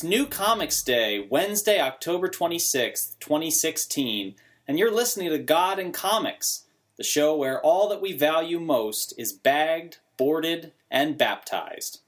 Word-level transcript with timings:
It's 0.00 0.08
New 0.08 0.24
Comics 0.24 0.82
Day, 0.82 1.26
Wednesday, 1.28 1.78
October 1.78 2.30
26th, 2.30 3.18
2016, 3.20 4.34
and 4.66 4.78
you're 4.78 4.90
listening 4.90 5.28
to 5.28 5.36
God 5.36 5.78
and 5.78 5.92
Comics, 5.92 6.64
the 6.96 7.04
show 7.04 7.36
where 7.36 7.60
all 7.60 7.86
that 7.90 8.00
we 8.00 8.14
value 8.14 8.58
most 8.58 9.12
is 9.18 9.34
bagged, 9.34 9.98
boarded, 10.16 10.72
and 10.90 11.18
baptized. 11.18 12.00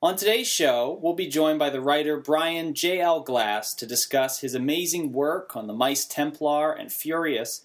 On 0.00 0.14
today's 0.14 0.46
show, 0.46 0.96
we'll 1.02 1.14
be 1.14 1.26
joined 1.26 1.58
by 1.58 1.70
the 1.70 1.80
writer 1.80 2.20
Brian 2.20 2.72
J.L. 2.72 3.22
Glass 3.22 3.74
to 3.74 3.84
discuss 3.84 4.38
his 4.38 4.54
amazing 4.54 5.12
work 5.12 5.56
on 5.56 5.66
the 5.66 5.74
Mice 5.74 6.04
Templar 6.04 6.70
and 6.70 6.92
Furious, 6.92 7.64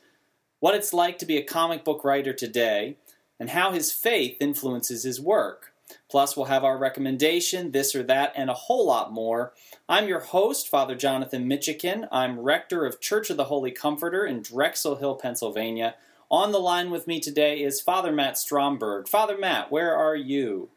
what 0.62 0.74
it's 0.74 0.94
like 0.94 1.20
to 1.20 1.28
be 1.28 1.38
a 1.38 1.44
comic 1.44 1.86
book 1.86 2.04
writer 2.04 2.34
today, 2.34 2.98
and 3.40 3.52
how 3.52 3.72
his 3.72 3.92
faith 3.92 4.36
influences 4.40 5.04
his 5.04 5.22
work. 5.22 5.71
Plus, 6.12 6.36
we'll 6.36 6.48
have 6.48 6.66
our 6.66 6.78
recommendation, 6.78 7.72
this 7.72 7.96
or 7.96 8.04
that, 8.04 8.34
and 8.36 8.50
a 8.50 8.54
whole 8.54 8.86
lot 8.86 9.14
more. 9.14 9.54
I'm 9.88 10.10
your 10.10 10.20
host, 10.20 10.68
Father 10.68 10.94
Jonathan 10.94 11.50
Mitchican. 11.50 12.06
I'm 12.12 12.38
rector 12.38 12.86
of 12.86 13.00
Church 13.00 13.30
of 13.30 13.38
the 13.38 13.46
Holy 13.46 13.72
Comforter 13.72 14.26
in 14.26 14.42
Drexel 14.42 14.98
Hill, 14.98 15.16
Pennsylvania. 15.16 15.96
On 16.30 16.52
the 16.52 16.60
line 16.60 16.92
with 16.92 17.08
me 17.08 17.22
today 17.22 17.64
is 17.64 17.80
Father 17.80 18.12
Matt 18.12 18.38
Stromberg. 18.38 19.08
Father 19.08 19.38
Matt, 19.38 19.72
where 19.72 19.96
are 19.96 20.18
you? 20.18 20.70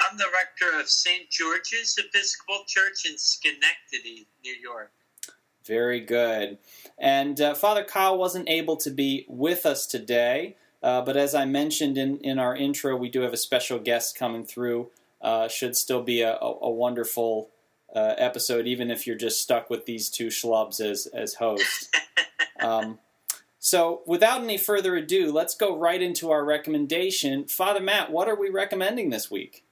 I'm 0.00 0.16
the 0.16 0.24
rector 0.32 0.80
of 0.80 0.88
St. 0.88 1.28
George's 1.28 1.98
Episcopal 1.98 2.64
Church 2.66 3.04
in 3.04 3.18
Schenectady, 3.18 4.26
New 4.42 4.54
York. 4.54 4.90
Very 5.66 6.00
good. 6.00 6.56
And 6.96 7.38
uh, 7.42 7.52
Father 7.52 7.84
Kyle 7.84 8.16
wasn't 8.16 8.48
able 8.48 8.78
to 8.78 8.90
be 8.90 9.26
with 9.28 9.66
us 9.66 9.86
today. 9.86 10.56
Uh, 10.82 11.02
but 11.02 11.16
as 11.16 11.34
I 11.34 11.44
mentioned 11.44 11.98
in, 11.98 12.18
in 12.18 12.38
our 12.38 12.54
intro, 12.54 12.96
we 12.96 13.08
do 13.08 13.22
have 13.22 13.32
a 13.32 13.38
special 13.38 13.78
guest 13.78 14.16
coming 14.16 14.44
through. 14.44 14.90
Uh, 15.20 15.48
should 15.48 15.76
still 15.76 16.02
be 16.02 16.22
a, 16.22 16.36
a, 16.36 16.58
a 16.62 16.70
wonderful 16.70 17.50
uh, 17.94 18.14
episode, 18.16 18.66
even 18.66 18.90
if 18.90 19.06
you're 19.06 19.16
just 19.16 19.42
stuck 19.42 19.68
with 19.68 19.84
these 19.86 20.08
two 20.08 20.28
schlubs 20.28 20.80
as, 20.80 21.06
as 21.06 21.34
hosts. 21.34 21.90
um, 22.60 22.98
so, 23.58 24.02
without 24.06 24.40
any 24.40 24.56
further 24.56 24.94
ado, 24.96 25.32
let's 25.32 25.56
go 25.56 25.76
right 25.76 26.00
into 26.00 26.30
our 26.30 26.44
recommendation. 26.44 27.46
Father 27.46 27.80
Matt, 27.80 28.12
what 28.12 28.28
are 28.28 28.38
we 28.38 28.50
recommending 28.50 29.10
this 29.10 29.30
week? 29.30 29.64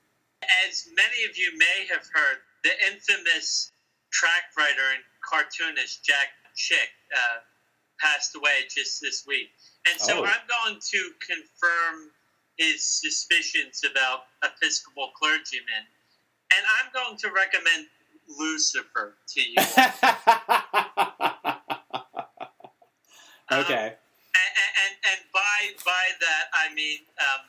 As 0.68 0.88
many 0.96 1.24
of 1.30 1.38
you 1.38 1.56
may 1.56 1.86
have 1.90 2.04
heard, 2.12 2.38
the 2.64 2.70
infamous 2.92 3.70
track 4.10 4.50
writer 4.58 4.82
and 4.94 5.04
cartoonist 5.22 6.05
Jack 6.05 6.28
Chick 6.56 6.89
uh, 7.14 7.40
passed 8.00 8.34
away 8.34 8.66
just 8.74 9.00
this 9.00 9.24
week. 9.27 9.50
And 9.91 10.01
so 10.01 10.20
oh. 10.20 10.24
I'm 10.24 10.47
going 10.48 10.80
to 10.80 11.11
confirm 11.20 12.11
his 12.58 12.83
suspicions 12.83 13.83
about 13.89 14.24
Episcopal 14.42 15.11
clergymen. 15.14 15.86
And 16.52 16.64
I'm 16.80 16.91
going 16.92 17.17
to 17.19 17.30
recommend 17.30 17.86
Lucifer 18.29 19.17
to 19.29 19.41
you. 19.41 19.57
okay. 23.52 23.86
Um, 23.86 23.96
and, 24.36 24.52
and, 24.83 24.95
and, 25.07 25.20
by, 25.33 25.58
by 25.85 26.05
that, 26.20 26.45
I 26.55 26.73
mean 26.75 26.98
um, 27.20 27.46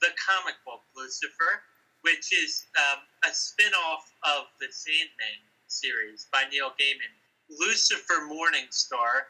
the 0.00 0.08
comic 0.18 0.54
book 0.66 0.82
Lucifer, 0.96 1.62
which 2.02 2.32
is 2.32 2.66
um, 2.76 3.00
a 3.28 3.34
spin 3.34 3.72
off 3.86 4.12
of 4.24 4.46
the 4.60 4.66
Sandman 4.70 5.40
series 5.68 6.26
by 6.32 6.44
Neil 6.50 6.72
Gaiman. 6.80 7.12
Lucifer 7.58 8.28
Morningstar 8.30 9.26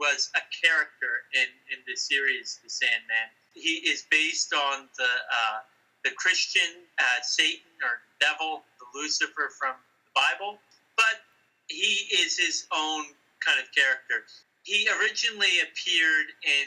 was 0.00 0.30
a 0.34 0.40
character 0.64 1.28
in, 1.36 1.46
in 1.68 1.84
the 1.86 1.94
series 1.94 2.58
The 2.64 2.70
Sandman. 2.70 3.28
He 3.52 3.84
is 3.84 4.08
based 4.10 4.52
on 4.54 4.88
the 4.96 5.04
uh, 5.04 5.58
the 6.02 6.10
Christian 6.16 6.88
uh, 6.98 7.20
Satan 7.22 7.76
or 7.84 8.00
devil, 8.20 8.64
the 8.80 8.98
Lucifer 8.98 9.52
from 9.58 9.76
the 9.76 10.12
Bible, 10.16 10.58
but 10.96 11.20
he 11.68 12.08
is 12.24 12.38
his 12.38 12.66
own 12.72 13.04
kind 13.44 13.60
of 13.60 13.68
character. 13.76 14.24
He 14.62 14.88
originally 14.88 15.60
appeared 15.60 16.32
in 16.42 16.66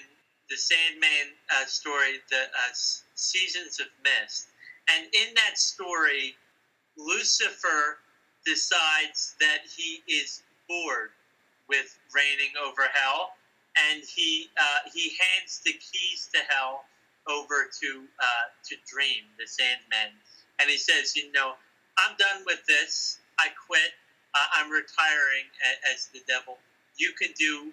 the 0.50 0.58
Sandman 0.58 1.34
uh, 1.50 1.66
story, 1.66 2.22
the 2.30 2.44
uh, 2.46 2.72
Seasons 3.16 3.80
of 3.80 3.88
Mist, 4.04 4.50
and 4.94 5.08
in 5.14 5.34
that 5.34 5.58
story, 5.58 6.36
Lucifer 6.96 7.98
decides 8.46 9.34
that 9.40 9.62
he 9.66 10.04
is 10.06 10.44
bored 10.70 11.10
with 11.70 11.98
reigning 12.14 12.54
over 12.66 12.84
hell, 12.94 13.34
and 13.90 14.04
he 14.04 14.50
uh, 14.60 14.90
he 14.94 15.16
hands 15.20 15.62
the 15.66 15.74
keys 15.74 16.30
to 16.34 16.40
hell 16.50 16.86
over 17.28 17.70
to 17.82 18.04
uh, 18.20 18.46
to 18.70 18.76
Dream, 18.86 19.24
the 19.40 19.48
Sandman, 19.48 20.12
and 20.60 20.70
he 20.70 20.78
says, 20.78 21.16
you 21.16 21.32
know, 21.32 21.54
I'm 21.98 22.16
done 22.18 22.44
with 22.46 22.66
this. 22.68 23.20
I 23.40 23.48
quit. 23.68 23.92
Uh, 24.36 24.46
I'm 24.56 24.70
retiring 24.70 25.46
as 25.94 26.08
the 26.14 26.22
devil. 26.28 26.58
You 26.98 27.14
can 27.20 27.30
do 27.38 27.72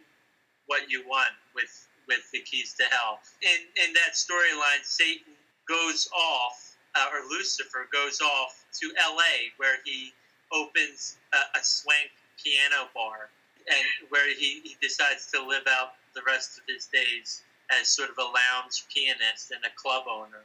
what 0.67 0.91
you 0.91 1.07
want 1.07 1.35
with 1.55 1.89
with 2.09 2.31
the 2.33 2.41
keys 2.41 2.75
to 2.79 2.85
hell. 2.91 3.21
In 3.43 3.87
in 3.87 3.93
that 3.95 4.15
storyline, 4.15 4.85
Satan 4.85 5.35
goes 5.69 6.09
off, 6.15 6.77
uh, 6.97 7.07
or 7.13 7.29
Lucifer 7.31 7.89
goes 7.93 8.21
off 8.21 8.65
to 8.81 8.93
L.A., 9.05 9.53
where 9.57 9.79
he 9.85 10.13
opens 10.53 11.17
a, 11.33 11.59
a 11.59 11.63
swank 11.63 12.11
piano 12.43 12.89
bar 12.95 13.31
and 13.69 14.09
where 14.09 14.29
he, 14.29 14.61
he 14.63 14.77
decides 14.81 15.31
to 15.33 15.45
live 15.45 15.67
out 15.69 15.95
the 16.15 16.23
rest 16.27 16.59
of 16.59 16.65
his 16.67 16.87
days 16.87 17.43
as 17.71 17.89
sort 17.89 18.11
of 18.11 18.19
a 18.19 18.23
lounge 18.23 18.85
pianist 18.93 19.51
and 19.51 19.63
a 19.65 19.73
club 19.77 20.05
owner. 20.11 20.43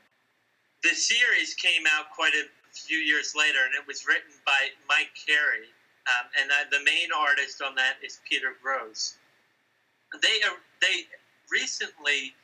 The 0.83 0.93
series 0.93 1.53
came 1.55 1.83
out 1.97 2.11
quite 2.13 2.33
a 2.33 2.45
few 2.71 2.97
years 2.97 3.33
later, 3.35 3.65
and 3.65 3.73
it 3.73 3.87
was 3.87 4.05
written 4.05 4.31
by 4.45 4.69
Mike 4.87 5.11
Carey, 5.15 5.71
um, 6.05 6.29
and 6.39 6.51
uh, 6.51 6.69
the 6.69 6.83
main 6.83 7.09
artist 7.15 7.61
on 7.61 7.73
that 7.75 7.95
is 8.03 8.19
Peter 8.29 8.53
Gross. 8.61 9.15
They 10.21 10.37
uh, 10.45 10.53
they 10.81 11.09
recently 11.49 12.35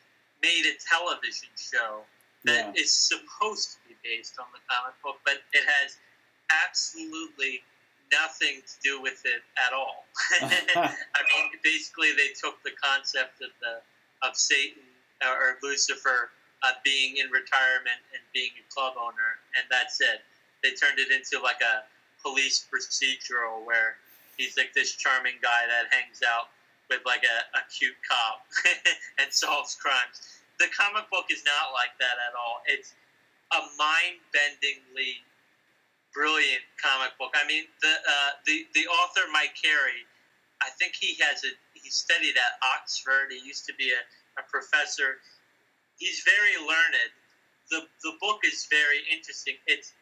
made 0.42 0.66
a 0.66 0.76
television 0.82 1.50
show 1.56 2.02
that 2.46 2.74
yeah. 2.74 2.82
is 2.82 2.92
supposed 2.92 3.74
to 3.74 3.78
be 3.88 3.96
based 4.04 4.40
on 4.40 4.48
the 4.54 4.60
comic 4.66 4.98
book, 5.04 5.22
but 5.24 5.46
it 5.54 5.64
has 5.64 5.98
absolutely 6.66 7.62
nothing 8.12 8.62
to 8.62 8.76
do 8.84 9.02
with 9.02 9.24
it 9.26 9.42
at 9.58 9.74
all. 9.74 10.06
I 10.42 11.22
mean, 11.34 11.52
basically, 11.64 12.12
they 12.14 12.36
took 12.36 12.62
the 12.64 12.72
concept 12.82 13.42
of 13.42 13.52
the 13.62 13.82
of 14.28 14.36
Satan 14.36 14.84
uh, 15.26 15.34
or 15.34 15.58
Lucifer 15.64 16.30
uh, 16.62 16.78
being 16.86 17.18
in 17.18 17.32
retirement 17.32 17.98
and 18.14 18.22
being 18.34 18.52
a 18.60 18.66
club 18.74 18.94
owner, 19.00 19.42
and 19.58 19.66
that's 19.70 20.00
it. 20.02 20.22
They 20.62 20.78
turned 20.78 21.00
it 21.00 21.10
into 21.10 21.42
like 21.42 21.62
a 21.62 21.90
police 22.22 22.68
procedural 22.70 23.66
where 23.66 23.98
he's 24.38 24.58
like 24.58 24.74
this 24.74 24.94
charming 24.94 25.42
guy 25.42 25.66
that 25.66 25.90
hangs 25.90 26.22
out 26.22 26.54
with 26.90 27.02
like 27.06 27.24
a, 27.26 27.38
a 27.58 27.62
cute 27.74 27.98
cop 28.06 28.46
and 29.20 29.32
solves 29.34 29.74
crimes. 29.76 30.42
The 30.60 30.70
comic 30.70 31.10
book 31.10 31.26
is 31.32 31.42
not 31.46 31.74
like 31.74 31.98
that 31.98 32.18
at 32.30 32.38
all. 32.38 32.62
It's 32.68 32.94
a 33.52 33.62
mind 33.80 34.22
bendingly 34.30 35.26
brilliant 36.14 36.64
comic 36.80 37.16
book. 37.18 37.32
I 37.36 37.48
mean, 37.48 37.66
the 37.82 37.94
uh, 37.94 38.32
the 38.46 38.68
the 38.74 38.86
author 38.88 39.28
Mike 39.32 39.56
Carey, 39.56 40.06
I 40.62 40.70
think 40.80 40.96
he 40.96 41.18
has 41.24 41.44
a 41.44 41.52
he 41.74 41.90
studied 41.90 42.38
at 42.38 42.60
Oxford. 42.76 43.32
He 43.32 43.40
used 43.44 43.66
to 43.66 43.74
be 43.76 43.92
a, 43.92 44.02
a 44.40 44.44
professor. 44.48 45.20
He's 45.98 46.24
very 46.26 46.56
learned. 46.62 47.12
the 47.70 47.88
The 48.04 48.14
book 48.20 48.44
is 48.44 48.68
very 48.70 49.04
interesting. 49.12 49.56
It's 49.68 49.94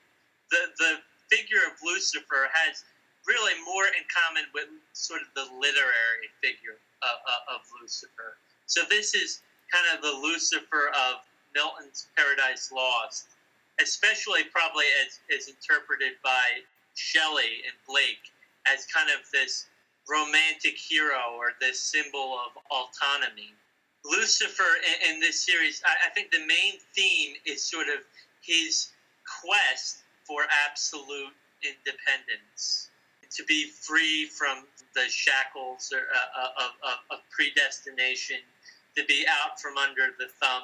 the 0.52 0.74
the 0.78 0.92
figure 1.30 1.62
of 1.70 1.78
Lucifer 1.86 2.50
has 2.52 2.84
really 3.28 3.54
more 3.62 3.86
in 3.94 4.04
common 4.10 4.44
with 4.54 4.66
sort 4.94 5.22
of 5.22 5.30
the 5.36 5.46
literary 5.62 6.30
figure 6.42 6.82
of, 7.06 7.18
of 7.54 7.62
Lucifer. 7.80 8.42
So 8.66 8.82
this 8.90 9.14
is 9.14 9.42
kind 9.72 9.86
of 9.94 10.02
the 10.02 10.18
Lucifer 10.18 10.90
of 10.90 11.22
Milton's 11.54 12.08
Paradise 12.18 12.72
Lost 12.72 13.30
especially 13.82 14.44
probably 14.52 14.86
as, 15.06 15.20
as 15.36 15.48
interpreted 15.48 16.14
by 16.24 16.64
Shelley 16.96 17.64
and 17.66 17.76
Blake 17.88 18.32
as 18.68 18.86
kind 18.86 19.10
of 19.10 19.26
this 19.32 19.68
romantic 20.10 20.78
hero 20.78 21.38
or 21.38 21.54
this 21.62 21.80
symbol 21.80 22.38
of 22.40 22.62
autonomy. 22.72 23.54
Lucifer 24.06 24.80
in, 24.84 25.16
in 25.16 25.20
this 25.20 25.46
series, 25.46 25.82
I, 25.86 26.08
I 26.08 26.10
think 26.14 26.32
the 26.32 26.46
main 26.46 26.80
theme 26.96 27.36
is 27.46 27.64
sort 27.64 27.88
of 27.88 28.02
his 28.42 28.90
quest 29.42 30.04
for 30.26 30.46
absolute 30.66 31.34
independence, 31.64 32.90
to 33.30 33.44
be 33.46 33.70
free 33.70 34.26
from 34.26 34.66
the 34.96 35.06
shackles 35.10 35.92
or, 35.94 36.00
uh, 36.00 36.42
uh 36.42 36.66
of, 36.66 36.72
of, 36.84 36.98
of, 37.12 37.20
predestination, 37.30 38.38
to 38.96 39.04
be 39.06 39.26
out 39.30 39.60
from 39.60 39.78
under 39.78 40.16
the 40.18 40.28
thumb 40.42 40.64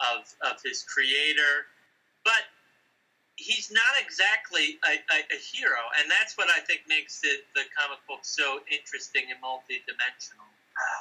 of, 0.00 0.28
of 0.44 0.60
his 0.62 0.82
creator, 0.82 1.66
but 2.24 2.51
he's 3.42 3.70
not 3.74 3.98
exactly 3.98 4.78
a, 4.86 5.02
a, 5.10 5.18
a, 5.34 5.38
hero, 5.38 5.82
and 5.98 6.06
that's 6.06 6.38
what 6.38 6.46
I 6.48 6.60
think 6.62 6.82
makes 6.88 7.20
it, 7.24 7.42
the 7.54 7.66
comic 7.74 7.98
book 8.06 8.22
so 8.22 8.60
interesting 8.70 9.26
and 9.34 9.42
multidimensional. 9.42 10.46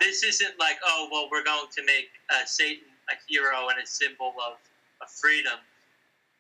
This 0.02 0.24
isn't 0.24 0.58
like, 0.60 0.78
oh, 0.84 1.08
well, 1.12 1.30
we're 1.32 1.46
going 1.46 1.70
to 1.72 1.84
make 1.86 2.10
uh, 2.34 2.44
Satan 2.46 2.90
a 3.10 3.16
hero 3.30 3.70
and 3.70 3.78
a 3.78 3.86
symbol 3.86 4.34
of, 4.42 4.58
of 5.02 5.08
freedom. 5.10 5.62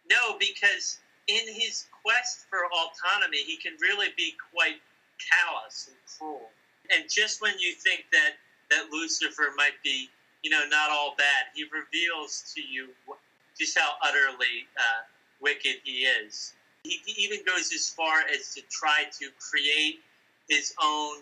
No, 0.09 0.35
because 0.39 0.99
in 1.27 1.45
his 1.53 1.85
quest 2.03 2.49
for 2.49 2.65
autonomy, 2.65 3.45
he 3.45 3.55
can 3.55 3.73
really 3.79 4.09
be 4.17 4.33
quite 4.51 4.81
callous 5.21 5.87
and 5.87 5.97
cruel. 6.17 6.49
And 6.89 7.05
just 7.09 7.41
when 7.41 7.53
you 7.59 7.73
think 7.73 8.05
that 8.11 8.41
that 8.71 8.91
Lucifer 8.91 9.53
might 9.55 9.77
be, 9.83 10.09
you 10.43 10.49
know, 10.49 10.63
not 10.69 10.89
all 10.89 11.13
bad, 11.17 11.51
he 11.53 11.65
reveals 11.71 12.51
to 12.55 12.61
you 12.61 12.89
just 13.59 13.77
how 13.77 13.93
utterly 14.01 14.65
uh, 14.79 15.03
wicked 15.41 15.77
he 15.83 16.05
is. 16.05 16.53
He, 16.83 16.99
even 17.17 17.39
goes 17.45 17.71
as 17.73 17.89
far 17.89 18.21
as 18.21 18.53
to 18.55 18.61
try 18.71 19.05
to 19.19 19.29
create 19.39 19.99
his 20.49 20.73
own 20.81 21.17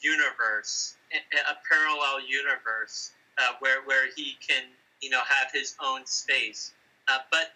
universe, 0.00 0.96
a, 1.12 1.18
a 1.50 1.56
parallel 1.68 2.20
universe, 2.26 3.12
uh, 3.38 3.52
where 3.60 3.82
where 3.84 4.08
he 4.16 4.36
can, 4.46 4.64
you 5.00 5.10
know, 5.10 5.20
have 5.28 5.50
his 5.52 5.74
own 5.82 6.06
space. 6.06 6.72
Uh, 7.08 7.18
but 7.30 7.52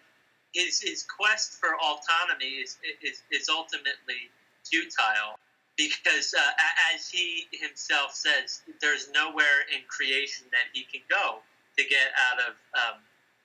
his 0.53 0.79
his 0.81 1.03
quest 1.03 1.59
for 1.59 1.75
autonomy 1.77 2.61
is 2.61 2.77
is, 3.01 3.23
is 3.31 3.49
ultimately 3.49 4.29
futile 4.63 5.39
because 5.77 6.33
uh, 6.37 6.51
as 6.93 7.09
he 7.09 7.47
himself 7.51 8.13
says, 8.13 8.61
there's 8.81 9.09
nowhere 9.11 9.65
in 9.73 9.81
creation 9.87 10.45
that 10.51 10.69
he 10.73 10.83
can 10.83 11.01
go 11.09 11.39
to 11.77 11.83
get 11.83 12.11
out 12.29 12.39
of 12.39 12.53
um, 12.77 12.99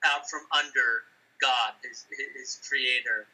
out 0.05 0.29
from 0.29 0.41
under 0.55 1.03
God, 1.41 1.73
his, 1.83 2.05
his 2.35 2.59
creator. 2.67 3.27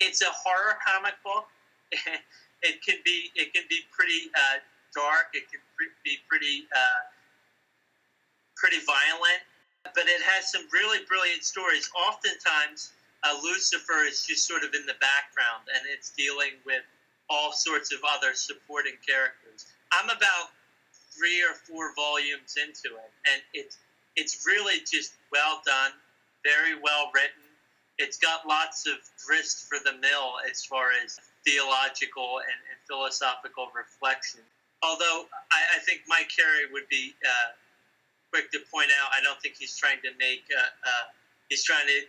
It's 0.00 0.22
a 0.22 0.30
horror 0.30 0.76
comic 0.84 1.14
book. 1.22 1.46
it 2.62 2.82
can 2.82 2.96
be 3.04 3.30
it 3.36 3.52
can 3.54 3.64
be 3.68 3.80
pretty 3.92 4.32
uh, 4.34 4.58
dark. 4.94 5.30
It 5.34 5.44
can 5.50 5.60
be 6.02 6.18
pretty 6.28 6.66
uh, 6.74 7.02
pretty 8.56 8.80
violent, 8.84 9.42
but 9.94 10.08
it 10.08 10.22
has 10.22 10.50
some 10.50 10.66
really 10.72 11.04
brilliant 11.06 11.44
stories. 11.44 11.88
Oftentimes, 11.94 12.92
uh, 13.22 13.36
Lucifer 13.42 14.04
is 14.08 14.26
just 14.26 14.46
sort 14.48 14.64
of 14.64 14.74
in 14.74 14.86
the 14.86 14.98
background, 15.00 15.68
and 15.72 15.84
it's 15.92 16.10
dealing 16.10 16.58
with 16.64 16.82
all 17.28 17.52
sorts 17.52 17.92
of 17.92 18.00
other 18.04 18.34
supporting 18.34 18.96
characters. 19.06 19.66
I'm 19.92 20.10
about 20.10 20.52
three 21.16 21.40
or 21.42 21.54
four 21.54 21.94
volumes 21.94 22.56
into 22.56 22.96
it, 22.96 23.10
and 23.30 23.40
it's 23.52 23.78
it's 24.16 24.46
really 24.46 24.80
just 24.80 25.14
well 25.32 25.60
done, 25.66 25.92
very 26.44 26.76
well 26.80 27.10
written. 27.14 27.42
It's 27.98 28.18
got 28.18 28.46
lots 28.46 28.86
of 28.86 28.96
grist 29.26 29.66
for 29.68 29.78
the 29.84 29.96
mill 29.98 30.36
as 30.50 30.64
far 30.64 30.90
as 31.04 31.18
theological 31.44 32.38
and, 32.38 32.60
and 32.70 32.78
philosophical 32.86 33.68
reflection. 33.74 34.40
Although 34.82 35.26
I, 35.52 35.76
I, 35.76 35.78
think 35.80 36.02
Mike 36.08 36.28
Carey 36.28 36.68
would 36.72 36.88
be 36.90 37.14
uh, 37.24 37.52
quick 38.32 38.50
to 38.52 38.58
point 38.72 38.88
out, 39.00 39.08
I 39.16 39.22
don't 39.22 39.40
think 39.40 39.56
he's 39.56 39.76
trying 39.76 39.98
to 40.02 40.10
make 40.18 40.44
uh, 40.52 40.60
uh, 40.60 41.04
he's 41.48 41.64
trying 41.64 41.86
to 41.86 42.00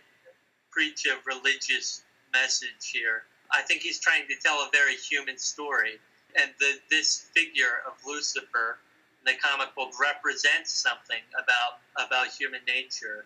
preach 0.70 1.06
a 1.06 1.16
religious 1.24 2.02
message 2.32 2.90
here. 2.92 3.24
I 3.52 3.62
think 3.62 3.80
he's 3.80 3.98
trying 3.98 4.26
to 4.28 4.34
tell 4.42 4.56
a 4.56 4.68
very 4.72 4.96
human 4.96 5.38
story. 5.38 5.98
And 6.40 6.50
the, 6.60 6.74
this 6.90 7.30
figure 7.34 7.80
of 7.86 7.94
Lucifer 8.04 8.78
in 9.24 9.32
the 9.32 9.38
comic 9.40 9.74
book 9.74 9.92
represents 9.98 10.72
something 10.72 11.22
about 11.32 11.80
about 11.96 12.28
human 12.28 12.60
nature. 12.66 13.24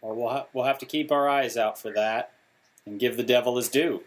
Well, 0.00 0.14
we'll, 0.14 0.28
ha- 0.28 0.46
we'll 0.52 0.64
have 0.64 0.78
to 0.78 0.86
keep 0.86 1.10
our 1.10 1.28
eyes 1.28 1.56
out 1.56 1.78
for 1.78 1.92
that 1.92 2.32
and 2.86 3.00
give 3.00 3.16
the 3.16 3.22
devil 3.22 3.56
his 3.56 3.68
due. 3.68 4.02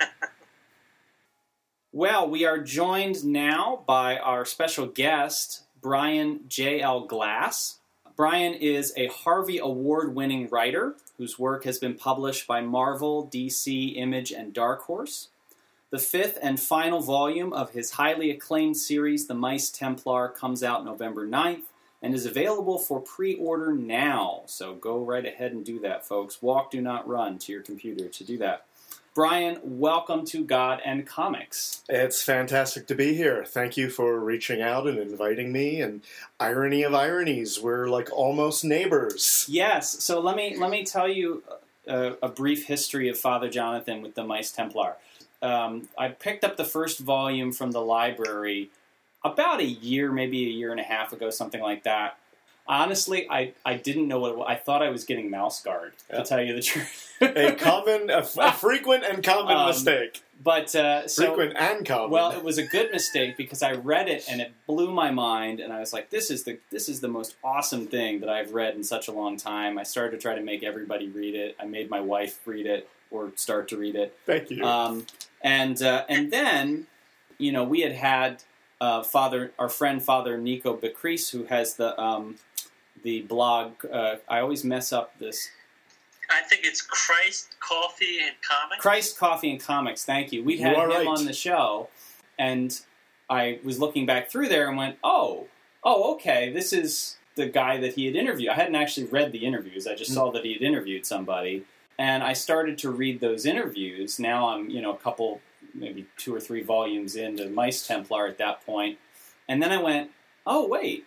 well, 1.92 2.28
we 2.28 2.44
are 2.44 2.58
joined 2.58 3.24
now 3.24 3.82
by 3.86 4.18
our 4.18 4.44
special 4.44 4.86
guest, 4.86 5.62
Brian 5.80 6.40
J.L. 6.48 7.06
Glass. 7.06 7.78
Brian 8.16 8.54
is 8.54 8.92
a 8.96 9.08
Harvey 9.08 9.58
Award 9.58 10.14
winning 10.14 10.48
writer 10.48 10.94
whose 11.18 11.38
work 11.38 11.64
has 11.64 11.78
been 11.78 11.94
published 11.94 12.46
by 12.46 12.60
Marvel, 12.60 13.28
DC, 13.32 13.96
Image, 13.96 14.32
and 14.32 14.52
Dark 14.52 14.82
Horse. 14.82 15.28
The 15.90 15.98
fifth 15.98 16.38
and 16.42 16.58
final 16.58 17.00
volume 17.00 17.52
of 17.52 17.70
his 17.70 17.92
highly 17.92 18.30
acclaimed 18.30 18.76
series, 18.76 19.26
The 19.26 19.34
Mice 19.34 19.70
Templar, 19.70 20.28
comes 20.28 20.62
out 20.62 20.84
November 20.84 21.26
9th 21.26 21.62
and 22.04 22.14
is 22.14 22.26
available 22.26 22.78
for 22.78 23.00
pre 23.00 23.34
order 23.36 23.72
now. 23.72 24.42
So 24.44 24.74
go 24.74 24.98
right 25.02 25.24
ahead 25.24 25.52
and 25.52 25.64
do 25.64 25.80
that, 25.80 26.06
folks. 26.06 26.42
Walk, 26.42 26.70
do 26.70 26.82
not 26.82 27.08
run 27.08 27.38
to 27.38 27.52
your 27.52 27.62
computer 27.62 28.08
to 28.08 28.24
do 28.24 28.36
that. 28.38 28.66
Brian, 29.14 29.58
welcome 29.62 30.26
to 30.26 30.44
God 30.44 30.82
and 30.84 31.06
Comics. 31.06 31.82
It's 31.88 32.22
fantastic 32.22 32.86
to 32.88 32.94
be 32.94 33.14
here. 33.14 33.44
Thank 33.46 33.78
you 33.78 33.88
for 33.88 34.20
reaching 34.20 34.60
out 34.60 34.86
and 34.86 34.98
inviting 34.98 35.50
me. 35.50 35.80
And 35.80 36.02
irony 36.38 36.82
of 36.82 36.94
ironies, 36.94 37.58
we're 37.58 37.86
like 37.86 38.12
almost 38.12 38.66
neighbors. 38.66 39.46
Yes. 39.48 40.04
So 40.04 40.20
let 40.20 40.36
me 40.36 40.58
let 40.58 40.70
me 40.70 40.84
tell 40.84 41.08
you 41.08 41.42
a, 41.86 42.16
a 42.22 42.28
brief 42.28 42.66
history 42.66 43.08
of 43.08 43.16
Father 43.16 43.48
Jonathan 43.48 44.02
with 44.02 44.14
the 44.14 44.24
Mice 44.24 44.52
Templar. 44.52 44.96
Um, 45.40 45.88
I 45.96 46.08
picked 46.08 46.44
up 46.44 46.58
the 46.58 46.64
first 46.64 46.98
volume 46.98 47.52
from 47.52 47.70
the 47.70 47.80
library 47.80 48.70
about 49.24 49.60
a 49.60 49.64
year, 49.64 50.12
maybe 50.12 50.46
a 50.46 50.50
year 50.50 50.70
and 50.70 50.80
a 50.80 50.84
half 50.84 51.12
ago, 51.12 51.30
something 51.30 51.60
like 51.60 51.84
that. 51.84 52.18
Honestly, 52.66 53.28
I, 53.28 53.52
I 53.64 53.74
didn't 53.74 54.08
know 54.08 54.20
what 54.20 54.32
it 54.32 54.38
was. 54.38 54.46
I 54.48 54.54
thought 54.54 54.82
I 54.82 54.88
was 54.88 55.04
getting 55.04 55.30
mouse 55.30 55.62
guard, 55.62 55.92
to 56.10 56.22
tell 56.24 56.42
you 56.42 56.54
the 56.54 56.62
truth. 56.62 57.12
a 57.20 57.52
common, 57.52 58.08
a, 58.08 58.26
a, 58.38 58.52
frequent 58.52 59.04
and 59.04 59.22
common 59.22 59.54
um, 59.54 59.66
mistake. 59.66 60.22
But 60.42 60.74
uh, 60.74 61.06
so, 61.06 61.26
frequent 61.26 61.58
and 61.58 61.86
common. 61.86 62.10
Well, 62.10 62.30
it 62.32 62.42
was 62.42 62.56
a 62.56 62.66
good 62.66 62.90
mistake 62.90 63.36
because 63.36 63.62
I 63.62 63.72
read 63.72 64.08
it 64.08 64.24
and 64.30 64.40
it 64.40 64.52
blew 64.66 64.92
my 64.92 65.10
mind, 65.10 65.60
and 65.60 65.74
I 65.74 65.80
was 65.80 65.92
like, 65.92 66.08
"This 66.08 66.30
is 66.30 66.44
the 66.44 66.58
this 66.70 66.88
is 66.88 67.00
the 67.00 67.08
most 67.08 67.36
awesome 67.44 67.86
thing 67.86 68.20
that 68.20 68.30
I've 68.30 68.54
read 68.54 68.74
in 68.74 68.82
such 68.82 69.08
a 69.08 69.12
long 69.12 69.36
time." 69.36 69.78
I 69.78 69.82
started 69.82 70.12
to 70.12 70.22
try 70.22 70.34
to 70.34 70.42
make 70.42 70.62
everybody 70.62 71.08
read 71.08 71.34
it. 71.34 71.56
I 71.60 71.66
made 71.66 71.90
my 71.90 72.00
wife 72.00 72.40
read 72.46 72.64
it 72.64 72.88
or 73.10 73.32
start 73.36 73.68
to 73.68 73.76
read 73.76 73.94
it. 73.94 74.18
Thank 74.24 74.50
you. 74.50 74.64
Um, 74.64 75.06
and 75.42 75.80
uh, 75.82 76.04
and 76.08 76.32
then, 76.32 76.86
you 77.38 77.52
know, 77.52 77.62
we 77.62 77.82
had 77.82 77.92
had 77.92 78.42
uh, 78.80 79.02
Father, 79.02 79.52
our 79.58 79.68
friend 79.68 80.02
Father 80.02 80.36
Nico 80.38 80.76
Becris, 80.76 81.30
who 81.30 81.44
has 81.44 81.74
the 81.74 81.98
um, 82.00 82.36
the 83.02 83.22
blog. 83.22 83.72
Uh, 83.90 84.16
I 84.28 84.40
always 84.40 84.64
mess 84.64 84.92
up 84.92 85.18
this. 85.18 85.48
I 86.30 86.42
think 86.48 86.62
it's 86.64 86.80
Christ 86.80 87.54
Coffee 87.60 88.18
and 88.22 88.34
Comics. 88.40 88.82
Christ 88.82 89.18
Coffee 89.18 89.50
and 89.50 89.60
Comics. 89.60 90.04
Thank 90.04 90.32
you. 90.32 90.42
We 90.42 90.58
had 90.58 90.76
him 90.76 90.88
right. 90.88 91.06
on 91.06 91.26
the 91.26 91.32
show, 91.32 91.88
and 92.38 92.78
I 93.28 93.60
was 93.62 93.78
looking 93.78 94.06
back 94.06 94.30
through 94.30 94.48
there 94.48 94.68
and 94.68 94.76
went, 94.76 94.96
"Oh, 95.04 95.46
oh, 95.82 96.14
okay. 96.14 96.50
This 96.52 96.72
is 96.72 97.16
the 97.36 97.46
guy 97.46 97.78
that 97.78 97.94
he 97.94 98.06
had 98.06 98.16
interviewed." 98.16 98.50
I 98.50 98.54
hadn't 98.54 98.74
actually 98.74 99.06
read 99.06 99.32
the 99.32 99.44
interviews. 99.44 99.86
I 99.86 99.94
just 99.94 100.10
mm. 100.10 100.14
saw 100.14 100.30
that 100.32 100.44
he 100.44 100.54
had 100.54 100.62
interviewed 100.62 101.06
somebody, 101.06 101.64
and 101.98 102.22
I 102.22 102.32
started 102.32 102.78
to 102.78 102.90
read 102.90 103.20
those 103.20 103.46
interviews. 103.46 104.18
Now 104.18 104.48
I'm, 104.48 104.70
you 104.70 104.80
know, 104.80 104.92
a 104.92 104.98
couple, 104.98 105.40
maybe 105.74 106.06
two 106.16 106.34
or 106.34 106.40
three 106.40 106.62
volumes 106.62 107.16
into 107.16 107.48
Mice 107.48 107.86
Templar 107.86 108.26
at 108.26 108.38
that 108.38 108.64
point, 108.64 108.98
and 109.48 109.62
then 109.62 109.72
I 109.72 109.82
went, 109.82 110.10
"Oh, 110.46 110.66
wait." 110.66 111.06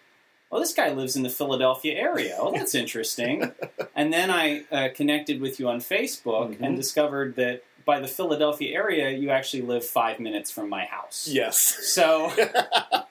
well, 0.50 0.62
this 0.62 0.74
guy 0.74 0.92
lives 0.94 1.16
in 1.16 1.24
the 1.24 1.30
Philadelphia 1.30 1.96
area. 1.96 2.38
Oh, 2.40 2.52
that's 2.52 2.76
interesting. 2.84 3.52
and 3.96 4.14
then 4.14 4.32
I 4.32 4.64
uh, 4.72 4.90
connected 4.96 5.42
with 5.42 5.60
you 5.60 5.68
on 5.68 5.80
Facebook 5.80 6.54
mm-hmm. 6.54 6.64
and 6.64 6.76
discovered 6.76 7.36
that 7.36 7.64
by 7.86 8.00
the 8.00 8.08
Philadelphia 8.08 8.76
area, 8.76 9.10
you 9.12 9.30
actually 9.30 9.64
live 9.64 9.86
five 9.86 10.20
minutes 10.20 10.52
from 10.52 10.70
my 10.70 10.86
house. 10.86 11.28
Yes. 11.30 11.58
So 11.58 12.32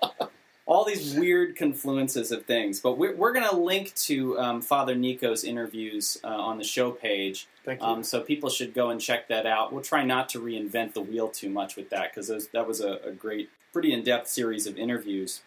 these 0.87 1.14
weird 1.14 1.57
confluences 1.57 2.33
of 2.33 2.47
things. 2.47 2.81
But 2.81 2.99
we're, 2.99 3.14
we're 3.14 3.33
going 3.33 3.49
to 3.49 3.57
link 3.57 3.95
to 3.95 4.38
um, 4.38 4.62
Father 4.62 4.95
Nico's 4.95 5.45
interviews 5.45 6.19
uh, 6.25 6.28
on 6.28 6.59
the 6.59 6.64
show 6.64 6.90
page. 6.90 7.47
Thank 7.64 7.81
you. 7.81 7.87
Um, 7.87 8.02
so 8.02 8.21
people 8.21 8.49
should 8.49 8.73
go 8.73 8.90
and 8.90 9.00
check 9.00 9.28
that 9.28 9.47
out. 9.47 9.73
We'll 9.73 9.83
try 9.83 10.05
not 10.05 10.28
to 10.31 10.40
reinvent 10.40 10.95
the 10.95 11.02
wheel 11.02 11.28
too 11.28 11.50
much 11.50 11.76
with 11.76 11.90
that 11.90 12.14
because 12.14 12.49
that 12.49 12.66
was 12.66 12.81
a, 12.81 13.00
a 13.05 13.12
great, 13.12 13.50
pretty 13.73 13.93
in 13.93 14.02
depth 14.02 14.28
series 14.28 14.66
of 14.66 14.78
interviews. 14.78 15.43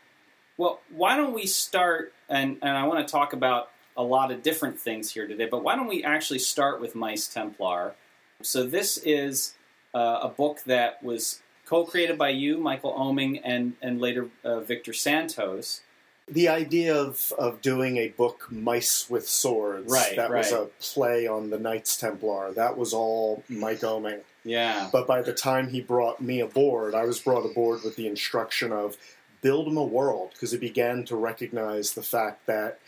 Well, 0.57 0.81
why 0.89 1.15
don't 1.15 1.33
we 1.33 1.45
start? 1.45 2.13
And, 2.27 2.57
and 2.61 2.77
I 2.77 2.85
want 2.85 3.07
to 3.07 3.11
talk 3.11 3.33
about 3.33 3.71
a 3.95 4.03
lot 4.03 4.31
of 4.31 4.43
different 4.43 4.79
things 4.79 5.11
here 5.11 5.27
today, 5.27 5.47
but 5.49 5.63
why 5.63 5.75
don't 5.75 5.87
we 5.87 6.03
actually 6.03 6.39
start 6.39 6.79
with 6.79 6.95
Mice 6.95 7.27
Templar? 7.27 7.95
So, 8.41 8.63
this 8.63 8.97
is 8.97 9.55
uh, 9.93 10.19
a 10.23 10.29
book 10.29 10.63
that 10.65 11.03
was 11.03 11.41
co 11.69 11.85
created 11.85 12.17
by 12.17 12.29
you, 12.29 12.57
Michael 12.57 12.93
Oeming, 12.93 13.39
and, 13.43 13.73
and 13.81 14.01
later 14.01 14.27
uh, 14.43 14.59
Victor 14.61 14.91
Santos. 14.91 15.81
The 16.27 16.47
idea 16.47 16.95
of, 16.95 17.31
of 17.37 17.61
doing 17.61 17.97
a 17.97 18.09
book, 18.09 18.47
Mice 18.49 19.09
with 19.09 19.27
Swords, 19.27 19.91
right, 19.91 20.15
that 20.15 20.31
right. 20.31 20.39
was 20.39 20.51
a 20.51 20.69
play 20.79 21.27
on 21.27 21.49
the 21.49 21.59
Knights 21.59 21.97
Templar. 21.97 22.53
That 22.53 22.77
was 22.77 22.93
all 22.93 23.43
Mike 23.49 23.81
Oeming. 23.81 24.21
Yeah. 24.43 24.89
But 24.91 25.07
by 25.07 25.21
the 25.21 25.33
time 25.33 25.69
he 25.69 25.81
brought 25.81 26.21
me 26.21 26.39
aboard, 26.39 26.95
I 26.95 27.05
was 27.05 27.19
brought 27.19 27.45
aboard 27.45 27.83
with 27.83 27.95
the 27.95 28.07
instruction 28.07 28.71
of 28.71 28.97
build 29.41 29.67
him 29.67 29.77
a 29.77 29.83
world 29.83 30.31
because 30.33 30.51
he 30.51 30.57
began 30.57 31.05
to 31.05 31.15
recognize 31.15 31.93
the 31.93 32.03
fact 32.03 32.45
that 32.47 32.79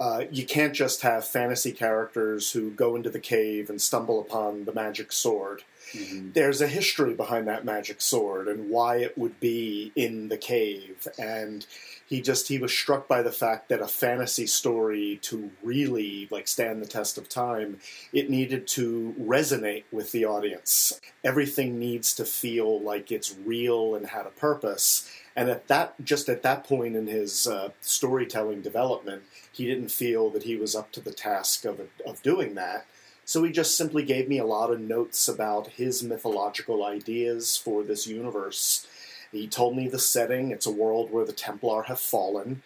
Uh, 0.00 0.24
you 0.30 0.44
can't 0.44 0.74
just 0.74 1.02
have 1.02 1.26
fantasy 1.26 1.70
characters 1.70 2.50
who 2.50 2.70
go 2.70 2.96
into 2.96 3.10
the 3.10 3.20
cave 3.20 3.70
and 3.70 3.80
stumble 3.80 4.20
upon 4.20 4.64
the 4.64 4.72
magic 4.72 5.12
sword. 5.12 5.62
Mm-hmm. 5.92 6.32
There's 6.32 6.60
a 6.60 6.66
history 6.66 7.14
behind 7.14 7.46
that 7.46 7.64
magic 7.64 8.00
sword 8.00 8.48
and 8.48 8.70
why 8.70 8.96
it 8.96 9.16
would 9.16 9.38
be 9.38 9.92
in 9.94 10.28
the 10.28 10.36
cave. 10.36 11.06
And 11.18 11.64
he 12.06 12.20
just 12.20 12.48
he 12.48 12.58
was 12.58 12.72
struck 12.72 13.06
by 13.06 13.22
the 13.22 13.32
fact 13.32 13.68
that 13.68 13.80
a 13.80 13.86
fantasy 13.86 14.46
story 14.46 15.18
to 15.22 15.50
really 15.62 16.28
like 16.30 16.48
stand 16.48 16.82
the 16.82 16.86
test 16.86 17.16
of 17.16 17.28
time, 17.28 17.78
it 18.12 18.28
needed 18.28 18.66
to 18.68 19.14
resonate 19.20 19.84
with 19.92 20.12
the 20.12 20.24
audience. 20.24 21.00
Everything 21.22 21.78
needs 21.78 22.14
to 22.14 22.24
feel 22.24 22.80
like 22.80 23.12
it's 23.12 23.36
real 23.44 23.94
and 23.94 24.06
had 24.06 24.26
a 24.26 24.30
purpose. 24.30 25.08
And 25.36 25.48
at 25.48 25.66
that, 25.68 25.94
just 26.04 26.28
at 26.28 26.42
that 26.42 26.64
point 26.64 26.94
in 26.94 27.06
his 27.06 27.46
uh, 27.46 27.70
storytelling 27.80 28.62
development, 28.62 29.24
he 29.50 29.66
didn't 29.66 29.90
feel 29.90 30.30
that 30.30 30.44
he 30.44 30.56
was 30.56 30.74
up 30.76 30.92
to 30.92 31.00
the 31.00 31.12
task 31.12 31.64
of 31.64 31.80
of 32.06 32.22
doing 32.22 32.54
that. 32.54 32.86
So 33.24 33.42
he 33.42 33.52
just 33.52 33.76
simply 33.76 34.04
gave 34.04 34.28
me 34.28 34.38
a 34.38 34.44
lot 34.44 34.70
of 34.70 34.80
notes 34.80 35.28
about 35.28 35.68
his 35.68 36.02
mythological 36.02 36.84
ideas 36.84 37.56
for 37.56 37.82
this 37.82 38.06
universe. 38.06 38.86
He 39.32 39.48
told 39.48 39.76
me 39.76 39.88
the 39.88 39.98
setting. 39.98 40.50
It's 40.50 40.66
a 40.66 40.70
world 40.70 41.10
where 41.10 41.24
the 41.24 41.32
Templar 41.32 41.84
have 41.84 41.98
fallen. 41.98 42.62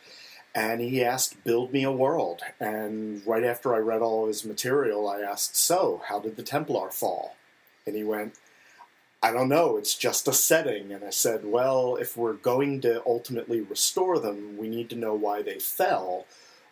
And 0.55 0.81
he 0.81 1.05
asked, 1.05 1.45
build 1.45 1.73
me 1.73 1.85
a 1.85 1.93
world. 1.93 2.41
And 2.59 3.25
right 3.27 3.45
after 3.45 3.75
I 3.75 3.79
read 3.79 4.03
all 4.03 4.27
his 4.27 4.45
material, 4.45 5.09
I 5.09 5.21
asked, 5.21 5.57
so, 5.57 6.03
how 6.09 6.19
did 6.19 6.37
the 6.37 6.43
Templar 6.43 6.91
fall? 6.91 7.37
And 7.87 7.95
he 7.95 8.03
went, 8.03 8.35
I 9.23 9.33
don't 9.33 9.49
know, 9.49 9.77
it's 9.77 9.97
just 9.97 10.29
a 10.29 10.33
setting. 10.33 10.93
And 10.93 11.05
I 11.05 11.11
said, 11.11 11.45
well, 11.45 11.97
if 11.97 12.17
we're 12.17 12.35
going 12.35 12.81
to 12.83 13.03
ultimately 13.05 13.61
restore 13.61 14.19
them, 14.19 14.57
we 14.57 14.69
need 14.69 14.89
to 14.91 14.97
know 14.97 15.15
why 15.15 15.43
they 15.43 15.59
fell, 15.59 16.27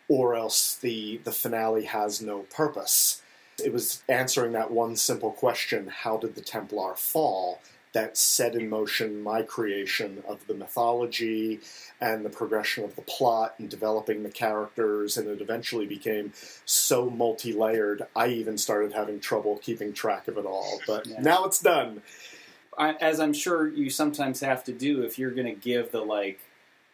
or 0.07 0.33
else 0.35 0.75
the, 0.75 1.19
the 1.25 1.33
finale 1.33 1.83
has 1.85 2.21
no 2.21 2.39
purpose. 2.43 3.21
It 3.63 3.73
was 3.73 4.01
answering 4.07 4.53
that 4.53 4.71
one 4.71 4.95
simple 4.95 5.31
question 5.31 5.87
how 5.87 6.17
did 6.17 6.35
the 6.35 6.41
Templar 6.41 6.95
fall? 6.95 7.59
That 7.93 8.15
set 8.15 8.53
in 8.53 8.69
motion 8.69 9.23
my 9.23 9.41
creation 9.41 10.21
of 10.27 10.45
the 10.45 10.53
mythology 10.53 11.61
and 11.99 12.23
the 12.23 12.29
progression 12.29 12.83
of 12.83 12.95
the 12.95 13.01
plot 13.01 13.55
and 13.57 13.67
developing 13.69 14.21
the 14.21 14.29
characters, 14.29 15.17
and 15.17 15.27
it 15.27 15.41
eventually 15.41 15.87
became 15.87 16.31
so 16.65 17.09
multi 17.09 17.53
layered, 17.53 18.05
I 18.15 18.27
even 18.27 18.57
started 18.59 18.93
having 18.93 19.19
trouble 19.19 19.57
keeping 19.57 19.93
track 19.93 20.27
of 20.27 20.37
it 20.37 20.45
all. 20.45 20.79
But 20.85 21.07
Yeah. 21.07 21.21
now 21.21 21.45
it's 21.45 21.59
done. 21.59 22.03
I, 22.77 22.93
as 22.93 23.19
I'm 23.19 23.33
sure 23.33 23.67
you 23.67 23.89
sometimes 23.89 24.39
have 24.41 24.63
to 24.65 24.73
do 24.73 25.01
if 25.01 25.17
you're 25.17 25.31
going 25.31 25.47
to 25.47 25.59
give 25.59 25.91
the 25.91 26.01
like 26.01 26.39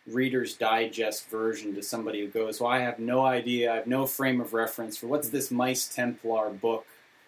Reader's 0.08 0.56
Digest 0.56 1.30
version 1.30 1.76
to 1.76 1.84
somebody 1.84 2.22
who 2.22 2.28
goes, 2.28 2.60
"Well, 2.60 2.72
I 2.72 2.80
have 2.80 3.00
no 3.00 3.26
idea. 3.26 3.72
I 3.72 3.76
have 3.76 3.88
no 3.88 4.06
frame 4.06 4.42
of 4.42 4.54
reference 4.54 4.98
for 4.98 5.08
what's 5.08 5.30
this 5.30 5.52
Mice 5.52 5.88
Templar 5.88 6.50
book. 6.50 6.86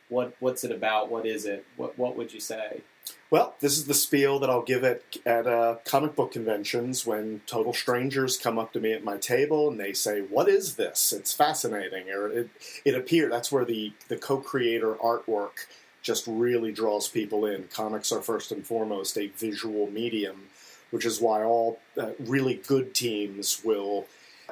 What 0.10 0.36
what's 0.40 0.64
it 0.64 0.72
about? 0.72 1.10
What 1.10 1.26
is 1.26 1.46
it? 1.46 1.66
What 1.78 1.98
what 1.98 2.16
would 2.16 2.34
you 2.34 2.40
say?" 2.40 2.82
Well, 3.30 3.56
this 3.60 3.78
is 3.78 3.86
the 3.86 3.94
spiel 3.94 4.40
that 4.40 4.50
I'll 4.50 4.64
give 4.64 4.84
at, 4.84 5.02
at 5.26 5.46
uh, 5.46 5.78
comic 5.84 6.16
book 6.16 6.32
conventions 6.32 7.06
when 7.06 7.42
total 7.46 7.74
strangers 7.74 8.38
come 8.38 8.58
up 8.58 8.74
to 8.74 8.80
me 8.80 8.94
at 8.94 9.04
my 9.04 9.18
table 9.18 9.70
and 9.70 9.80
they 9.80 9.94
say, 9.94 10.22
"What 10.22 10.48
is 10.50 10.76
this? 10.76 11.14
It's 11.14 11.34
fascinating." 11.34 12.10
Or 12.10 12.28
it 12.30 12.50
it 12.84 12.96
appeared 12.96 13.32
that's 13.32 13.52
where 13.52 13.66
the 13.66 13.94
the 14.08 14.18
co-creator 14.18 14.96
artwork 14.96 15.68
just 16.06 16.26
really 16.28 16.72
draws 16.72 17.08
people 17.08 17.46
in. 17.48 17.68
Comics 17.74 18.12
are 18.12 18.22
first 18.22 18.52
and 18.52 18.66
foremost 18.66 19.18
a 19.18 19.28
visual 19.28 19.90
medium, 19.90 20.44
which 20.92 21.04
is 21.04 21.20
why 21.20 21.44
all 21.44 21.80
uh, 22.00 22.12
really 22.20 22.62
good 22.68 22.94
teams 22.94 23.62
will 23.66 24.06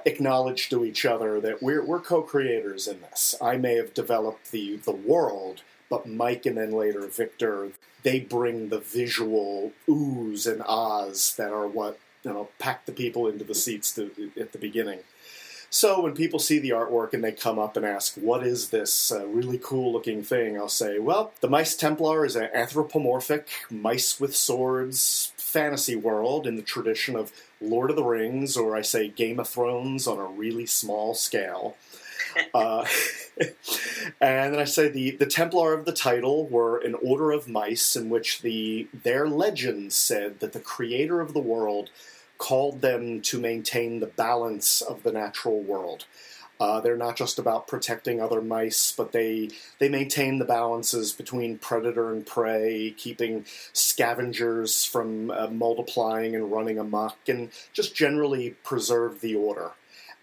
acknowledge 0.06 0.68
to 0.70 0.84
each 0.84 1.06
other 1.06 1.40
that 1.40 1.62
we're 1.62 1.86
we're 1.86 2.00
co-creators 2.00 2.88
in 2.88 3.00
this. 3.02 3.36
I 3.40 3.58
may 3.58 3.76
have 3.76 3.94
developed 3.94 4.52
the 4.52 4.78
the 4.78 4.92
world, 4.92 5.62
but 5.92 6.10
Mike 6.10 6.48
and 6.48 6.58
then 6.58 6.72
later 6.72 7.06
Victor, 7.06 7.70
they 8.02 8.20
bring 8.20 8.70
the 8.70 8.80
visual 8.80 9.74
oohs 9.88 10.52
and 10.52 10.64
ahs 10.68 11.36
that 11.36 11.52
are 11.52 11.68
what 11.68 12.00
you 12.24 12.34
know 12.34 12.50
pack 12.58 12.88
the 12.88 12.92
people 12.92 13.28
into 13.28 13.44
the 13.44 13.56
seats 13.56 13.94
to, 13.94 14.32
at 14.40 14.54
the 14.54 14.58
beginning. 14.58 15.02
So 15.74 16.02
when 16.02 16.14
people 16.14 16.38
see 16.38 16.60
the 16.60 16.70
artwork 16.70 17.14
and 17.14 17.24
they 17.24 17.32
come 17.32 17.58
up 17.58 17.76
and 17.76 17.84
ask, 17.84 18.14
"What 18.14 18.46
is 18.46 18.70
this 18.70 19.12
uh, 19.12 19.26
really 19.26 19.58
cool-looking 19.58 20.22
thing?" 20.22 20.56
I'll 20.56 20.70
say, 20.70 21.00
"Well, 21.00 21.34
the 21.42 21.50
Mice 21.50 21.76
Templar 21.76 22.28
is 22.28 22.36
an 22.36 22.50
anthropomorphic 22.54 23.48
mice 23.72 24.20
with 24.20 24.36
swords 24.36 25.32
fantasy 25.36 25.96
world 25.96 26.46
in 26.46 26.58
the 26.58 26.62
tradition 26.62 27.16
of 27.16 27.32
Lord 27.60 27.90
of 27.90 27.96
the 27.96 28.04
Rings, 28.04 28.56
or 28.56 28.76
I 28.76 28.84
say 28.84 29.08
Game 29.08 29.40
of 29.40 29.50
Thrones 29.50 30.06
on 30.06 30.20
a 30.20 30.26
really 30.26 30.68
small 30.68 31.16
scale." 31.16 31.76
Uh, 32.56 32.84
and 34.20 34.54
then 34.54 34.60
I 34.60 34.64
say 34.64 34.88
the, 34.88 35.12
the 35.12 35.28
Templar 35.28 35.74
of 35.74 35.86
the 35.86 35.92
title 35.92 36.48
were 36.48 36.80
an 36.80 36.96
order 36.96 37.32
of 37.32 37.48
mice 37.48 37.96
in 37.96 38.10
which 38.10 38.42
the 38.42 38.88
their 38.92 39.28
legends 39.28 39.94
said 39.94 40.40
that 40.40 40.54
the 40.54 40.60
creator 40.60 41.22
of 41.22 41.34
the 41.34 41.40
world 41.40 41.92
called 42.38 42.82
them 42.82 43.22
to 43.22 43.40
maintain 43.40 44.00
the 44.00 44.08
balance 44.08 44.82
of 44.82 45.04
the 45.04 45.12
natural 45.12 45.62
world. 45.62 46.06
Uh, 46.60 46.80
they're 46.80 46.96
not 46.96 47.18
just 47.18 47.40
about 47.40 47.68
protecting 47.68 48.22
other 48.22 48.42
mice, 48.42 48.94
but 48.96 49.12
they 49.12 49.50
they 49.80 49.90
maintain 49.90 50.40
the 50.40 50.46
balances 50.46 51.12
between 51.12 51.58
predator 51.58 52.12
and 52.12 52.26
prey, 52.26 52.94
keeping 52.96 53.46
scavengers 53.74 54.86
from 54.86 55.32
uh, 55.32 55.48
multiplying 55.48 56.36
and 56.36 56.52
running 56.52 56.78
amok, 56.78 57.18
and 57.28 57.50
just 57.74 57.96
generally 57.96 58.52
preserve 58.64 59.20
the 59.20 59.36
order. 59.36 59.72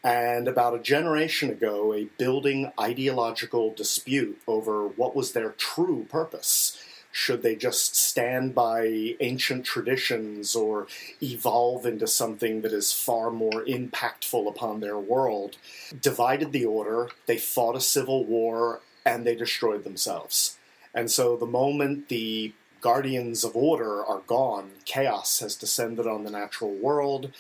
And 0.03 0.49
about 0.49 0.75
a 0.75 0.79
generation 0.79 1.51
ago, 1.51 1.93
a 1.93 2.05
building 2.17 2.73
ideological 2.81 3.75
dispute 3.75 4.41
over 4.47 4.89
what 4.89 5.15
was 5.15 5.33
their 5.33 5.51
true 5.51 6.07
purpose. 6.09 6.83
Should 7.13 7.43
they 7.43 7.57
just 7.57 7.97
stand 7.97 8.55
by 8.55 9.17
ancient 9.21 9.65
traditions 9.65 10.55
or 10.55 10.87
evolve 11.23 11.85
into 11.85 12.07
something 12.07 12.63
that 12.63 12.73
is 12.73 12.93
far 12.93 13.31
more 13.31 13.65
impactful 13.65 14.49
upon 14.49 14.81
their 14.81 14.99
world? 14.99 15.57
Divided 16.01 16.53
the 16.53 16.65
order, 16.65 17.09
they 17.27 17.39
fought 17.39 17.77
a 17.77 17.81
civil 17.81 18.25
war, 18.25 18.81
and 19.05 19.27
they 19.27 19.35
destroyed 19.35 19.85
themselves. 19.85 20.57
And 20.95 21.11
so 21.11 21.37
the 21.37 21.47
moment 21.47 22.09
the 22.09 22.53
guardians 22.81 23.45
of 23.45 23.57
order 23.57 24.05
are 24.05 24.23
gone, 24.27 24.71
chaos 24.85 25.41
has 25.41 25.57
descended 25.57 26.07
on 26.07 26.25
the 26.25 26.31
natural 26.31 26.75
world. 26.75 27.31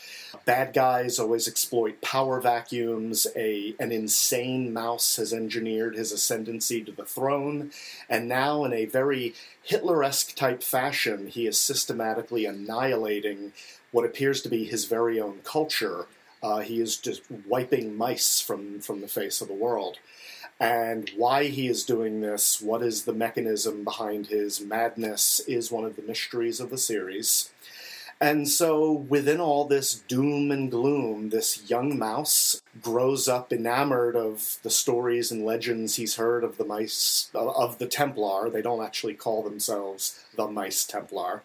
Bad 0.44 0.73
guys 0.73 1.18
always 1.18 1.49
exploit 1.49 2.00
power 2.00 2.40
vacuums. 2.40 3.26
A 3.37 3.75
an 3.78 3.92
insane 3.92 4.73
mouse 4.73 5.16
has 5.16 5.32
engineered 5.32 5.97
his 5.97 6.12
ascendancy 6.12 6.82
to 6.85 6.92
the 6.92 7.04
throne, 7.04 7.70
and 8.09 8.28
now 8.28 8.64
in 8.64 8.73
a 8.73 8.85
very 8.85 9.35
Hitler-esque 9.62 10.35
type 10.35 10.62
fashion, 10.62 11.28
he 11.28 11.47
is 11.47 11.59
systematically 11.59 12.47
annihilating 12.47 13.52
what 13.92 14.04
appears 14.04 14.40
to 14.42 14.49
be 14.49 14.64
his 14.64 14.85
very 14.85 15.20
own 15.20 15.40
culture. 15.44 16.06
Uh, 16.42 16.61
he 16.61 16.80
is 16.80 16.97
just 16.97 17.23
wiping 17.47 17.97
mice 17.97 18.40
from 18.40 18.80
from 18.80 19.00
the 19.00 19.09
face 19.09 19.40
of 19.40 19.49
the 19.49 19.54
world 19.54 19.99
and 20.60 21.10
why 21.16 21.44
he 21.44 21.68
is 21.68 21.84
doing 21.84 22.20
this, 22.20 22.60
what 22.60 22.82
is 22.82 23.04
the 23.04 23.14
mechanism 23.14 23.82
behind 23.82 24.26
his 24.26 24.60
madness, 24.60 25.40
is 25.48 25.72
one 25.72 25.84
of 25.84 25.96
the 25.96 26.02
mysteries 26.02 26.60
of 26.60 26.68
the 26.68 26.76
series. 26.76 27.50
And 28.20 28.46
so, 28.46 28.92
within 28.92 29.40
all 29.40 29.64
this 29.64 29.94
doom 29.94 30.50
and 30.50 30.70
gloom, 30.70 31.30
this 31.30 31.70
young 31.70 31.98
mouse 31.98 32.60
grows 32.82 33.26
up 33.26 33.50
enamored 33.50 34.14
of 34.14 34.58
the 34.62 34.68
stories 34.68 35.32
and 35.32 35.46
legends 35.46 35.96
he's 35.96 36.16
heard 36.16 36.44
of 36.44 36.58
the 36.58 36.66
mice, 36.66 37.30
of 37.34 37.78
the 37.78 37.86
Templar. 37.86 38.50
They 38.50 38.60
don't 38.60 38.84
actually 38.84 39.14
call 39.14 39.42
themselves 39.42 40.22
the 40.36 40.46
Mice 40.46 40.84
Templar. 40.84 41.42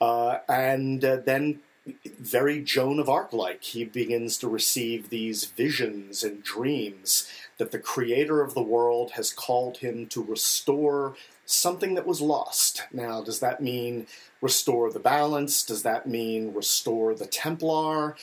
Uh, 0.00 0.38
and 0.48 1.04
uh, 1.04 1.18
then 1.24 1.60
very 2.04 2.62
Joan 2.62 2.98
of 2.98 3.08
Arc 3.08 3.32
like. 3.32 3.62
He 3.62 3.84
begins 3.84 4.38
to 4.38 4.48
receive 4.48 5.08
these 5.08 5.44
visions 5.44 6.22
and 6.22 6.42
dreams 6.42 7.28
that 7.58 7.70
the 7.70 7.78
creator 7.78 8.42
of 8.42 8.54
the 8.54 8.62
world 8.62 9.12
has 9.12 9.32
called 9.32 9.78
him 9.78 10.06
to 10.08 10.22
restore 10.22 11.14
something 11.46 11.94
that 11.94 12.06
was 12.06 12.20
lost. 12.20 12.84
Now, 12.92 13.22
does 13.22 13.40
that 13.40 13.62
mean 13.62 14.06
restore 14.40 14.90
the 14.90 14.98
balance? 14.98 15.62
Does 15.64 15.82
that 15.82 16.06
mean 16.06 16.52
restore 16.54 17.14
the 17.14 17.26
Templar? 17.26 18.16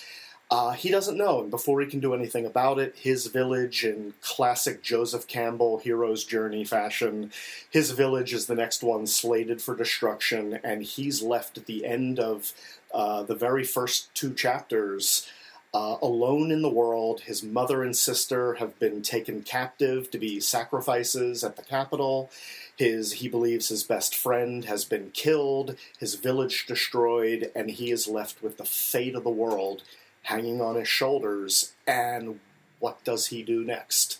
Uh, 0.51 0.71
he 0.71 0.89
doesn't 0.89 1.17
know, 1.17 1.41
and 1.41 1.51
before 1.51 1.79
he 1.79 1.85
can 1.85 1.99
do 1.99 2.15
anything 2.15 2.43
about 2.43 2.79
it, 2.79 2.95
his 2.97 3.27
village, 3.27 3.85
in 3.85 4.15
classic 4.19 4.81
Joseph 4.81 5.27
Campbell 5.27 5.77
hero's 5.77 6.25
journey 6.25 6.63
fashion, 6.63 7.31
his 7.69 7.91
village 7.91 8.33
is 8.33 8.47
the 8.47 8.55
next 8.55 8.81
one 8.81 9.05
slated 9.05 9.61
for 9.61 9.75
destruction, 9.75 10.59
and 10.63 10.81
he's 10.81 11.21
left 11.21 11.59
at 11.59 11.67
the 11.67 11.85
end 11.85 12.19
of 12.19 12.51
uh, 12.91 13.21
the 13.21 13.35
very 13.35 13.63
first 13.63 14.11
two 14.15 14.33
chapters 14.33 15.27
uh, 15.73 15.97
alone 16.01 16.51
in 16.51 16.61
the 16.61 16.69
world. 16.69 17.21
His 17.21 17.43
mother 17.43 17.83
and 17.83 17.95
sister 17.95 18.55
have 18.55 18.77
been 18.79 19.01
taken 19.01 19.43
captive 19.43 20.09
to 20.11 20.17
be 20.17 20.39
sacrifices 20.39 21.43
at 21.43 21.55
the 21.55 21.63
capital. 21.63 22.29
His, 22.75 23.13
he 23.13 23.27
believes 23.27 23.69
his 23.69 23.83
best 23.83 24.15
friend 24.15 24.65
has 24.65 24.85
been 24.85 25.11
killed, 25.11 25.75
his 25.99 26.15
village 26.15 26.65
destroyed, 26.65 27.51
and 27.55 27.69
he 27.69 27.91
is 27.91 28.07
left 28.07 28.41
with 28.41 28.57
the 28.57 28.65
fate 28.65 29.15
of 29.15 29.23
the 29.23 29.29
world 29.29 29.83
hanging 30.23 30.61
on 30.61 30.75
his 30.75 30.87
shoulders. 30.87 31.73
And 31.85 32.39
what 32.79 33.03
does 33.03 33.27
he 33.27 33.43
do 33.43 33.63
next? 33.63 34.19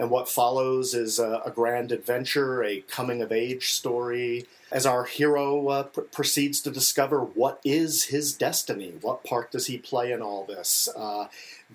And 0.00 0.10
what 0.10 0.30
follows 0.30 0.94
is 0.94 1.18
a, 1.18 1.42
a 1.44 1.50
grand 1.50 1.92
adventure, 1.92 2.64
a 2.64 2.80
coming 2.80 3.20
of 3.20 3.30
age 3.30 3.68
story, 3.68 4.46
as 4.72 4.86
our 4.86 5.04
hero 5.04 5.68
uh, 5.68 5.82
pr- 5.82 6.00
proceeds 6.00 6.62
to 6.62 6.70
discover 6.70 7.20
what 7.20 7.60
is 7.64 8.04
his 8.04 8.32
destiny. 8.32 8.94
What 9.02 9.24
part 9.24 9.50
does 9.50 9.66
he 9.66 9.76
play 9.76 10.10
in 10.10 10.22
all 10.22 10.44
this? 10.44 10.88
Uh, 10.96 11.26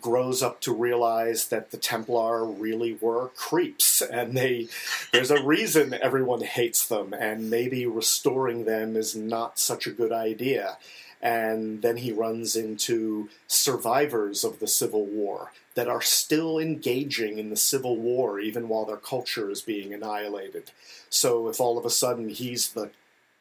grows 0.01 0.41
up 0.41 0.59
to 0.61 0.73
realize 0.73 1.49
that 1.49 1.69
the 1.69 1.77
Templar 1.77 2.43
really 2.43 2.97
were 2.99 3.27
creeps, 3.35 4.01
and 4.01 4.35
they 4.35 4.69
there's 5.13 5.29
a 5.29 5.43
reason 5.43 5.93
everyone 5.93 6.41
hates 6.41 6.87
them, 6.87 7.13
and 7.13 7.51
maybe 7.51 7.85
restoring 7.85 8.65
them 8.65 8.95
is 8.95 9.15
not 9.15 9.59
such 9.59 9.85
a 9.85 9.91
good 9.91 10.11
idea. 10.11 10.79
And 11.21 11.83
then 11.83 11.97
he 11.97 12.11
runs 12.11 12.55
into 12.55 13.29
survivors 13.47 14.43
of 14.43 14.59
the 14.59 14.67
Civil 14.67 15.05
War 15.05 15.51
that 15.75 15.87
are 15.87 16.01
still 16.01 16.57
engaging 16.57 17.37
in 17.37 17.49
the 17.49 17.55
Civil 17.55 17.97
War 17.97 18.39
even 18.39 18.67
while 18.67 18.85
their 18.85 18.97
culture 18.97 19.49
is 19.49 19.61
being 19.61 19.93
annihilated. 19.93 20.71
So 21.09 21.47
if 21.47 21.59
all 21.59 21.77
of 21.77 21.85
a 21.85 21.89
sudden 21.89 22.29
he's 22.29 22.69
the 22.69 22.91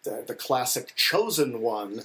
the, 0.04 0.22
the 0.26 0.34
classic 0.34 0.94
chosen 0.94 1.60
one, 1.62 2.02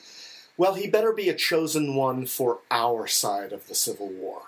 well, 0.57 0.73
he 0.73 0.87
better 0.87 1.11
be 1.11 1.29
a 1.29 1.35
chosen 1.35 1.95
one 1.95 2.25
for 2.25 2.59
our 2.71 3.07
side 3.07 3.51
of 3.51 3.67
the 3.67 3.75
Civil 3.75 4.07
War. 4.07 4.41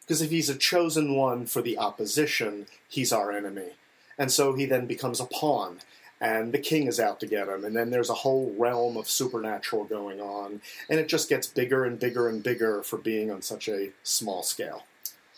Because 0.00 0.22
if 0.22 0.30
he's 0.30 0.48
a 0.48 0.56
chosen 0.56 1.16
one 1.16 1.46
for 1.46 1.62
the 1.62 1.78
opposition, 1.78 2.66
he's 2.88 3.12
our 3.12 3.32
enemy. 3.32 3.70
And 4.18 4.30
so 4.30 4.54
he 4.54 4.64
then 4.64 4.86
becomes 4.86 5.20
a 5.20 5.24
pawn, 5.26 5.80
and 6.20 6.52
the 6.52 6.58
king 6.58 6.86
is 6.86 7.00
out 7.00 7.20
to 7.20 7.26
get 7.26 7.48
him, 7.48 7.64
and 7.64 7.76
then 7.76 7.90
there's 7.90 8.10
a 8.10 8.14
whole 8.14 8.54
realm 8.56 8.96
of 8.96 9.08
supernatural 9.08 9.84
going 9.84 10.20
on, 10.20 10.60
and 10.88 10.98
it 10.98 11.08
just 11.08 11.28
gets 11.28 11.46
bigger 11.46 11.84
and 11.84 11.98
bigger 11.98 12.28
and 12.28 12.42
bigger 12.42 12.82
for 12.82 12.96
being 12.96 13.30
on 13.30 13.42
such 13.42 13.68
a 13.68 13.90
small 14.02 14.42
scale. 14.42 14.84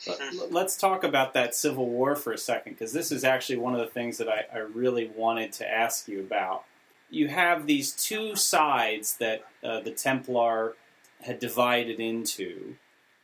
Let- 0.09 0.53
Let's 0.53 0.77
talk 0.77 1.05
about 1.05 1.35
that 1.35 1.55
Civil 1.55 1.87
War 1.87 2.17
for 2.17 2.33
a 2.33 2.39
second, 2.39 2.73
because 2.73 2.93
this 2.93 3.13
is 3.13 3.25
actually 3.25 3.59
one 3.59 3.75
of 3.75 3.81
the 3.81 3.87
things 3.87 4.19
that 4.19 4.29
I, 4.29 4.47
I 4.53 4.59
really 4.59 5.11
wanted 5.15 5.53
to 5.55 5.71
ask 5.71 6.09
you 6.09 6.21
about. 6.21 6.65
You 7.11 7.29
have 7.29 7.67
these 7.67 7.93
two 7.93 8.37
sides 8.37 9.17
that 9.19 9.45
uh, 9.63 9.81
the 9.81 9.91
Templar 9.91 10.75
had 11.23 11.39
divided 11.39 12.01
into, 12.01 12.77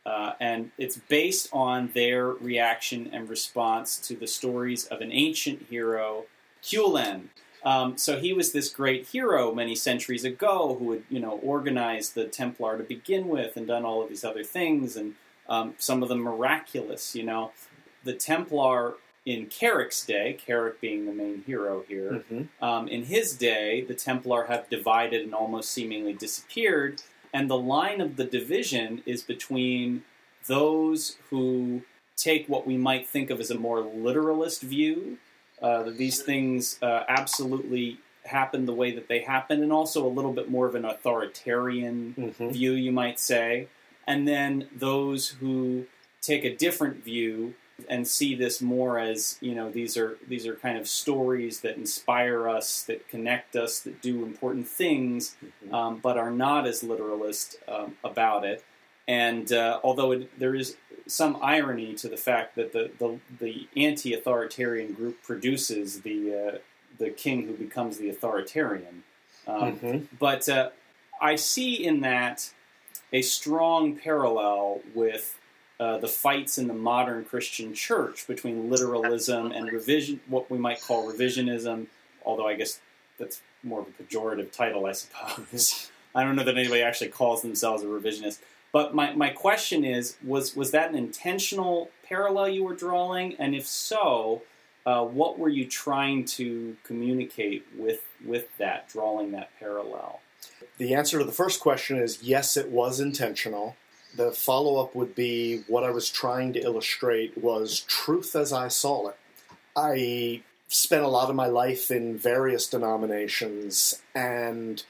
uh, 0.05 0.33
and 0.39 0.71
it's 0.77 0.97
based 0.97 1.49
on 1.53 1.91
their 1.93 2.27
reaction 2.27 3.09
and 3.13 3.29
response 3.29 3.97
to 4.07 4.15
the 4.15 4.27
stories 4.27 4.85
of 4.85 5.01
an 5.01 5.11
ancient 5.11 5.67
hero, 5.69 6.25
Cullen. 6.67 7.29
Um, 7.63 7.97
so 7.97 8.19
he 8.19 8.31
was 8.33 8.51
this 8.51 8.69
great 8.69 9.07
hero 9.07 9.53
many 9.53 9.75
centuries 9.75 10.23
ago 10.23 10.75
who 10.77 10.91
had, 10.91 11.03
you 11.09 11.19
know, 11.19 11.39
organized 11.41 12.13
the 12.13 12.25
Templar 12.25 12.77
to 12.77 12.83
begin 12.83 13.27
with 13.27 13.57
and 13.57 13.65
done 13.65 13.85
all 13.85 14.03
of 14.03 14.09
these 14.09 14.23
other 14.23 14.43
things, 14.43 14.95
and 14.95 15.15
um, 15.47 15.73
some 15.77 16.03
of 16.03 16.09
them 16.09 16.19
miraculous. 16.19 17.15
You 17.15 17.23
know, 17.23 17.51
the 18.03 18.13
Templar 18.13 18.95
in 19.25 19.47
Karic's 19.47 20.05
day, 20.05 20.37
Karic 20.47 20.79
being 20.79 21.05
the 21.07 21.11
main 21.13 21.43
hero 21.47 21.83
here, 21.87 22.11
Mm-hmm. 22.31 22.63
um, 22.63 22.87
in 22.87 23.05
his 23.05 23.35
day, 23.35 23.83
the 23.83 23.95
Templar 23.95 24.45
have 24.45 24.69
divided 24.69 25.21
and 25.23 25.33
almost 25.33 25.71
seemingly 25.71 26.13
disappeared, 26.13 27.01
and 27.33 27.49
the 27.49 27.57
line 27.57 28.01
of 28.01 28.17
the 28.17 28.23
division 28.25 29.01
is 29.07 29.23
between 29.23 30.03
those 30.47 31.17
who 31.31 31.81
take 32.15 32.47
what 32.47 32.67
we 32.67 32.77
might 32.77 33.07
think 33.07 33.29
of 33.31 33.39
as 33.39 33.49
a 33.51 33.57
more 33.57 33.81
literalist 33.81 34.61
view, 34.61 35.17
uh, 35.61 35.81
that 35.83 35.97
these 35.97 36.21
things 36.21 36.77
uh, 36.83 37.03
absolutely 37.07 37.97
happen 38.25 38.65
the 38.67 38.73
way 38.73 38.91
that 38.91 39.07
they 39.07 39.19
happen, 39.19 39.63
and 39.63 39.71
also 39.73 40.05
a 40.05 40.07
little 40.07 40.33
bit 40.33 40.49
more 40.51 40.67
of 40.67 40.75
an 40.75 40.85
authoritarian 40.85 42.13
Mm-hmm. 42.17 42.49
view, 42.49 42.73
you 42.73 42.91
might 42.91 43.19
say, 43.19 43.67
and 44.07 44.27
then 44.27 44.67
those 44.75 45.29
who 45.29 45.85
take 46.21 46.43
a 46.43 46.55
different 46.55 47.03
view 47.03 47.53
and 47.89 48.07
see 48.07 48.35
this 48.35 48.61
more 48.61 48.97
as 48.99 49.37
you 49.41 49.53
know 49.53 49.69
these 49.69 49.97
are 49.97 50.17
these 50.27 50.47
are 50.47 50.55
kind 50.55 50.77
of 50.77 50.87
stories 50.87 51.61
that 51.61 51.77
inspire 51.77 52.47
us, 52.47 52.83
that 52.83 53.07
connect 53.09 53.55
us, 53.55 53.79
that 53.79 54.01
do 54.01 54.23
important 54.23 54.67
things, 54.67 55.35
um, 55.71 55.99
but 56.01 56.17
are 56.17 56.31
not 56.31 56.65
as 56.65 56.83
literalist 56.83 57.57
um, 57.67 57.95
about 58.03 58.45
it. 58.45 58.63
And 59.07 59.51
uh, 59.51 59.79
although 59.83 60.13
it, 60.13 60.39
there 60.39 60.55
is 60.55 60.77
some 61.05 61.37
irony 61.41 61.93
to 61.95 62.07
the 62.07 62.17
fact 62.17 62.55
that 62.55 62.71
the 62.71 62.91
the, 62.97 63.19
the 63.39 63.67
anti-authoritarian 63.75 64.93
group 64.93 65.21
produces 65.21 66.01
the 66.01 66.33
uh, 66.33 66.57
the 66.97 67.09
king 67.09 67.45
who 67.45 67.53
becomes 67.53 67.97
the 67.97 68.09
authoritarian, 68.09 69.03
um, 69.47 69.73
hmm 69.73 69.97
but 70.17 70.47
uh, 70.47 70.69
I 71.21 71.35
see 71.35 71.85
in 71.85 72.01
that 72.01 72.51
a 73.15 73.21
strong 73.21 73.95
parallel 73.95 74.81
with 74.93 75.39
uh, 75.79 75.97
the 75.99 76.07
fights 76.07 76.57
in 76.57 76.67
the 76.67 76.73
modern 76.73 77.23
Christian 77.23 77.73
church 77.73 78.27
between 78.27 78.69
literalism 78.69 79.53
and 79.53 79.71
revision, 79.71 80.19
what 80.27 80.51
we 80.51 80.57
might 80.57 80.81
call 80.81 81.09
revisionism. 81.09 81.87
Although 82.25 82.47
I 82.47 82.55
guess 82.55 82.81
that's 83.17 83.41
more 83.63 83.79
of 83.79 83.87
a 83.87 84.03
pejorative 84.03 84.51
title, 84.51 84.85
I 84.85 84.91
suppose. 84.91 85.89
I 86.15 86.25
don't 86.25 86.35
know 86.35 86.43
that 86.43 86.57
anybody 86.57 86.81
actually 86.81 87.09
calls 87.09 87.41
themselves 87.41 87.83
a 87.83 87.85
revisionist. 87.85 88.39
But 88.73 88.93
my, 88.93 89.13
my 89.13 89.29
question 89.29 89.85
is 89.85 90.17
was 90.21 90.53
was 90.53 90.71
that 90.71 90.89
an 90.89 90.97
intentional 90.97 91.91
parallel 92.03 92.49
you 92.49 92.65
were 92.65 92.75
drawing? 92.75 93.35
And 93.35 93.55
if 93.55 93.65
so, 93.65 94.41
uh, 94.85 95.05
what 95.05 95.39
were 95.39 95.47
you 95.47 95.65
trying 95.65 96.25
to 96.25 96.75
communicate 96.83 97.65
with 97.77 98.01
with 98.25 98.57
that, 98.57 98.89
drawing 98.89 99.31
that 99.31 99.51
parallel? 99.57 100.19
The 100.77 100.93
answer 100.93 101.19
to 101.19 101.25
the 101.25 101.31
first 101.31 101.59
question 101.59 101.97
is 101.97 102.21
yes, 102.21 102.57
it 102.57 102.69
was 102.69 102.99
intentional. 102.99 103.75
The 104.15 104.31
follow 104.31 104.81
up 104.81 104.95
would 104.95 105.15
be 105.15 105.63
what 105.67 105.83
I 105.83 105.91
was 105.91 106.09
trying 106.09 106.53
to 106.53 106.61
illustrate 106.61 107.37
was 107.37 107.81
truth 107.81 108.35
as 108.35 108.53
I 108.53 108.67
saw 108.67 109.09
it. 109.09 109.17
I 109.75 110.41
spent 110.67 111.03
a 111.03 111.07
lot 111.09 111.29
of 111.29 111.35
my 111.35 111.47
life 111.47 111.91
in 111.91 112.17
various 112.17 112.67
denominations, 112.67 114.01
and 114.13 114.83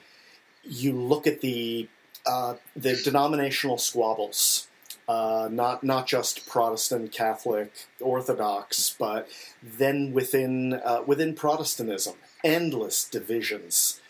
you 0.64 0.94
look 0.94 1.28
at 1.28 1.42
the 1.42 1.88
uh, 2.26 2.56
the 2.76 2.96
denominational 3.04 3.78
squabbles, 3.78 4.68
uh, 5.08 5.50
not 5.52 5.84
not 5.84 6.08
just 6.08 6.48
Protestant, 6.48 7.12
Catholic, 7.12 7.72
Orthodox, 8.00 8.96
but 8.98 9.28
then 9.62 10.14
within 10.14 10.74
uh, 10.74 11.02
within 11.06 11.36
Protestantism, 11.36 12.16
endless 12.44 13.08
divisions 13.08 14.02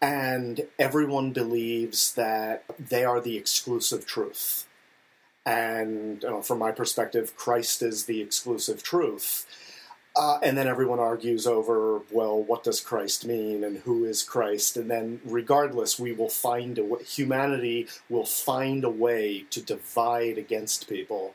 and 0.00 0.66
everyone 0.78 1.32
believes 1.32 2.14
that 2.14 2.64
they 2.78 3.04
are 3.04 3.20
the 3.20 3.36
exclusive 3.36 4.06
truth. 4.06 4.66
And 5.44 6.22
you 6.22 6.28
know, 6.28 6.42
from 6.42 6.58
my 6.58 6.72
perspective, 6.72 7.36
Christ 7.36 7.82
is 7.82 8.04
the 8.04 8.20
exclusive 8.20 8.82
truth. 8.82 9.46
Uh, 10.14 10.38
and 10.42 10.58
then 10.58 10.66
everyone 10.66 10.98
argues 10.98 11.46
over, 11.46 12.00
well, 12.10 12.42
what 12.42 12.64
does 12.64 12.80
Christ 12.80 13.24
mean 13.24 13.62
and 13.62 13.78
who 13.78 14.04
is 14.04 14.22
Christ? 14.22 14.76
And 14.76 14.90
then, 14.90 15.20
regardless, 15.24 15.98
we 15.98 16.12
will 16.12 16.28
find 16.28 16.76
a 16.76 16.84
way, 16.84 17.04
humanity 17.04 17.86
will 18.08 18.26
find 18.26 18.82
a 18.82 18.90
way 18.90 19.44
to 19.50 19.62
divide 19.62 20.36
against 20.36 20.88
people. 20.88 21.34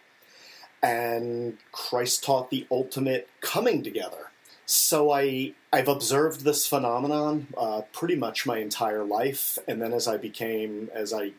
And 0.82 1.58
Christ 1.72 2.26
taught 2.26 2.50
the 2.50 2.68
ultimate 2.70 3.30
coming 3.40 3.84
together. 3.84 4.33
So 4.74 5.12
I 5.12 5.54
I've 5.72 5.88
observed 5.88 6.42
this 6.42 6.66
phenomenon 6.66 7.46
uh, 7.56 7.82
pretty 7.92 8.16
much 8.16 8.48
my 8.48 8.58
entire 8.58 9.04
life, 9.04 9.60
and 9.68 9.80
then 9.80 9.94
as 9.94 10.08
I 10.08 10.18
became 10.18 10.90
as 10.96 11.14
I 11.14 11.34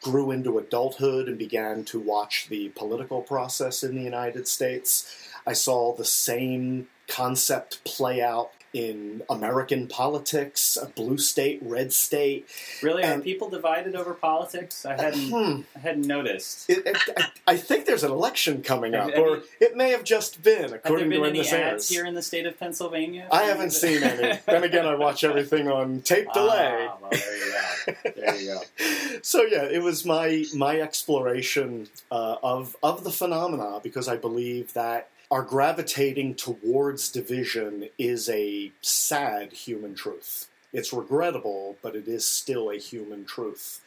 grew 0.00 0.30
into 0.30 0.56
adulthood 0.56 1.28
and 1.28 1.36
began 1.36 1.84
to 1.84 2.00
watch 2.00 2.48
the 2.48 2.70
political 2.70 3.20
process 3.20 3.82
in 3.82 3.94
the 3.94 4.02
United 4.02 4.48
States, 4.48 5.14
I 5.46 5.52
saw 5.52 5.94
the 5.94 6.06
same 6.06 6.88
concept 7.06 7.84
play 7.84 8.22
out 8.22 8.52
in 8.74 9.22
American 9.30 9.86
politics, 9.86 10.76
a 10.76 10.86
blue 10.86 11.16
state, 11.16 11.60
red 11.62 11.92
state. 11.92 12.46
Really, 12.82 13.04
are 13.04 13.20
people 13.20 13.48
divided 13.48 13.94
over 13.94 14.12
politics? 14.14 14.84
I 14.84 15.00
hadn't 15.00 15.30
Hmm. 15.30 15.60
I 15.76 15.78
hadn't 15.78 16.06
noticed. 16.06 16.68
It, 16.68 16.84
it, 16.86 16.96
I, 17.16 17.28
I 17.46 17.56
think 17.56 17.86
there's 17.86 18.02
an 18.04 18.10
election 18.10 18.62
coming 18.62 18.94
up, 18.96 19.10
have 19.10 19.18
or 19.18 19.28
you- 19.36 19.42
it 19.60 19.76
may 19.76 19.90
have 19.90 20.02
just 20.04 20.42
been, 20.42 20.72
according 20.74 21.08
been 21.08 21.20
to 21.22 21.28
any 21.28 21.38
Linda 21.40 21.56
ads 21.56 21.88
here 21.88 22.04
in 22.04 22.14
the 22.14 22.22
state 22.22 22.46
of 22.46 22.58
Pennsylvania? 22.58 23.28
I 23.30 23.44
haven't 23.44 23.70
seen 23.84 24.02
any. 24.02 24.40
then 24.46 24.64
again, 24.64 24.86
I 24.86 24.96
watch 24.96 25.22
everything 25.24 25.68
on 25.68 26.00
tape 26.02 26.32
delay. 26.32 26.88
Ah, 26.90 26.96
well, 27.00 27.10
there 27.12 27.36
you 27.38 27.52
go. 27.52 28.10
There 28.16 28.34
you 28.40 28.46
go. 28.54 29.18
so 29.22 29.42
yeah, 29.42 29.64
it 29.64 29.82
was 29.82 30.04
my 30.04 30.44
my 30.54 30.80
exploration 30.80 31.86
uh, 32.10 32.36
of 32.42 32.74
of 32.82 33.04
the 33.04 33.10
phenomena 33.12 33.78
because 33.82 34.08
I 34.08 34.16
believe 34.16 34.72
that 34.74 35.08
our 35.30 35.42
gravitating 35.42 36.34
towards 36.34 37.10
division 37.10 37.88
is 37.98 38.28
a 38.28 38.72
sad 38.80 39.52
human 39.52 39.94
truth. 39.94 40.48
It's 40.72 40.92
regrettable, 40.92 41.76
but 41.82 41.96
it 41.96 42.08
is 42.08 42.26
still 42.26 42.70
a 42.70 42.76
human 42.76 43.24
truth. 43.24 43.80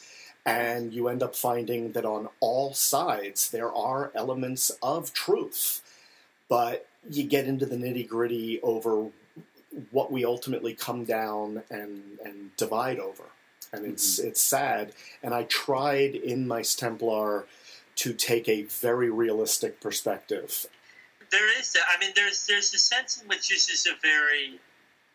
And 0.45 0.93
you 0.93 1.09
end 1.09 1.21
up 1.21 1.35
finding 1.35 1.91
that 1.91 2.05
on 2.05 2.29
all 2.39 2.73
sides 2.73 3.51
there 3.51 3.73
are 3.73 4.11
elements 4.15 4.71
of 4.81 5.13
truth, 5.13 5.81
but 6.47 6.87
you 7.09 7.23
get 7.23 7.45
into 7.45 7.65
the 7.65 7.75
nitty 7.75 8.07
gritty 8.07 8.61
over 8.61 9.09
what 9.91 10.11
we 10.11 10.25
ultimately 10.25 10.73
come 10.73 11.03
down 11.03 11.63
and, 11.69 12.01
and 12.23 12.55
divide 12.55 12.99
over 12.99 13.25
and 13.71 13.85
it's 13.85 14.19
mm-hmm. 14.19 14.29
it's 14.29 14.41
sad. 14.41 14.93
And 15.23 15.33
I 15.33 15.43
tried 15.43 16.15
in 16.15 16.47
Mice 16.47 16.75
Templar 16.75 17.45
to 17.97 18.13
take 18.13 18.47
a 18.47 18.63
very 18.63 19.09
realistic 19.09 19.79
perspective. 19.79 20.67
There 21.31 21.59
is 21.59 21.71
that. 21.73 21.83
I 21.93 21.99
mean, 21.99 22.11
there's 22.15 22.45
there's 22.47 22.73
a 22.73 22.77
sense 22.77 23.21
in 23.21 23.27
which 23.27 23.49
this 23.49 23.69
is 23.69 23.85
a 23.87 23.95
very 24.01 24.59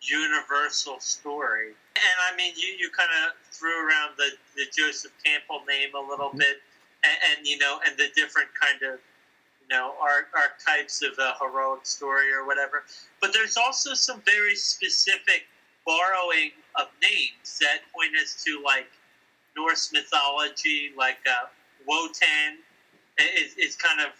universal 0.01 0.99
story, 1.01 1.69
and 1.97 2.17
I 2.33 2.37
mean, 2.37 2.55
you, 2.57 2.69
you 2.79 2.91
kind 2.91 3.11
of 3.25 3.33
threw 3.53 3.87
around 3.89 4.13
the, 4.17 4.31
the 4.57 4.67
Joseph 4.77 5.13
Campbell 5.25 5.63
name 5.67 5.95
a 5.95 6.01
little 6.01 6.31
Mhm. 6.31 6.39
bit, 6.39 6.63
and, 7.05 7.17
and 7.39 7.47
you 7.47 7.59
know, 7.59 7.81
and 7.87 7.97
the 7.97 8.09
different 8.15 8.49
kind 8.61 8.83
of 8.83 9.01
you 9.61 9.69
know 9.69 9.97
arch- 10.01 10.29
archetypes 10.35 11.03
of 11.03 11.19
a 11.19 11.35
heroic 11.41 11.87
story 11.87 12.33
or 12.33 12.45
whatever. 12.45 12.85
But 13.21 13.33
there's 13.33 13.57
also 13.57 13.95
some 13.95 14.21
very 14.23 14.57
specific 14.57 15.47
borrowing 15.87 16.53
of 16.77 16.89
names 17.03 17.59
that 17.61 17.81
point 17.93 18.13
us 18.17 18.43
to 18.45 18.63
like 18.65 18.91
Norse 19.57 19.93
mythology, 19.93 20.93
like 20.97 21.19
uh, 21.27 21.47
Wotan 21.87 22.59
is, 23.19 23.55
is 23.57 23.77
kind 23.77 24.01
of 24.01 24.13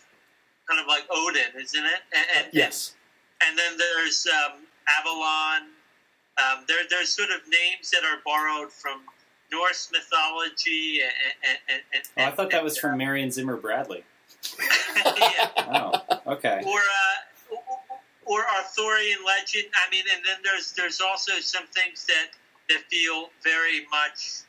kind 0.69 0.81
of 0.81 0.87
like 0.87 1.05
Odin, 1.11 1.61
isn't 1.61 1.85
it? 1.85 2.01
And, 2.15 2.27
and, 2.37 2.47
Yes. 2.53 2.95
and 3.47 3.59
then 3.59 3.77
there's 3.79 4.27
um, 4.27 4.61
Avalon. 4.99 5.63
Um, 6.39 6.65
there, 6.67 6.79
there's 6.89 7.11
sort 7.11 7.31
of 7.31 7.41
names 7.49 7.91
that 7.91 8.05
are 8.05 8.19
borrowed 8.25 8.73
from 8.73 9.03
Norse 9.53 9.91
mythology, 9.93 11.01
and, 11.03 11.59
and, 11.69 11.81
and, 11.93 12.03
Oh, 12.17 12.25
I 12.25 12.31
thought 12.31 12.51
that 12.51 12.65
was 12.65 12.79
from 12.79 12.97
Marion 12.97 13.31
Zimmer 13.31 13.57
Bradley. 13.57 14.03
yeah. 15.19 15.51
Oh, 15.59 15.93
okay. 16.27 16.63
or 16.67 16.79
uh, 16.79 17.57
or 18.25 18.41
Arthurian 18.57 19.19
legend. 19.27 19.67
I 19.75 19.91
mean, 19.91 20.05
and 20.15 20.25
then 20.25 20.37
there's 20.43 20.73
there's 20.73 21.01
also 21.01 21.33
some 21.41 21.67
things 21.67 22.07
that 22.07 22.29
that 22.71 22.83
feel 22.91 23.29
very 23.45 23.87
much 23.91 24.41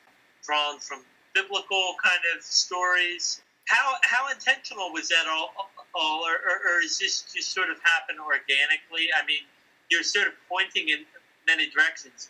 drawn 0.45 0.80
from 0.80 1.02
biblical 1.34 1.95
kind 2.04 2.19
of 2.36 2.43
stories. 2.43 3.41
How 3.65 3.95
how 4.04 4.30
intentional 4.30 4.91
was 4.91 5.10
that 5.10 5.26
all? 5.30 5.54
All 5.95 6.26
or, 6.26 6.34
or, 6.34 6.78
or 6.78 6.82
is 6.82 6.97
this 6.97 7.23
just 7.34 7.52
sort 7.52 7.69
of 7.69 7.78
happen 7.84 8.15
organically? 8.19 9.10
I 9.15 9.26
mean, 9.26 9.41
you're 9.89 10.04
sort 10.04 10.28
of 10.28 10.34
pointing 10.49 10.89
in 10.89 11.06
many 11.45 11.69
directions. 11.69 12.30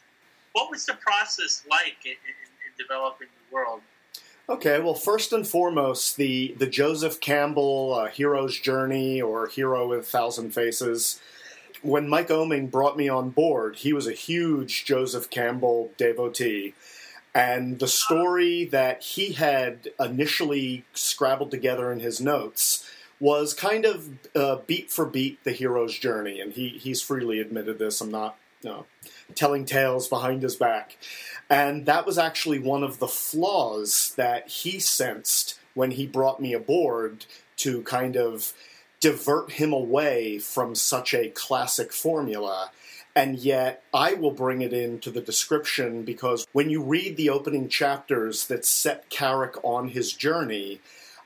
What 0.52 0.69
was 0.69 0.86
the 0.86 0.96
process 0.96 1.63
like 1.69 1.98
in, 2.06 2.12
in, 2.12 2.17
in 2.17 2.72
developing 2.78 3.28
the 3.28 3.56
world? 3.56 3.82
Okay, 4.50 4.82
well, 4.82 4.93
first 4.93 5.32
and 5.32 5.48
foremost, 5.48 6.17
the, 6.17 6.54
the 6.58 6.67
Joseph 6.67 7.22
Campbell 7.22 7.93
uh, 7.93 8.08
Hero's 8.08 8.60
Journey 8.60 9.22
or 9.22 9.48
Hero 9.48 9.88
with 9.88 10.00
a 10.00 10.04
Thousand 10.04 10.52
Faces. 10.52 11.22
When 11.82 12.10
Mike 12.10 12.28
Oeming 12.28 12.69
brought 12.69 12.98
me 12.98 13.08
on 13.08 13.30
board, 13.30 13.78
he 13.78 13.93
was 13.93 14.06
a 14.06 14.12
huge 14.12 14.84
Joseph 14.84 15.30
Campbell 15.30 15.91
devotee. 15.98 16.74
And 17.36 17.80
the 17.80 17.88
story 17.88 18.65
that 18.65 19.02
he 19.02 19.34
had 19.34 19.89
initially 20.00 20.86
scrabbled 20.93 21.52
together 21.52 21.91
in 21.91 22.00
his 22.00 22.22
notes 22.22 22.88
was 23.19 23.54
kind 23.54 23.86
of 23.86 24.10
uh, 24.36 24.58
beat 24.67 24.91
for 24.91 25.06
beat 25.06 25.43
the 25.43 25.52
hero's 25.52 25.98
journey. 25.98 26.39
And 26.39 26.54
he, 26.54 26.69
he's 26.69 27.02
freely 27.02 27.39
admitted 27.39 27.80
this. 27.80 28.02
I'm 28.02 28.12
not 28.12 28.38
you 28.62 28.69
know, 28.69 28.86
telling 29.36 29.65
tales 29.65 30.08
behind 30.08 30.43
his 30.43 30.56
back. 30.56 30.98
And 31.50 31.86
that 31.86 32.06
was 32.06 32.17
actually 32.17 32.60
one 32.60 32.84
of 32.84 33.00
the 33.00 33.08
flaws 33.08 34.13
that 34.15 34.48
he 34.48 34.80
sensed 34.80 35.60
when 35.74 35.91
he 35.91 36.06
brought 36.08 36.39
me 36.39 36.54
aboard 36.54 37.26
to 37.58 37.82
kind 37.84 38.15
of 38.15 38.54
divert 39.00 39.52
him 39.52 39.74
away 39.74 40.39
from 40.39 40.76
such 40.76 41.13
a 41.13 41.30
classic 41.30 41.91
formula. 41.91 42.72
And 43.15 43.38
yet, 43.38 43.84
I 43.93 44.15
will 44.15 44.32
bring 44.32 44.62
it 44.62 44.73
into 44.73 45.12
the 45.12 45.21
description 45.21 46.04
because 46.04 46.47
when 46.52 46.69
you 46.71 46.82
read 46.82 47.15
the 47.15 47.30
opening 47.30 47.69
chapters 47.69 48.47
that 48.47 48.65
set 48.65 49.10
Karic 49.12 49.60
on 49.63 49.89
his 49.89 50.13
journey, 50.13 50.82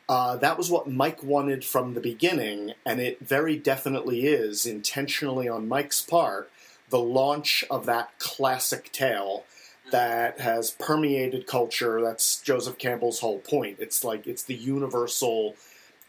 uh, 0.10 0.36
that 0.38 0.58
was 0.58 0.70
what 0.70 0.90
Mike 0.90 1.24
wanted 1.24 1.64
from 1.66 1.94
the 1.94 2.02
beginning, 2.02 2.74
and 2.86 3.00
it 3.00 3.20
very 3.20 3.58
definitely 3.58 4.26
is, 4.26 4.66
intentionally 4.66 5.48
on 5.48 5.68
Mike's 5.68 6.02
part, 6.02 6.50
the 6.90 7.00
launch 7.00 7.66
of 7.70 7.86
that 7.86 8.18
classic 8.18 8.92
tale 8.92 9.44
that 9.92 10.40
has 10.40 10.72
permeated 10.72 11.48
culture. 11.48 12.02
That's 12.02 12.42
Joseph 12.42 12.78
Campbell's 12.78 13.20
whole 13.20 13.40
point. 13.40 13.78
It's 13.80 14.04
like 14.04 14.28
it's 14.28 14.44
the 14.44 14.56
universal 14.56 15.56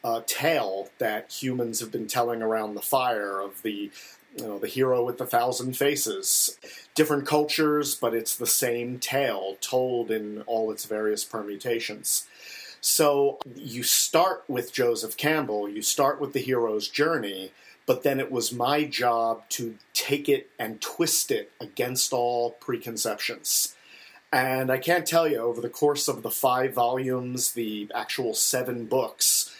uh, 0.05 0.23
tale 0.27 0.89
that 0.99 1.33
humans 1.33 1.81
have 1.81 1.91
been 1.91 2.07
telling 2.07 2.43
around 2.43 2.75
the 2.75 2.83
fire 2.83 3.41
of 3.41 3.63
the 3.63 3.91
you 4.39 4.47
know 4.47 4.59
the 4.59 4.69
hero 4.69 5.05
with 5.05 5.19
the 5.19 5.27
thousand 5.27 5.77
faces. 5.77 6.59
Different 6.95 7.27
cultures, 7.27 7.95
but 7.95 8.15
it's 8.15 8.37
the 8.37 8.47
same 8.47 8.99
tale 8.99 9.57
told 9.61 10.11
in 10.11 10.43
all 10.43 10.71
its 10.71 10.85
various 10.85 11.25
permutations. 11.25 12.27
So 12.81 13.39
you 13.57 13.83
start 13.83 14.45
with 14.47 14.73
Joseph 14.73 15.17
Campbell, 15.17 15.69
you 15.69 15.83
start 15.83 16.21
with 16.21 16.33
the 16.33 16.41
hero's 16.41 16.89
journey, 16.89 17.51
but 17.87 18.03
then 18.05 18.21
it 18.21 18.31
was 18.31 18.53
my 18.53 18.85
job 18.85 19.49
to 19.51 19.77
take 19.93 20.29
it 20.29 20.51
and 20.59 20.81
twist 20.81 21.31
it 21.31 21.51
against 21.61 22.13
all 22.13 22.53
preconceptions. 22.53 23.75
And 24.33 24.71
I 24.71 24.79
can't 24.79 25.07
tell 25.07 25.27
you, 25.27 25.39
over 25.39 25.61
the 25.61 25.71
course 25.71 26.07
of 26.07 26.23
the 26.23 26.31
five 26.31 26.75
volumes, 26.75 27.53
the 27.53 27.91
actual 27.95 28.35
seven 28.35 28.85
books, 28.85 29.55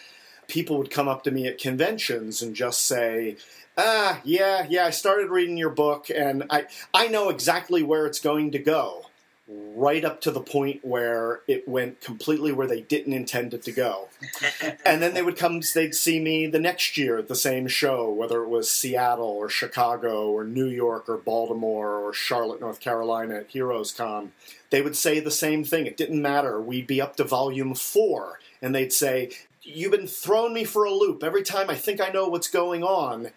people 0.47 0.77
would 0.77 0.91
come 0.91 1.07
up 1.07 1.23
to 1.23 1.31
me 1.31 1.47
at 1.47 1.57
conventions 1.57 2.41
and 2.41 2.55
just 2.55 2.85
say, 2.85 3.37
Ah, 3.81 4.19
yeah, 4.25 4.65
yeah, 4.69 4.85
I 4.85 4.89
started 4.89 5.29
reading 5.29 5.55
your 5.55 5.69
book 5.69 6.09
and 6.13 6.43
I, 6.49 6.65
I 6.93 7.07
know 7.07 7.29
exactly 7.29 7.81
where 7.81 8.05
it's 8.05 8.19
going 8.19 8.51
to 8.51 8.59
go 8.59 9.05
right 9.47 10.03
up 10.03 10.19
to 10.19 10.31
the 10.31 10.41
point 10.41 10.83
where 10.83 11.39
it 11.47 11.65
went 11.65 12.01
completely 12.01 12.51
where 12.51 12.67
they 12.67 12.81
didn't 12.81 13.13
intend 13.13 13.53
it 13.53 13.63
to 13.63 13.71
go. 13.71 14.09
and 14.85 15.01
then 15.01 15.13
they 15.13 15.21
would 15.21 15.37
come, 15.37 15.61
they'd 15.73 15.95
see 15.95 16.19
me 16.19 16.45
the 16.45 16.59
next 16.59 16.97
year 16.97 17.17
at 17.17 17.29
the 17.29 17.35
same 17.35 17.69
show, 17.69 18.09
whether 18.09 18.43
it 18.43 18.49
was 18.49 18.69
Seattle 18.69 19.29
or 19.29 19.47
Chicago 19.47 20.29
or 20.29 20.43
New 20.43 20.67
York 20.67 21.07
or 21.07 21.15
Baltimore 21.15 21.99
or 21.99 22.13
Charlotte, 22.13 22.59
North 22.59 22.81
Carolina 22.81 23.35
at 23.35 23.49
Heroes 23.49 23.93
Con. 23.93 24.33
They 24.71 24.81
would 24.81 24.97
say 24.97 25.21
the 25.21 25.31
same 25.31 25.63
thing. 25.63 25.85
It 25.85 25.95
didn't 25.95 26.21
matter. 26.21 26.59
We'd 26.59 26.85
be 26.85 27.01
up 27.01 27.15
to 27.15 27.23
volume 27.23 27.75
four, 27.75 28.39
and 28.61 28.75
they'd 28.75 28.91
say, 28.91 29.29
You've 29.61 29.91
been 29.91 30.07
throwing 30.07 30.53
me 30.53 30.63
for 30.63 30.83
a 30.83 30.91
loop. 30.91 31.23
Every 31.23 31.43
time 31.43 31.69
I 31.69 31.75
think 31.75 32.01
I 32.01 32.09
know 32.09 32.27
what's 32.27 32.47
going 32.47 32.83
on, 32.83 33.29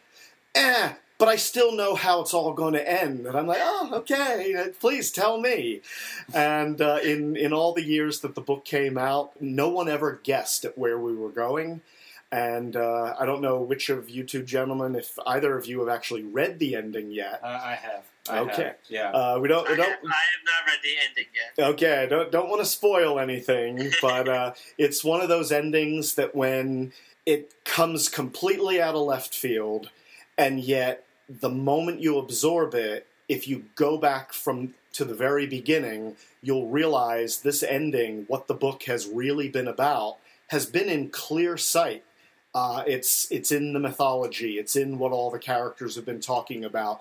eh, 0.54 0.92
but 1.18 1.28
I 1.28 1.36
still 1.36 1.72
know 1.72 1.94
how 1.94 2.20
it's 2.20 2.34
all 2.34 2.52
going 2.52 2.74
to 2.74 2.90
end. 2.90 3.26
And 3.26 3.36
I'm 3.36 3.46
like, 3.46 3.60
oh, 3.62 3.90
okay, 3.94 4.66
please 4.80 5.10
tell 5.12 5.38
me. 5.40 5.80
And 6.34 6.80
uh, 6.80 6.98
in 7.02 7.36
in 7.36 7.52
all 7.52 7.72
the 7.72 7.84
years 7.84 8.20
that 8.20 8.34
the 8.34 8.40
book 8.40 8.64
came 8.64 8.98
out, 8.98 9.40
no 9.40 9.68
one 9.68 9.88
ever 9.88 10.20
guessed 10.24 10.64
at 10.64 10.76
where 10.76 10.98
we 10.98 11.14
were 11.14 11.30
going. 11.30 11.80
And 12.32 12.76
uh, 12.76 13.14
I 13.20 13.26
don't 13.26 13.42
know 13.42 13.60
which 13.60 13.90
of 13.90 14.08
you 14.08 14.24
two 14.24 14.42
gentlemen, 14.42 14.94
if 14.96 15.18
either 15.26 15.56
of 15.56 15.66
you 15.66 15.80
have 15.80 15.90
actually 15.90 16.22
read 16.22 16.58
the 16.58 16.74
ending 16.76 17.10
yet. 17.10 17.40
Uh, 17.44 17.60
I 17.62 17.74
have. 17.74 18.04
I 18.30 18.38
Okay. 18.38 18.62
have. 18.62 18.76
Yeah. 18.88 19.10
Uh, 19.10 19.38
we 19.38 19.48
don't. 19.48 19.66
I 19.68 19.72
We 19.72 19.76
have, 19.76 19.86
I 19.86 19.90
don't. 19.90 20.02
have 20.02 20.44
not 20.46 20.66
read 20.66 20.78
the 20.82 20.94
ending 21.08 21.26
yet. 21.34 21.68
Okay, 21.74 22.02
I 22.02 22.06
don't 22.06 22.32
don't 22.32 22.48
want 22.48 22.62
to 22.62 22.66
spoil 22.66 23.18
anything, 23.20 23.90
but 24.02 24.28
uh, 24.28 24.54
it's 24.78 25.04
one 25.04 25.20
of 25.20 25.28
those 25.28 25.52
endings 25.52 26.14
that 26.14 26.34
when 26.34 26.92
it 27.26 27.52
comes 27.64 28.08
completely 28.08 28.80
out 28.80 28.94
of 28.94 29.02
left 29.02 29.34
field, 29.36 29.90
and 30.36 30.60
yet 30.60 31.04
the 31.28 31.50
moment 31.50 32.00
you 32.00 32.18
absorb 32.18 32.74
it, 32.74 33.06
if 33.28 33.48
you 33.48 33.64
go 33.74 33.96
back 33.96 34.32
from 34.32 34.74
to 34.92 35.04
the 35.04 35.14
very 35.14 35.46
beginning, 35.46 36.16
you'll 36.42 36.68
realize 36.68 37.40
this 37.40 37.62
ending, 37.62 38.24
what 38.28 38.46
the 38.46 38.54
book 38.54 38.82
has 38.84 39.06
really 39.06 39.48
been 39.48 39.68
about, 39.68 40.18
has 40.48 40.66
been 40.66 40.88
in 40.88 41.08
clear 41.08 41.56
sight. 41.56 42.04
Uh, 42.54 42.84
it's 42.86 43.30
it's 43.30 43.50
in 43.50 43.72
the 43.72 43.78
mythology. 43.78 44.58
It's 44.58 44.76
in 44.76 44.98
what 44.98 45.12
all 45.12 45.30
the 45.30 45.38
characters 45.38 45.96
have 45.96 46.04
been 46.04 46.20
talking 46.20 46.64
about. 46.64 47.00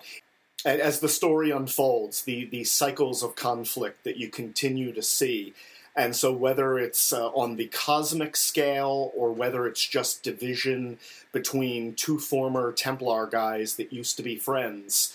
As 0.64 1.00
the 1.00 1.08
story 1.08 1.50
unfolds, 1.50 2.22
the 2.22 2.46
the 2.46 2.64
cycles 2.64 3.22
of 3.22 3.36
conflict 3.36 4.04
that 4.04 4.16
you 4.16 4.28
continue 4.28 4.92
to 4.92 5.02
see, 5.02 5.52
and 5.94 6.16
so 6.16 6.32
whether 6.32 6.78
it's 6.78 7.12
uh, 7.12 7.28
on 7.28 7.56
the 7.56 7.66
cosmic 7.66 8.36
scale 8.36 9.12
or 9.14 9.32
whether 9.32 9.66
it's 9.66 9.86
just 9.86 10.22
division 10.22 10.98
between 11.32 11.94
two 11.94 12.18
former 12.18 12.72
Templar 12.72 13.26
guys 13.26 13.76
that 13.76 13.92
used 13.92 14.16
to 14.16 14.22
be 14.22 14.36
friends, 14.36 15.12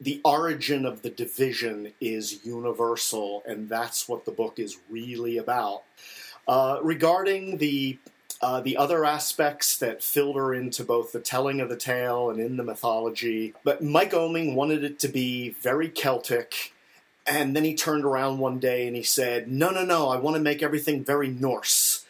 the 0.00 0.20
origin 0.24 0.84
of 0.84 1.02
the 1.02 1.10
division 1.10 1.92
is 2.00 2.44
universal, 2.44 3.42
and 3.46 3.68
that's 3.68 4.08
what 4.08 4.26
the 4.26 4.30
book 4.30 4.58
is 4.58 4.76
really 4.90 5.38
about. 5.38 5.82
Uh, 6.46 6.78
regarding 6.82 7.56
the 7.58 7.98
uh, 8.42 8.60
the 8.60 8.76
other 8.76 9.06
aspects 9.06 9.78
that 9.78 10.02
filter 10.02 10.52
into 10.52 10.84
both 10.84 11.10
the 11.10 11.18
telling 11.18 11.58
of 11.58 11.70
the 11.70 11.76
tale 11.76 12.28
and 12.28 12.38
in 12.38 12.58
the 12.58 12.62
mythology, 12.62 13.54
but 13.64 13.82
Mike 13.82 14.12
Oeming 14.12 14.54
wanted 14.54 14.84
it 14.84 14.98
to 14.98 15.08
be 15.08 15.50
very 15.62 15.88
Celtic, 15.88 16.74
and 17.26 17.54
then 17.56 17.64
he 17.64 17.74
turned 17.74 18.04
around 18.04 18.38
one 18.38 18.58
day 18.58 18.86
and 18.86 18.96
he 18.96 19.02
said, 19.02 19.48
"No, 19.50 19.70
no, 19.70 19.84
no! 19.84 20.08
I 20.08 20.16
want 20.16 20.36
to 20.36 20.42
make 20.42 20.62
everything 20.62 21.04
very 21.04 21.28
Norse." 21.28 22.04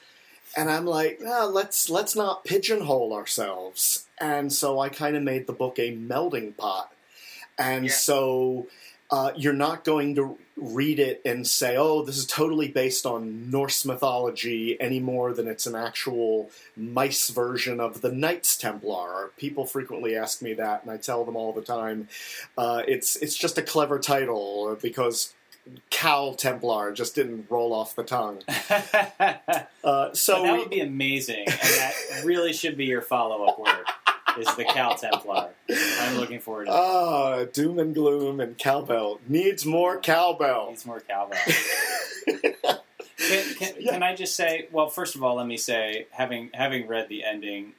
And 0.56 0.70
I'm 0.70 0.86
like, 0.86 1.20
"Ah, 1.26 1.44
let's 1.44 1.90
let's 1.90 2.16
not 2.16 2.44
pigeonhole 2.44 3.12
ourselves. 3.12 4.06
And 4.18 4.52
so 4.52 4.80
I 4.80 4.88
kind 4.88 5.16
of 5.16 5.22
made 5.22 5.46
the 5.46 5.52
book 5.52 5.78
a 5.78 5.92
melding 5.94 6.56
pot. 6.56 6.92
And 7.58 7.86
Yeah. 7.86 7.92
so 7.92 8.66
uh, 9.10 9.30
you're 9.36 9.52
not 9.52 9.84
going 9.84 10.14
to 10.16 10.38
read 10.56 10.98
it 10.98 11.20
and 11.24 11.46
say, 11.46 11.76
"Oh, 11.76 12.02
this 12.02 12.16
is 12.16 12.26
totally 12.26 12.68
based 12.68 13.06
on 13.06 13.50
Norse 13.50 13.84
mythology," 13.84 14.76
any 14.80 15.00
more 15.00 15.32
than 15.32 15.46
it's 15.46 15.66
an 15.66 15.74
actual 15.74 16.50
mice 16.76 17.28
version 17.28 17.78
of 17.78 18.00
the 18.00 18.10
Knights 18.10 18.56
Templar. 18.56 19.30
People 19.36 19.66
frequently 19.66 20.16
ask 20.16 20.42
me 20.42 20.54
that, 20.54 20.82
and 20.82 20.90
I 20.90 20.96
tell 20.96 21.24
them 21.24 21.36
all 21.36 21.52
the 21.52 21.62
time, 21.62 22.08
uh, 22.58 22.82
"It's 22.88 23.16
it's 23.16 23.36
just 23.36 23.58
a 23.58 23.62
clever 23.62 23.98
title 23.98 24.76
because." 24.80 25.32
Cal 25.90 26.34
Templar 26.34 26.92
just 26.92 27.16
didn't 27.16 27.46
roll 27.50 27.72
off 27.72 27.96
the 27.96 28.04
tongue. 28.04 28.42
Uh, 29.82 30.12
so 30.12 30.42
that 30.42 30.58
would 30.58 30.70
be 30.70 30.80
amazing, 30.80 31.44
and 31.46 31.56
that 31.56 31.94
really 32.24 32.52
should 32.52 32.76
be 32.76 32.86
your 32.86 33.02
follow-up 33.02 33.56
word. 33.56 33.84
Is 34.36 34.52
the 34.56 34.64
Cal 34.64 34.96
Templar? 34.96 35.50
I'm 36.00 36.16
looking 36.18 36.40
forward 36.40 36.66
to 36.66 36.70
it. 36.72 36.74
Ah, 36.74 37.44
doom 37.44 37.78
and 37.78 37.94
gloom 37.94 38.40
and 38.40 38.56
cowbell 38.58 39.20
needs 39.28 39.64
more 39.64 39.98
cowbell. 40.00 40.70
Needs 40.70 40.86
more 40.86 41.00
cowbell. 41.00 41.38
Can, 43.18 43.54
can, 43.54 43.82
can 43.82 44.02
I 44.02 44.14
just 44.14 44.36
say? 44.36 44.68
Well, 44.70 44.88
first 44.88 45.14
of 45.16 45.22
all, 45.22 45.36
let 45.36 45.46
me 45.46 45.56
say, 45.56 46.06
having 46.10 46.50
having 46.52 46.86
read 46.86 47.08
the 47.08 47.24
ending 47.24 47.72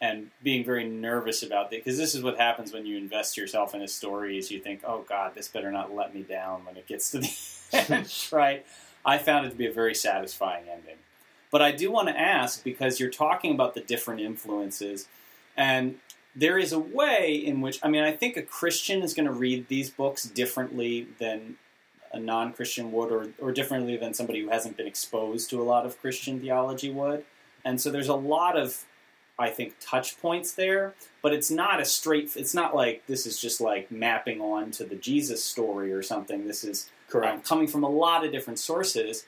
and 0.00 0.30
being 0.42 0.64
very 0.64 0.88
nervous 0.88 1.42
about 1.42 1.66
it, 1.66 1.84
because 1.84 1.98
this 1.98 2.14
is 2.14 2.22
what 2.22 2.38
happens 2.38 2.72
when 2.72 2.86
you 2.86 2.96
invest 2.96 3.36
yourself 3.36 3.74
in 3.74 3.82
a 3.82 3.88
story. 3.88 4.38
Is 4.38 4.50
you 4.50 4.60
think, 4.60 4.82
oh 4.86 5.04
God, 5.08 5.34
this 5.34 5.48
better 5.48 5.72
not 5.72 5.94
let 5.94 6.14
me 6.14 6.22
down 6.22 6.64
when 6.64 6.76
it 6.76 6.86
gets 6.86 7.10
to 7.10 7.18
the 7.18 7.30
end, 7.90 8.28
right? 8.32 8.64
I 9.04 9.18
found 9.18 9.46
it 9.46 9.50
to 9.50 9.56
be 9.56 9.66
a 9.66 9.72
very 9.72 9.94
satisfying 9.94 10.64
ending. 10.70 10.96
But 11.50 11.60
I 11.60 11.72
do 11.72 11.90
want 11.90 12.08
to 12.08 12.18
ask 12.18 12.64
because 12.64 12.98
you're 12.98 13.10
talking 13.10 13.52
about 13.52 13.74
the 13.74 13.80
different 13.80 14.20
influences, 14.20 15.08
and 15.56 15.96
there 16.36 16.58
is 16.58 16.72
a 16.72 16.78
way 16.78 17.34
in 17.34 17.60
which 17.60 17.78
I 17.82 17.88
mean, 17.88 18.02
I 18.02 18.12
think 18.12 18.36
a 18.36 18.42
Christian 18.42 19.02
is 19.02 19.14
going 19.14 19.26
to 19.26 19.32
read 19.32 19.68
these 19.68 19.90
books 19.90 20.24
differently 20.24 21.06
than 21.18 21.56
a 22.12 22.18
non-Christian 22.20 22.92
would, 22.92 23.10
or, 23.10 23.28
or 23.40 23.50
differently 23.52 23.96
than 23.96 24.14
somebody 24.14 24.40
who 24.40 24.48
hasn't 24.48 24.76
been 24.76 24.86
exposed 24.86 25.50
to 25.50 25.60
a 25.60 25.64
lot 25.64 25.84
of 25.84 26.00
Christian 26.00 26.40
theology 26.40 26.90
would. 26.90 27.24
And 27.64 27.80
so 27.80 27.90
there's 27.90 28.08
a 28.08 28.14
lot 28.14 28.56
of, 28.56 28.84
I 29.36 29.50
think, 29.50 29.74
touch 29.80 30.20
points 30.20 30.52
there. 30.52 30.94
But 31.22 31.32
it's 31.32 31.50
not 31.50 31.80
a 31.80 31.84
straight. 31.84 32.36
It's 32.36 32.54
not 32.54 32.74
like 32.74 33.04
this 33.08 33.26
is 33.26 33.40
just 33.40 33.60
like 33.60 33.90
mapping 33.90 34.40
on 34.40 34.70
to 34.72 34.84
the 34.84 34.94
Jesus 34.94 35.42
story 35.44 35.92
or 35.92 36.02
something. 36.02 36.46
This 36.46 36.62
is 36.62 36.88
um, 37.06 37.20
Correct. 37.20 37.44
coming 37.48 37.66
from 37.66 37.82
a 37.82 37.88
lot 37.88 38.24
of 38.24 38.30
different 38.30 38.58
sources. 38.60 39.26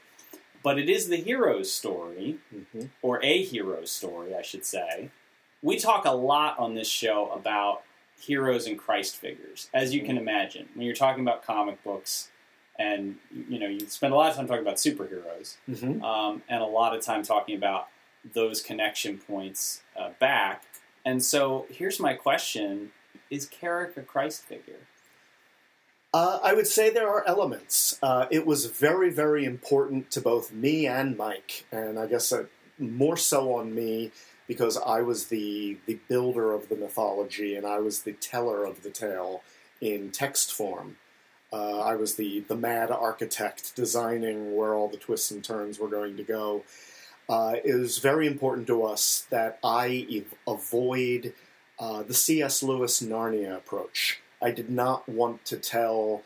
But 0.62 0.78
it 0.78 0.88
is 0.88 1.08
the 1.08 1.16
hero's 1.16 1.72
story, 1.72 2.38
Mhm. 2.54 2.90
or 3.02 3.20
a 3.24 3.42
hero's 3.42 3.90
story, 3.90 4.34
I 4.34 4.42
should 4.42 4.64
say. 4.64 5.10
We 5.62 5.78
talk 5.78 6.04
a 6.04 6.12
lot 6.12 6.58
on 6.58 6.74
this 6.74 6.88
show 6.88 7.30
about 7.32 7.82
heroes 8.20 8.66
and 8.66 8.78
Christ 8.78 9.16
figures, 9.16 9.68
as 9.74 9.94
you 9.94 10.02
can 10.02 10.16
imagine. 10.16 10.68
When 10.74 10.86
you're 10.86 10.94
talking 10.94 11.22
about 11.22 11.44
comic 11.44 11.82
books, 11.84 12.30
and 12.78 13.16
you 13.32 13.58
know, 13.58 13.66
you 13.68 13.80
spend 13.88 14.12
a 14.12 14.16
lot 14.16 14.30
of 14.30 14.36
time 14.36 14.46
talking 14.46 14.62
about 14.62 14.76
superheroes, 14.76 15.56
Mhm. 15.68 16.02
um, 16.02 16.42
and 16.48 16.62
a 16.62 16.66
lot 16.66 16.94
of 16.94 17.02
time 17.02 17.22
talking 17.22 17.56
about 17.56 17.88
those 18.34 18.60
connection 18.60 19.18
points 19.18 19.82
uh, 19.96 20.10
back. 20.18 20.64
And 21.04 21.22
so, 21.24 21.66
here's 21.70 21.98
my 22.00 22.14
question: 22.14 22.92
Is 23.30 23.48
Karic 23.48 23.96
a 23.96 24.02
Christ 24.02 24.42
figure? 24.44 24.86
Uh, 26.12 26.38
I 26.42 26.54
would 26.54 26.66
say 26.66 26.88
there 26.90 27.08
are 27.08 27.24
elements. 27.26 27.98
Uh, 28.02 28.26
it 28.30 28.46
was 28.46 28.66
very, 28.66 29.10
very 29.10 29.44
important 29.44 30.10
to 30.12 30.20
both 30.20 30.52
me 30.52 30.86
and 30.86 31.16
Mike, 31.16 31.66
and 31.70 31.98
I 31.98 32.06
guess 32.06 32.32
uh, 32.32 32.44
more 32.78 33.16
so 33.16 33.54
on 33.54 33.74
me 33.74 34.12
because 34.46 34.76
I 34.78 35.02
was 35.02 35.26
the 35.26 35.78
the 35.86 35.98
builder 36.08 36.52
of 36.52 36.68
the 36.68 36.76
mythology 36.76 37.56
and 37.56 37.66
I 37.66 37.78
was 37.78 38.02
the 38.02 38.12
teller 38.12 38.64
of 38.64 38.82
the 38.82 38.90
tale 38.90 39.42
in 39.80 40.10
text 40.10 40.52
form. 40.52 40.96
Uh, 41.52 41.80
I 41.80 41.94
was 41.96 42.16
the 42.16 42.40
the 42.40 42.56
mad 42.56 42.90
architect 42.90 43.74
designing 43.76 44.56
where 44.56 44.74
all 44.74 44.88
the 44.88 44.96
twists 44.96 45.30
and 45.30 45.42
turns 45.42 45.78
were 45.78 45.88
going 45.88 46.16
to 46.16 46.22
go. 46.22 46.64
Uh, 47.28 47.54
it 47.64 47.74
was 47.74 47.98
very 47.98 48.26
important 48.26 48.66
to 48.68 48.84
us 48.84 49.26
that 49.30 49.58
I 49.64 50.06
ev- 50.12 50.34
avoid 50.46 51.34
uh, 51.78 52.04
the 52.04 52.14
C.S. 52.14 52.62
Lewis 52.62 53.02
Narnia 53.02 53.56
approach. 53.56 54.20
I 54.40 54.52
did 54.52 54.70
not 54.70 55.08
want 55.08 55.44
to 55.46 55.56
tell 55.56 56.22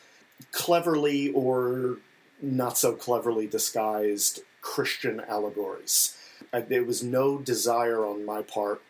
cleverly 0.53 1.31
or 1.33 1.97
not 2.43 2.77
so 2.77 2.93
cleverly 2.93 3.47
disguised 3.47 4.41
Christian 4.61 5.21
allegories. 5.21 6.17
Uh, 6.53 6.61
there 6.69 6.85
was 6.85 7.03
no 7.03 7.39
desire 7.39 8.05
on 8.05 8.25
my 8.25 8.43
part 8.43 8.83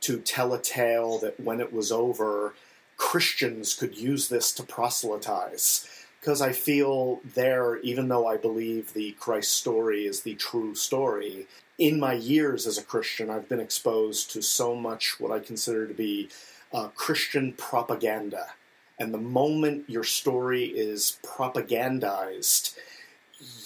to 0.00 0.18
tell 0.20 0.54
a 0.54 0.60
tale 0.60 1.18
that 1.18 1.40
when 1.40 1.60
it 1.60 1.72
was 1.72 1.90
over, 1.90 2.54
Christians 2.96 3.74
could 3.74 3.96
use 3.96 4.28
this 4.28 4.52
to 4.52 4.62
proselytize. 4.62 5.88
Because 6.20 6.40
I 6.42 6.52
feel 6.52 7.20
there, 7.34 7.78
even 7.78 8.08
though 8.08 8.26
I 8.26 8.36
believe 8.36 8.92
the 8.92 9.12
Christ 9.12 9.52
story 9.52 10.04
is 10.06 10.22
the 10.22 10.34
true 10.34 10.74
story, 10.74 11.46
in 11.78 12.00
my 12.00 12.14
years 12.14 12.66
as 12.66 12.76
a 12.76 12.82
Christian, 12.82 13.30
I've 13.30 13.48
been 13.48 13.60
exposed 13.60 14.32
to 14.32 14.42
so 14.42 14.74
much 14.74 15.20
what 15.20 15.30
I 15.30 15.38
consider 15.38 15.86
to 15.86 15.94
be 15.94 16.28
uh, 16.72 16.88
Christian 16.88 17.52
propaganda. 17.52 18.48
And 18.98 19.14
the 19.14 19.18
moment 19.18 19.88
your 19.88 20.02
story 20.02 20.64
is 20.64 21.18
propagandized, 21.24 22.76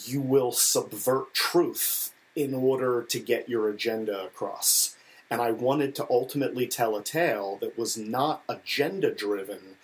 you 0.04 0.20
will 0.20 0.52
subvert 0.52 1.32
truth 1.32 2.11
in 2.34 2.54
order 2.54 3.02
to 3.02 3.18
get 3.18 3.48
your 3.48 3.68
agenda 3.68 4.24
across. 4.24 4.96
And 5.30 5.40
I 5.40 5.50
wanted 5.50 5.94
to 5.94 6.06
ultimately 6.10 6.66
tell 6.66 6.96
a 6.96 7.02
tale 7.02 7.56
that 7.60 7.78
was 7.78 7.96
not 7.96 8.42
agenda 8.48 9.10
driven, 9.10 9.76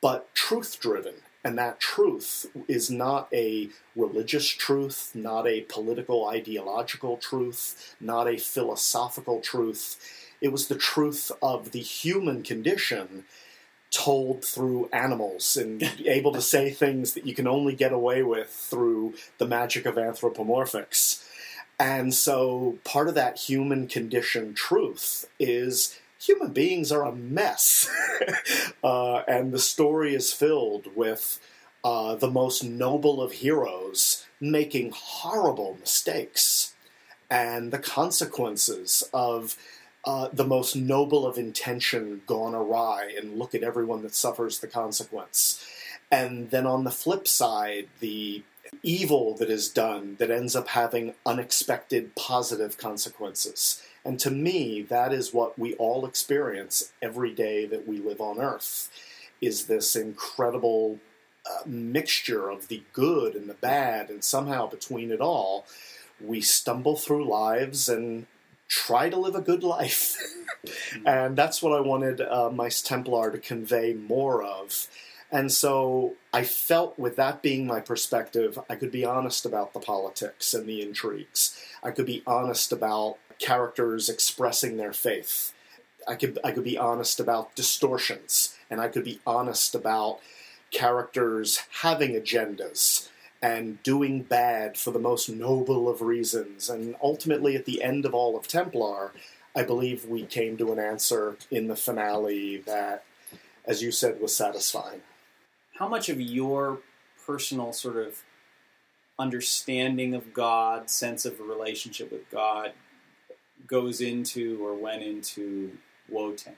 but 0.00 0.32
truth 0.34 0.78
driven. 0.80 1.14
And 1.44 1.58
that 1.58 1.78
truth 1.78 2.46
is 2.68 2.90
not 2.90 3.28
a 3.32 3.68
religious 3.94 4.48
truth, 4.48 5.10
not 5.14 5.46
a 5.46 5.62
political 5.62 6.26
ideological 6.26 7.18
truth, 7.18 7.96
not 8.00 8.28
a 8.28 8.38
philosophical 8.38 9.40
truth. 9.40 9.98
It 10.40 10.52
was 10.52 10.68
the 10.68 10.78
truth 10.78 11.30
of 11.42 11.72
the 11.72 11.80
human 11.80 12.42
condition 12.42 13.24
told 13.90 14.44
through 14.44 14.88
animals 14.92 15.56
and 15.56 15.82
able 16.06 16.32
to 16.32 16.40
say 16.40 16.70
things 16.70 17.14
that 17.14 17.26
you 17.26 17.34
can 17.34 17.46
only 17.46 17.74
get 17.74 17.92
away 17.92 18.22
with 18.22 18.48
through 18.48 19.14
the 19.38 19.46
magic 19.46 19.86
of 19.86 19.96
anthropomorphics. 19.96 21.23
And 21.78 22.14
so 22.14 22.78
part 22.84 23.08
of 23.08 23.14
that 23.14 23.38
human 23.38 23.88
condition 23.88 24.54
truth 24.54 25.28
is 25.38 25.98
human 26.20 26.52
beings 26.52 26.92
are 26.92 27.04
a 27.04 27.14
mess. 27.14 27.88
uh, 28.84 29.18
and 29.28 29.52
the 29.52 29.58
story 29.58 30.14
is 30.14 30.32
filled 30.32 30.94
with 30.96 31.40
uh, 31.82 32.14
the 32.14 32.30
most 32.30 32.64
noble 32.64 33.20
of 33.20 33.32
heroes 33.32 34.26
making 34.40 34.92
horrible 34.94 35.76
mistakes 35.80 36.74
and 37.30 37.72
the 37.72 37.78
consequences 37.78 39.02
of 39.12 39.56
uh, 40.04 40.28
the 40.32 40.44
most 40.44 40.76
noble 40.76 41.26
of 41.26 41.38
intention 41.38 42.20
gone 42.26 42.54
awry, 42.54 43.10
and 43.16 43.38
look 43.38 43.54
at 43.54 43.62
everyone 43.62 44.02
that 44.02 44.14
suffers 44.14 44.58
the 44.58 44.66
consequence. 44.66 45.64
And 46.10 46.50
then 46.50 46.66
on 46.66 46.84
the 46.84 46.90
flip 46.90 47.26
side, 47.26 47.88
the 48.00 48.42
evil 48.82 49.36
that 49.36 49.50
is 49.50 49.68
done 49.68 50.16
that 50.18 50.30
ends 50.30 50.56
up 50.56 50.68
having 50.68 51.14
unexpected 51.24 52.14
positive 52.14 52.78
consequences. 52.78 53.82
And 54.04 54.18
to 54.20 54.30
me, 54.30 54.82
that 54.82 55.12
is 55.12 55.32
what 55.32 55.58
we 55.58 55.74
all 55.74 56.04
experience 56.04 56.92
every 57.00 57.32
day 57.32 57.66
that 57.66 57.88
we 57.88 57.98
live 57.98 58.20
on 58.20 58.38
Earth. 58.38 58.90
Is 59.40 59.66
this 59.66 59.96
incredible 59.96 60.98
uh, 61.46 61.62
mixture 61.66 62.48
of 62.48 62.68
the 62.68 62.82
good 62.92 63.34
and 63.34 63.48
the 63.48 63.54
bad, 63.54 64.10
and 64.10 64.22
somehow 64.22 64.68
between 64.68 65.10
it 65.10 65.20
all, 65.20 65.66
we 66.20 66.40
stumble 66.40 66.96
through 66.96 67.28
lives 67.28 67.88
and 67.88 68.26
try 68.68 69.08
to 69.08 69.16
live 69.16 69.34
a 69.34 69.40
good 69.40 69.62
life. 69.62 70.16
and 71.06 71.36
that's 71.36 71.62
what 71.62 71.76
I 71.76 71.80
wanted 71.80 72.20
uh, 72.20 72.50
Mice 72.50 72.82
Templar 72.82 73.30
to 73.30 73.38
convey 73.38 73.92
more 73.94 74.42
of. 74.42 74.88
And 75.34 75.50
so 75.50 76.14
I 76.32 76.44
felt, 76.44 76.96
with 76.96 77.16
that 77.16 77.42
being 77.42 77.66
my 77.66 77.80
perspective, 77.80 78.56
I 78.70 78.76
could 78.76 78.92
be 78.92 79.04
honest 79.04 79.44
about 79.44 79.72
the 79.72 79.80
politics 79.80 80.54
and 80.54 80.64
the 80.64 80.80
intrigues. 80.80 81.60
I 81.82 81.90
could 81.90 82.06
be 82.06 82.22
honest 82.24 82.70
about 82.70 83.18
characters 83.40 84.08
expressing 84.08 84.76
their 84.76 84.92
faith. 84.92 85.52
I 86.06 86.14
could 86.14 86.38
I 86.44 86.52
could 86.52 86.62
be 86.62 86.78
honest 86.78 87.18
about 87.18 87.56
distortions, 87.56 88.56
and 88.70 88.80
I 88.80 88.86
could 88.86 89.02
be 89.02 89.18
honest 89.26 89.74
about 89.74 90.20
characters 90.70 91.62
having 91.82 92.12
agendas 92.12 93.08
and 93.42 93.82
doing 93.82 94.22
bad 94.22 94.78
for 94.78 94.92
the 94.92 95.00
most 95.00 95.28
noble 95.28 95.88
of 95.88 96.00
reasons. 96.00 96.70
And 96.70 96.94
ultimately, 97.02 97.56
at 97.56 97.64
the 97.64 97.82
end 97.82 98.04
of 98.04 98.14
all 98.14 98.36
of 98.36 98.46
Templar, 98.46 99.10
I 99.56 99.64
believe 99.64 100.06
we 100.06 100.26
came 100.26 100.56
to 100.58 100.72
an 100.72 100.78
answer 100.78 101.38
in 101.50 101.66
the 101.66 101.76
finale 101.76 102.58
that, 102.58 103.02
as 103.64 103.82
you 103.82 103.90
said, 103.90 104.20
was 104.20 104.36
satisfying. 104.36 105.00
How 105.74 105.88
much 105.88 106.08
of 106.08 106.20
your 106.20 106.78
personal 107.26 107.72
sort 107.72 107.96
of 107.96 108.22
understanding 109.18 110.14
of 110.14 110.32
God, 110.32 110.88
sense 110.88 111.24
of 111.24 111.40
a 111.40 111.42
relationship 111.42 112.12
with 112.12 112.30
God, 112.30 112.72
goes 113.66 114.00
into 114.00 114.64
or 114.64 114.74
went 114.74 115.02
into 115.02 115.72
Wotan? 116.08 116.54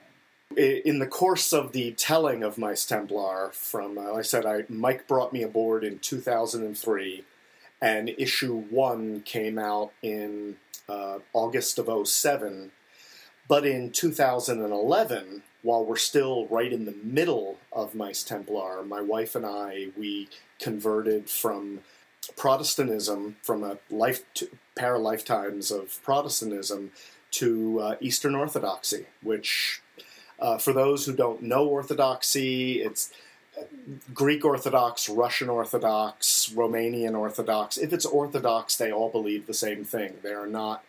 In 0.55 0.99
the 0.99 1.07
course 1.07 1.51
of 1.51 1.71
the 1.71 1.93
telling 1.93 2.43
of 2.43 2.59
Mice 2.59 2.85
Templar, 2.85 3.49
from 3.53 3.97
uh, 3.97 4.11
like 4.11 4.19
I 4.19 4.21
said, 4.21 4.45
I 4.45 4.63
Mike 4.69 5.07
brought 5.07 5.33
me 5.33 5.41
aboard 5.41 5.83
in 5.83 5.97
2003, 5.99 7.23
and 7.81 8.09
issue 8.09 8.55
one 8.69 9.21
came 9.21 9.57
out 9.57 9.91
in 10.01 10.57
uh, 10.87 11.19
August 11.33 11.79
of 11.79 12.07
07. 12.07 12.71
But 13.49 13.65
in 13.65 13.91
2011, 13.91 15.43
while 15.67 15.83
we're 15.83 15.97
still 15.97 16.47
right 16.47 16.71
in 16.71 16.85
the 16.85 16.95
middle 17.03 17.57
of 17.73 17.93
Mice 17.93 18.23
Templar, 18.23 18.83
my 18.83 19.01
wife 19.01 19.35
and 19.35 19.45
I 19.45 19.89
we 19.97 20.29
converted 20.59 21.29
from 21.29 21.81
Protestantism, 22.37 23.35
from 23.43 23.65
a 23.65 23.77
life 23.89 24.23
to, 24.35 24.47
pair 24.77 24.95
of 24.95 25.01
lifetimes 25.01 25.69
of 25.69 26.01
Protestantism, 26.03 26.91
to 27.31 27.81
uh, 27.81 27.95
Eastern 27.99 28.33
Orthodoxy, 28.33 29.07
which, 29.21 29.81
uh, 30.39 30.57
for 30.57 30.71
those 30.71 31.05
who 31.05 31.13
don't 31.13 31.43
know 31.43 31.67
Orthodoxy, 31.67 32.81
it's 32.81 33.11
uh, 33.59 33.63
Greek 34.13 34.45
Orthodox, 34.45 35.09
Russian 35.09 35.49
Orthodox, 35.49 36.49
Romanian 36.55 37.13
Orthodox. 37.13 37.77
If 37.77 37.91
it's 37.91 38.05
Orthodox, 38.05 38.77
they 38.77 38.93
all 38.93 39.09
believe 39.09 39.47
the 39.47 39.53
same 39.53 39.83
thing. 39.83 40.13
They 40.23 40.31
are 40.31 40.47
not. 40.47 40.85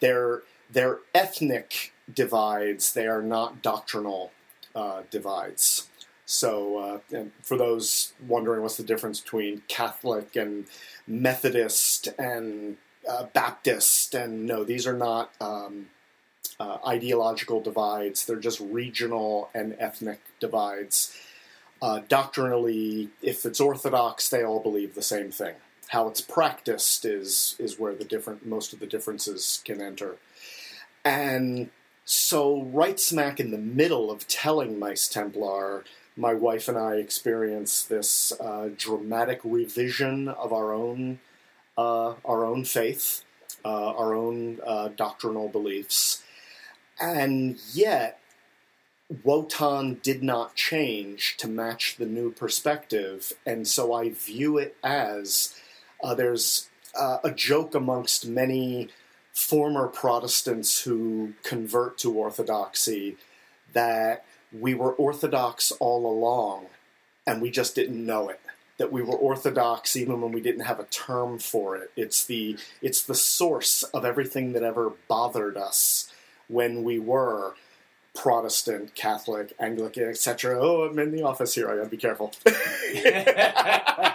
They're 0.00 0.44
they're 0.70 1.00
ethnic 1.14 1.92
divides. 2.12 2.92
They 2.92 3.06
are 3.06 3.22
not 3.22 3.62
doctrinal 3.62 4.32
uh, 4.74 5.02
divides. 5.10 5.88
So, 6.26 6.78
uh, 7.12 7.24
for 7.42 7.56
those 7.56 8.14
wondering 8.26 8.62
what's 8.62 8.78
the 8.78 8.82
difference 8.82 9.20
between 9.20 9.62
Catholic 9.68 10.36
and 10.36 10.66
Methodist 11.06 12.08
and 12.18 12.78
uh, 13.08 13.24
Baptist, 13.34 14.14
and 14.14 14.46
no, 14.46 14.64
these 14.64 14.86
are 14.86 14.96
not 14.96 15.32
um, 15.40 15.88
uh, 16.58 16.78
ideological 16.86 17.60
divides. 17.60 18.24
They're 18.24 18.36
just 18.36 18.60
regional 18.60 19.50
and 19.54 19.76
ethnic 19.78 20.20
divides. 20.40 21.14
Uh, 21.82 22.00
doctrinally, 22.08 23.10
if 23.20 23.44
it's 23.44 23.60
Orthodox, 23.60 24.30
they 24.30 24.42
all 24.42 24.60
believe 24.60 24.94
the 24.94 25.02
same 25.02 25.30
thing. 25.30 25.56
How 25.88 26.08
it's 26.08 26.22
practiced 26.22 27.04
is 27.04 27.56
is 27.58 27.78
where 27.78 27.94
the 27.94 28.04
different 28.04 28.46
most 28.46 28.72
of 28.72 28.80
the 28.80 28.86
differences 28.86 29.60
can 29.64 29.82
enter. 29.82 30.16
And 31.04 31.68
so, 32.04 32.62
right 32.64 33.00
smack 33.00 33.40
in 33.40 33.50
the 33.50 33.58
middle 33.58 34.10
of 34.10 34.28
telling 34.28 34.78
Mice 34.78 35.08
Templar, 35.08 35.84
my 36.16 36.34
wife 36.34 36.68
and 36.68 36.76
I 36.76 36.96
experienced 36.96 37.88
this 37.88 38.32
uh, 38.40 38.68
dramatic 38.76 39.40
revision 39.42 40.28
of 40.28 40.52
our 40.52 40.72
own 40.72 41.20
uh, 41.76 42.14
our 42.24 42.44
own 42.44 42.64
faith, 42.64 43.24
uh, 43.64 43.92
our 43.94 44.14
own 44.14 44.60
uh, 44.64 44.88
doctrinal 44.88 45.48
beliefs, 45.48 46.22
and 47.00 47.58
yet 47.72 48.20
Wotan 49.24 49.98
did 50.02 50.22
not 50.22 50.54
change 50.54 51.36
to 51.38 51.48
match 51.48 51.96
the 51.96 52.06
new 52.06 52.30
perspective, 52.30 53.32
and 53.46 53.66
so 53.66 53.92
I 53.92 54.10
view 54.10 54.58
it 54.58 54.76
as 54.84 55.58
uh, 56.02 56.14
there's 56.14 56.68
uh, 56.94 57.18
a 57.24 57.30
joke 57.30 57.74
amongst 57.74 58.26
many 58.26 58.90
former 59.34 59.88
Protestants 59.88 60.82
who 60.82 61.34
convert 61.42 61.98
to 61.98 62.12
Orthodoxy 62.12 63.16
that 63.72 64.24
we 64.52 64.72
were 64.74 64.92
Orthodox 64.92 65.72
all 65.80 66.06
along 66.06 66.66
and 67.26 67.42
we 67.42 67.50
just 67.50 67.74
didn't 67.74 68.06
know 68.06 68.28
it. 68.28 68.40
That 68.78 68.92
we 68.92 69.02
were 69.02 69.14
Orthodox 69.14 69.96
even 69.96 70.20
when 70.20 70.32
we 70.32 70.40
didn't 70.40 70.62
have 70.62 70.80
a 70.80 70.84
term 70.84 71.38
for 71.38 71.76
it. 71.76 71.90
It's 71.96 72.24
the 72.24 72.56
it's 72.82 73.02
the 73.02 73.14
source 73.14 73.82
of 73.82 74.04
everything 74.04 74.52
that 74.52 74.62
ever 74.62 74.92
bothered 75.08 75.56
us 75.56 76.12
when 76.48 76.82
we 76.82 76.98
were 76.98 77.54
Protestant, 78.14 78.94
Catholic, 78.94 79.52
Anglican, 79.60 80.08
etc. 80.08 80.58
Oh, 80.60 80.82
I'm 80.82 80.98
in 80.98 81.12
the 81.12 81.22
office 81.22 81.54
here. 81.54 81.70
I 81.70 81.76
gotta 81.76 81.88
be 81.88 81.96
careful. 81.96 82.32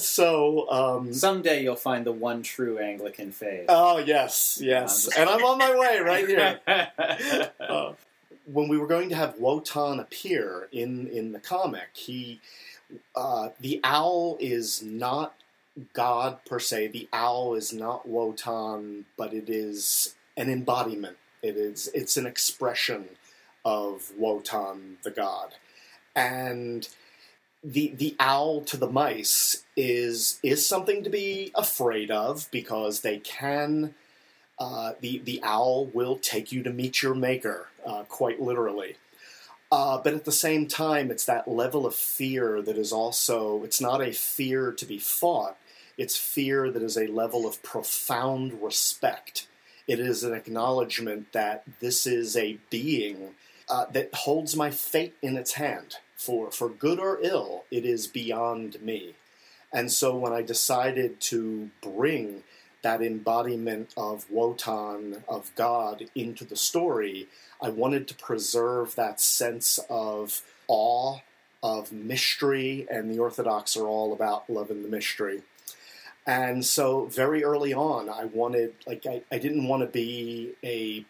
so, 0.00 0.68
um, 0.70 1.12
Someday 1.12 1.62
you'll 1.62 1.76
find 1.76 2.04
the 2.06 2.12
one 2.12 2.42
true 2.42 2.78
Anglican 2.78 3.32
faith. 3.32 3.66
oh 3.68 3.98
yes, 3.98 4.58
yes, 4.62 5.08
and 5.16 5.28
I'm 5.28 5.42
on 5.44 5.58
my 5.58 5.76
way 5.76 5.98
right 6.00 6.26
here. 6.26 6.60
Uh, 7.60 7.94
when 8.46 8.68
we 8.68 8.76
were 8.76 8.86
going 8.86 9.08
to 9.08 9.14
have 9.14 9.38
Wotan 9.38 9.98
appear 10.00 10.68
in 10.70 11.06
in 11.08 11.32
the 11.32 11.40
comic, 11.40 11.88
he 11.94 12.40
uh, 13.16 13.50
the 13.60 13.80
owl 13.82 14.36
is 14.38 14.82
not 14.82 15.34
God 15.94 16.38
per 16.44 16.58
se. 16.58 16.88
The 16.88 17.08
owl 17.12 17.54
is 17.54 17.72
not 17.72 18.06
Wotan, 18.06 19.06
but 19.16 19.32
it 19.32 19.48
is 19.48 20.14
an 20.36 20.50
embodiment. 20.50 21.16
It 21.42 21.56
is 21.56 21.88
it's 21.94 22.16
an 22.16 22.26
expression 22.26 23.08
of 23.64 24.12
Wotan, 24.18 24.98
the 25.02 25.10
god, 25.10 25.54
and 26.14 26.86
the 27.64 27.94
the 27.96 28.14
owl 28.20 28.60
to 28.60 28.76
the 28.76 28.90
mice 28.90 29.64
is 29.74 30.38
is 30.42 30.66
something 30.66 31.02
to 31.02 31.10
be 31.10 31.50
afraid 31.54 32.10
of 32.10 32.48
because 32.50 33.00
they 33.00 33.18
can. 33.18 33.94
Uh, 34.58 34.92
the 35.00 35.18
the 35.18 35.40
owl 35.42 35.86
will 35.86 36.16
take 36.16 36.52
you 36.52 36.62
to 36.62 36.70
meet 36.70 37.02
your 37.02 37.14
maker, 37.14 37.68
uh, 37.84 38.04
quite 38.04 38.40
literally. 38.40 38.96
Uh, 39.72 39.98
but 39.98 40.14
at 40.14 40.24
the 40.24 40.30
same 40.30 40.68
time, 40.68 41.10
it's 41.10 41.24
that 41.24 41.48
level 41.48 41.86
of 41.86 41.94
fear 41.94 42.62
that 42.62 42.76
is 42.76 42.92
also 42.92 43.64
it's 43.64 43.80
not 43.80 44.02
a 44.02 44.12
fear 44.12 44.70
to 44.70 44.84
be 44.84 44.98
fought. 44.98 45.56
It's 45.96 46.16
fear 46.16 46.70
that 46.70 46.82
is 46.82 46.96
a 46.96 47.06
level 47.06 47.46
of 47.46 47.62
profound 47.62 48.62
respect. 48.62 49.48
It 49.86 50.00
is 50.00 50.22
an 50.22 50.34
acknowledgement 50.34 51.32
that 51.32 51.64
this 51.80 52.06
is 52.06 52.36
a 52.36 52.58
being 52.70 53.34
uh, 53.68 53.86
that 53.86 54.14
holds 54.14 54.54
my 54.54 54.70
fate 54.70 55.14
in 55.22 55.36
its 55.36 55.52
hand. 55.52 55.96
For 56.24 56.50
for 56.50 56.68
good 56.68 56.98
or 56.98 57.18
ill, 57.22 57.64
it 57.70 57.84
is 57.84 58.06
beyond 58.06 58.80
me. 58.80 59.14
And 59.72 59.90
so 59.90 60.16
when 60.16 60.32
I 60.32 60.42
decided 60.42 61.20
to 61.32 61.70
bring 61.82 62.44
that 62.82 63.02
embodiment 63.02 63.92
of 63.96 64.30
Wotan, 64.30 65.24
of 65.28 65.50
God, 65.56 66.04
into 66.14 66.44
the 66.44 66.56
story, 66.56 67.28
I 67.60 67.70
wanted 67.70 68.06
to 68.08 68.14
preserve 68.14 68.94
that 68.94 69.20
sense 69.20 69.80
of 69.90 70.42
awe, 70.68 71.18
of 71.62 71.92
mystery, 71.92 72.86
and 72.90 73.10
the 73.10 73.18
Orthodox 73.18 73.76
are 73.76 73.88
all 73.88 74.12
about 74.12 74.48
loving 74.48 74.82
the 74.82 74.88
mystery. 74.88 75.42
And 76.26 76.64
so 76.64 77.06
very 77.06 77.42
early 77.42 77.74
on, 77.74 78.08
I 78.08 78.26
wanted, 78.26 78.74
like, 78.86 79.06
I, 79.06 79.22
I 79.32 79.38
didn't 79.38 79.66
want 79.66 79.82
to 79.82 79.86
be 79.86 80.52
a, 80.62 81.04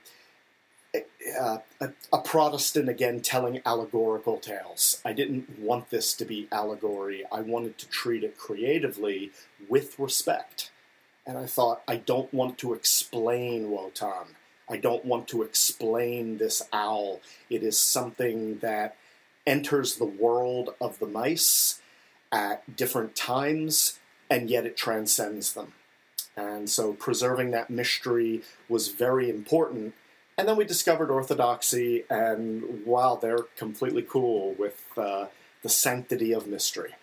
a, 0.94 1.60
a, 1.80 1.92
a 2.12 2.18
Protestant 2.18 2.88
again 2.88 3.20
telling 3.20 3.60
allegorical 3.66 4.38
tales. 4.38 5.00
I 5.04 5.12
didn't 5.12 5.58
want 5.58 5.90
this 5.90 6.14
to 6.14 6.24
be 6.24 6.48
allegory. 6.52 7.24
I 7.32 7.40
wanted 7.40 7.78
to 7.78 7.88
treat 7.88 8.24
it 8.24 8.38
creatively 8.38 9.32
with 9.68 9.98
respect. 9.98 10.70
And 11.26 11.38
I 11.38 11.46
thought, 11.46 11.82
I 11.88 11.96
don't 11.96 12.32
want 12.32 12.58
to 12.58 12.74
explain 12.74 13.70
Wotan. 13.70 14.36
I 14.68 14.76
don't 14.76 15.04
want 15.04 15.28
to 15.28 15.42
explain 15.42 16.38
this 16.38 16.62
owl. 16.72 17.20
It 17.50 17.62
is 17.62 17.78
something 17.78 18.58
that 18.58 18.96
enters 19.46 19.96
the 19.96 20.04
world 20.04 20.74
of 20.80 20.98
the 20.98 21.06
mice 21.06 21.80
at 22.32 22.76
different 22.76 23.14
times, 23.14 23.98
and 24.30 24.48
yet 24.50 24.66
it 24.66 24.76
transcends 24.76 25.52
them. 25.52 25.72
And 26.36 26.68
so 26.68 26.92
preserving 26.94 27.52
that 27.52 27.70
mystery 27.70 28.42
was 28.68 28.88
very 28.88 29.30
important. 29.30 29.94
And 30.36 30.48
then 30.48 30.56
we 30.56 30.64
discovered 30.64 31.10
Orthodoxy, 31.10 32.04
and 32.10 32.84
wow, 32.84 33.18
they're 33.20 33.46
completely 33.56 34.02
cool 34.02 34.54
with 34.58 34.84
uh, 34.96 35.26
the 35.62 35.68
sanctity 35.68 36.32
of 36.32 36.46
mystery. 36.46 36.94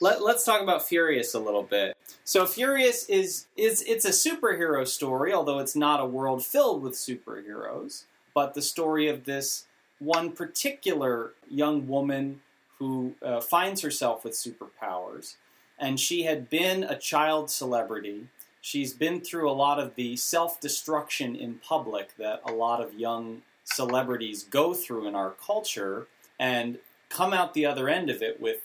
Let, 0.00 0.22
let's 0.22 0.44
talk 0.44 0.60
about 0.60 0.86
Furious 0.86 1.32
a 1.32 1.38
little 1.38 1.62
bit. 1.62 1.96
So 2.24 2.44
Furious 2.44 3.08
is 3.08 3.46
is 3.56 3.82
it's 3.86 4.04
a 4.04 4.10
superhero 4.10 4.86
story, 4.86 5.32
although 5.32 5.58
it's 5.58 5.76
not 5.76 6.00
a 6.00 6.06
world 6.06 6.44
filled 6.44 6.82
with 6.82 6.94
superheroes, 6.94 8.04
but 8.34 8.54
the 8.54 8.62
story 8.62 9.08
of 9.08 9.24
this 9.24 9.64
one 9.98 10.32
particular 10.32 11.32
young 11.48 11.88
woman 11.88 12.42
who 12.78 13.14
uh, 13.22 13.40
finds 13.40 13.80
herself 13.80 14.22
with 14.22 14.34
superpowers, 14.34 15.36
and 15.78 15.98
she 15.98 16.24
had 16.24 16.50
been 16.50 16.84
a 16.84 16.98
child 16.98 17.50
celebrity. 17.50 18.28
She's 18.66 18.92
been 18.92 19.20
through 19.20 19.48
a 19.48 19.52
lot 19.52 19.78
of 19.78 19.94
the 19.94 20.16
self 20.16 20.60
destruction 20.60 21.36
in 21.36 21.60
public 21.62 22.16
that 22.16 22.40
a 22.44 22.50
lot 22.50 22.80
of 22.82 22.94
young 22.94 23.42
celebrities 23.62 24.42
go 24.42 24.74
through 24.74 25.06
in 25.06 25.14
our 25.14 25.30
culture, 25.30 26.08
and 26.36 26.78
come 27.08 27.32
out 27.32 27.54
the 27.54 27.64
other 27.64 27.88
end 27.88 28.10
of 28.10 28.22
it 28.22 28.40
with 28.40 28.62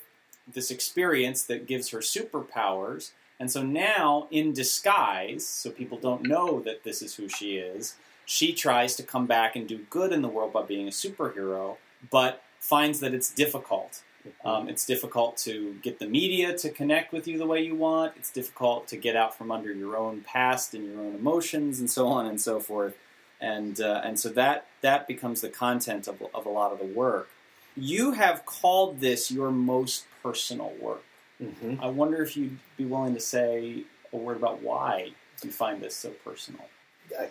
this 0.52 0.72
experience 0.72 1.44
that 1.44 1.68
gives 1.68 1.90
her 1.90 2.00
superpowers. 2.00 3.12
And 3.40 3.52
so 3.52 3.62
now, 3.62 4.28
in 4.32 4.54
disguise, 4.54 5.46
so 5.46 5.70
people 5.70 6.00
don't 6.00 6.24
know 6.24 6.62
that 6.62 6.84
this 6.84 7.04
is 7.04 7.14
who 7.14 7.30
she 7.30 7.58
is, 7.58 7.94
she 8.26 8.54
tries 8.54 8.96
to 8.96 9.04
come 9.04 9.28
back 9.28 9.56
and 9.56 9.68
do 9.68 9.86
good 9.92 10.12
in 10.12 10.24
the 10.24 10.28
world 10.28 10.52
by 10.52 10.64
being 10.64 10.88
a 10.88 10.92
superhero, 10.92 11.78
but 12.10 12.42
finds 12.60 13.02
that 13.02 13.14
it's 13.14 13.30
difficult. 13.30 14.02
Um, 14.44 14.70
it's 14.70 14.86
difficult 14.86 15.38
to 15.38 15.76
get 15.82 16.00
the 16.00 16.08
media 16.08 16.58
to 16.58 16.70
connect 16.70 17.14
with 17.14 17.28
you 17.28 17.38
the 17.38 17.46
way 17.48 17.62
you 17.62 17.76
want. 17.76 18.14
It's 18.18 18.32
difficult 18.32 18.88
to 18.90 18.98
get 18.98 19.16
out 19.16 19.38
from 19.38 19.52
under 19.52 19.72
your 19.72 19.98
own 19.98 20.22
past 20.22 20.74
and 20.74 20.86
your 20.86 21.00
own 21.02 21.16
emotions 21.16 21.80
and 21.80 21.90
so 21.90 22.08
on 22.08 22.26
and 22.26 22.40
so 22.40 22.60
forth. 22.60 22.96
and 23.40 23.82
uh, 23.82 24.02
and 24.04 24.20
so 24.20 24.30
that 24.30 24.68
that 24.82 25.08
becomes 25.08 25.42
the 25.42 25.50
content 25.50 26.08
of, 26.08 26.22
of 26.34 26.46
a 26.46 26.50
lot 26.50 26.72
of 26.72 26.80
the 26.80 26.86
work. 26.86 27.30
You 27.76 28.12
have 28.12 28.46
called 28.46 29.00
this 29.00 29.32
your 29.32 29.52
most 29.52 30.06
personal 30.22 30.74
work. 30.80 31.04
Mm-hmm. 31.42 31.84
I 31.84 31.88
wonder 31.88 32.22
if 32.22 32.38
you'd 32.38 32.60
be 32.78 32.86
willing 32.86 33.16
to 33.16 33.20
say 33.20 33.84
a 34.14 34.18
word 34.18 34.38
about 34.38 34.62
why 34.62 35.12
you 35.44 35.52
find 35.52 35.82
this 35.82 35.96
so 35.96 36.10
personal. 36.10 36.66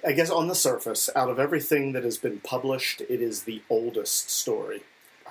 I 0.06 0.12
guess 0.12 0.30
on 0.30 0.48
the 0.48 0.54
surface, 0.54 1.08
out 1.14 1.30
of 1.30 1.38
everything 1.38 1.92
that 1.92 2.04
has 2.04 2.18
been 2.18 2.40
published, 2.40 3.00
it 3.02 3.22
is 3.22 3.44
the 3.44 3.62
oldest 3.70 4.30
story. 4.30 4.82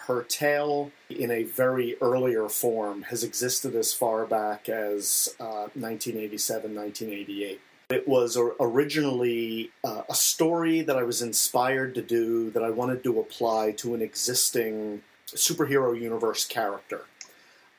Her 0.09 0.23
tale, 0.23 0.91
in 1.07 1.29
a 1.29 1.43
very 1.43 1.95
earlier 2.01 2.49
form, 2.49 3.03
has 3.03 3.23
existed 3.23 3.75
as 3.75 3.93
far 3.93 4.25
back 4.25 4.67
as 4.67 5.35
uh, 5.39 5.69
1987, 5.77 6.73
1988. 6.73 7.61
It 7.91 8.07
was 8.07 8.35
originally 8.59 9.69
uh, 9.83 10.01
a 10.09 10.15
story 10.15 10.81
that 10.81 10.97
I 10.97 11.03
was 11.03 11.21
inspired 11.21 11.93
to 11.93 12.01
do 12.01 12.49
that 12.49 12.63
I 12.63 12.71
wanted 12.71 13.03
to 13.03 13.19
apply 13.19 13.73
to 13.73 13.93
an 13.93 14.01
existing 14.01 15.03
superhero 15.27 15.95
universe 15.95 16.43
character. 16.43 17.05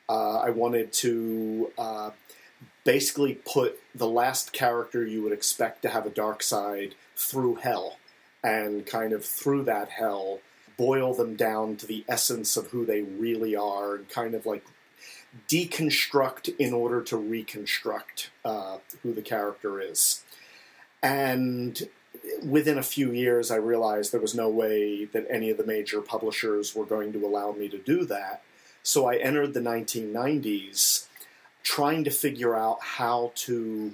Uh, 0.07 0.37
I 0.39 0.51
wanted 0.51 0.93
to 0.93 1.69
uh, 1.77 2.11
basically 2.85 3.39
put 3.43 3.77
the 3.93 4.07
last 4.07 4.53
character 4.53 5.05
you 5.05 5.21
would 5.23 5.33
expect 5.33 5.81
to 5.81 5.89
have 5.89 6.05
a 6.05 6.09
dark 6.09 6.43
side 6.43 6.95
through 7.13 7.55
hell 7.55 7.97
and 8.41 8.85
kind 8.85 9.11
of 9.11 9.25
through 9.25 9.63
that 9.63 9.89
hell 9.89 10.39
boil 10.81 11.13
them 11.13 11.35
down 11.35 11.75
to 11.75 11.85
the 11.85 12.03
essence 12.09 12.57
of 12.57 12.71
who 12.71 12.87
they 12.87 13.03
really 13.03 13.55
are 13.55 13.93
and 13.93 14.09
kind 14.09 14.33
of 14.33 14.47
like 14.47 14.65
deconstruct 15.47 16.55
in 16.57 16.73
order 16.73 17.03
to 17.03 17.15
reconstruct 17.15 18.31
uh, 18.43 18.77
who 19.03 19.13
the 19.13 19.21
character 19.21 19.79
is. 19.79 20.23
And 21.03 21.87
within 22.43 22.79
a 22.79 22.83
few 22.83 23.11
years, 23.11 23.51
I 23.51 23.57
realized 23.57 24.11
there 24.11 24.19
was 24.19 24.33
no 24.33 24.49
way 24.49 25.05
that 25.05 25.27
any 25.29 25.51
of 25.51 25.57
the 25.57 25.67
major 25.67 26.01
publishers 26.01 26.73
were 26.73 26.85
going 26.85 27.13
to 27.13 27.27
allow 27.27 27.51
me 27.51 27.69
to 27.69 27.77
do 27.77 28.03
that. 28.05 28.41
So 28.81 29.07
I 29.07 29.17
entered 29.17 29.53
the 29.53 29.59
1990s 29.59 31.05
trying 31.61 32.03
to 32.05 32.09
figure 32.09 32.55
out 32.55 32.79
how 32.81 33.33
to 33.35 33.93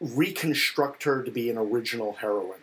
reconstruct 0.00 1.04
her 1.04 1.22
to 1.22 1.30
be 1.30 1.48
an 1.48 1.56
original 1.56 2.12
heroine. 2.12 2.60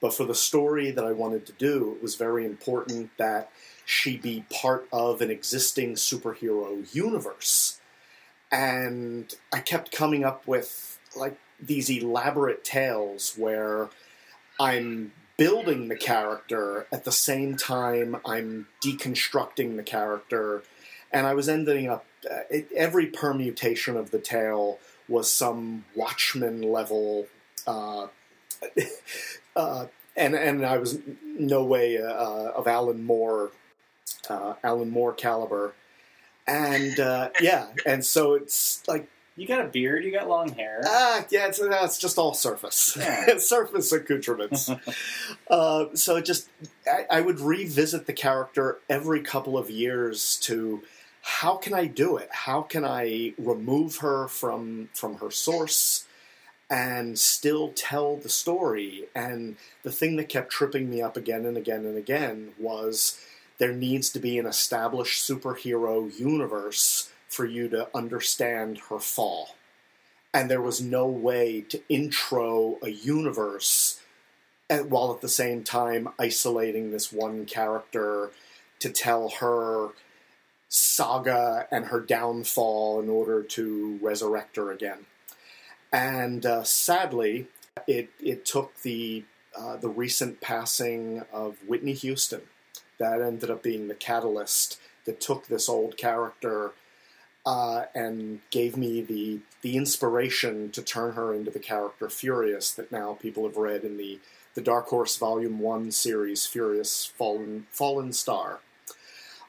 But 0.00 0.14
for 0.14 0.24
the 0.24 0.34
story 0.34 0.90
that 0.90 1.04
I 1.04 1.12
wanted 1.12 1.44
to 1.46 1.52
do, 1.52 1.94
it 1.96 2.02
was 2.02 2.14
very 2.14 2.44
important 2.44 3.10
that 3.16 3.50
she 3.84 4.16
be 4.16 4.44
part 4.50 4.86
of 4.92 5.20
an 5.20 5.30
existing 5.30 5.94
superhero 5.94 6.94
universe. 6.94 7.80
And 8.52 9.34
I 9.52 9.60
kept 9.60 9.90
coming 9.90 10.24
up 10.24 10.46
with 10.46 10.98
like 11.16 11.38
these 11.60 11.90
elaborate 11.90 12.64
tales 12.64 13.34
where 13.36 13.90
I'm 14.60 15.12
building 15.36 15.88
the 15.88 15.96
character 15.96 16.86
at 16.92 17.04
the 17.04 17.12
same 17.12 17.56
time 17.56 18.16
I'm 18.24 18.68
deconstructing 18.84 19.76
the 19.76 19.82
character. 19.82 20.62
And 21.12 21.26
I 21.26 21.34
was 21.34 21.48
ending 21.48 21.88
up, 21.88 22.04
uh, 22.30 22.40
it, 22.50 22.68
every 22.76 23.06
permutation 23.06 23.96
of 23.96 24.10
the 24.10 24.18
tale 24.18 24.78
was 25.08 25.32
some 25.32 25.84
Watchmen 25.94 26.60
level 26.62 27.26
uh, 27.66 28.08
uh, 29.56 29.86
and 30.16 30.34
and 30.34 30.64
I 30.64 30.78
was 30.78 30.98
no 31.22 31.64
way 31.64 31.98
uh, 32.00 32.06
of 32.56 32.66
Alan 32.66 33.04
Moore, 33.04 33.52
uh, 34.28 34.54
Alan 34.64 34.90
Moore 34.90 35.12
caliber, 35.12 35.74
and 36.46 36.98
uh, 36.98 37.30
yeah, 37.40 37.68
and 37.86 38.04
so 38.04 38.34
it's 38.34 38.82
like 38.88 39.08
You 39.36 39.46
got 39.46 39.60
a 39.64 39.68
beard, 39.68 40.04
you 40.04 40.10
got 40.12 40.28
long 40.28 40.48
hair. 40.54 40.80
ah, 40.84 41.24
yeah, 41.30 41.46
it's, 41.46 41.60
uh, 41.60 41.68
it's 41.84 41.98
just 41.98 42.18
all 42.18 42.34
surface, 42.34 42.96
Yeah. 42.98 43.38
surface 43.38 43.92
accoutrements. 43.92 44.68
uh, 45.50 45.86
so 45.94 46.16
it 46.16 46.24
just 46.24 46.48
I, 46.86 47.18
I 47.18 47.20
would 47.20 47.38
revisit 47.40 48.06
the 48.06 48.12
character 48.12 48.78
every 48.88 49.20
couple 49.22 49.56
of 49.56 49.70
years 49.70 50.36
to 50.42 50.82
how 51.22 51.56
can 51.56 51.74
I 51.74 51.84
do 51.86 52.16
it? 52.16 52.28
How 52.32 52.62
can 52.62 52.84
I 52.84 53.34
remove 53.38 53.98
her 53.98 54.26
from 54.28 54.88
from 54.94 55.18
her 55.18 55.30
source? 55.30 56.06
And 56.70 57.18
still 57.18 57.72
tell 57.74 58.16
the 58.16 58.28
story. 58.28 59.04
And 59.14 59.56
the 59.82 59.92
thing 59.92 60.16
that 60.16 60.28
kept 60.28 60.52
tripping 60.52 60.90
me 60.90 61.00
up 61.00 61.16
again 61.16 61.46
and 61.46 61.56
again 61.56 61.84
and 61.84 61.96
again 61.96 62.52
was 62.58 63.20
there 63.58 63.72
needs 63.72 64.10
to 64.10 64.18
be 64.18 64.38
an 64.38 64.46
established 64.46 65.26
superhero 65.28 66.16
universe 66.18 67.10
for 67.28 67.44
you 67.44 67.68
to 67.68 67.88
understand 67.94 68.78
her 68.88 68.98
fall. 68.98 69.56
And 70.32 70.50
there 70.50 70.62
was 70.62 70.80
no 70.80 71.06
way 71.06 71.62
to 71.62 71.80
intro 71.88 72.78
a 72.82 72.90
universe 72.90 74.00
while 74.68 75.12
at 75.12 75.22
the 75.22 75.28
same 75.28 75.64
time 75.64 76.08
isolating 76.18 76.90
this 76.90 77.10
one 77.10 77.46
character 77.46 78.30
to 78.80 78.90
tell 78.90 79.30
her 79.40 79.88
saga 80.68 81.66
and 81.70 81.86
her 81.86 82.00
downfall 82.00 83.00
in 83.00 83.08
order 83.08 83.42
to 83.42 83.98
resurrect 84.02 84.56
her 84.56 84.70
again. 84.70 85.06
And 85.92 86.44
uh, 86.44 86.64
sadly, 86.64 87.48
it 87.86 88.10
it 88.20 88.44
took 88.44 88.82
the 88.82 89.24
uh, 89.56 89.76
the 89.76 89.88
recent 89.88 90.40
passing 90.40 91.24
of 91.32 91.56
Whitney 91.66 91.94
Houston 91.94 92.42
that 92.98 93.22
ended 93.22 93.50
up 93.50 93.62
being 93.62 93.88
the 93.88 93.94
catalyst 93.94 94.78
that 95.04 95.20
took 95.20 95.46
this 95.46 95.68
old 95.68 95.96
character 95.96 96.72
uh, 97.46 97.84
and 97.94 98.40
gave 98.50 98.76
me 98.76 99.00
the 99.00 99.40
the 99.62 99.76
inspiration 99.76 100.70
to 100.70 100.82
turn 100.82 101.14
her 101.14 101.32
into 101.32 101.50
the 101.50 101.58
character 101.58 102.08
Furious 102.08 102.70
that 102.72 102.92
now 102.92 103.14
people 103.14 103.44
have 103.44 103.56
read 103.56 103.84
in 103.84 103.96
the 103.96 104.20
the 104.54 104.60
Dark 104.60 104.88
Horse 104.88 105.16
Volume 105.16 105.60
One 105.60 105.90
series, 105.90 106.44
Furious 106.44 107.06
Fallen 107.06 107.66
Fallen 107.70 108.12
Star. 108.12 108.60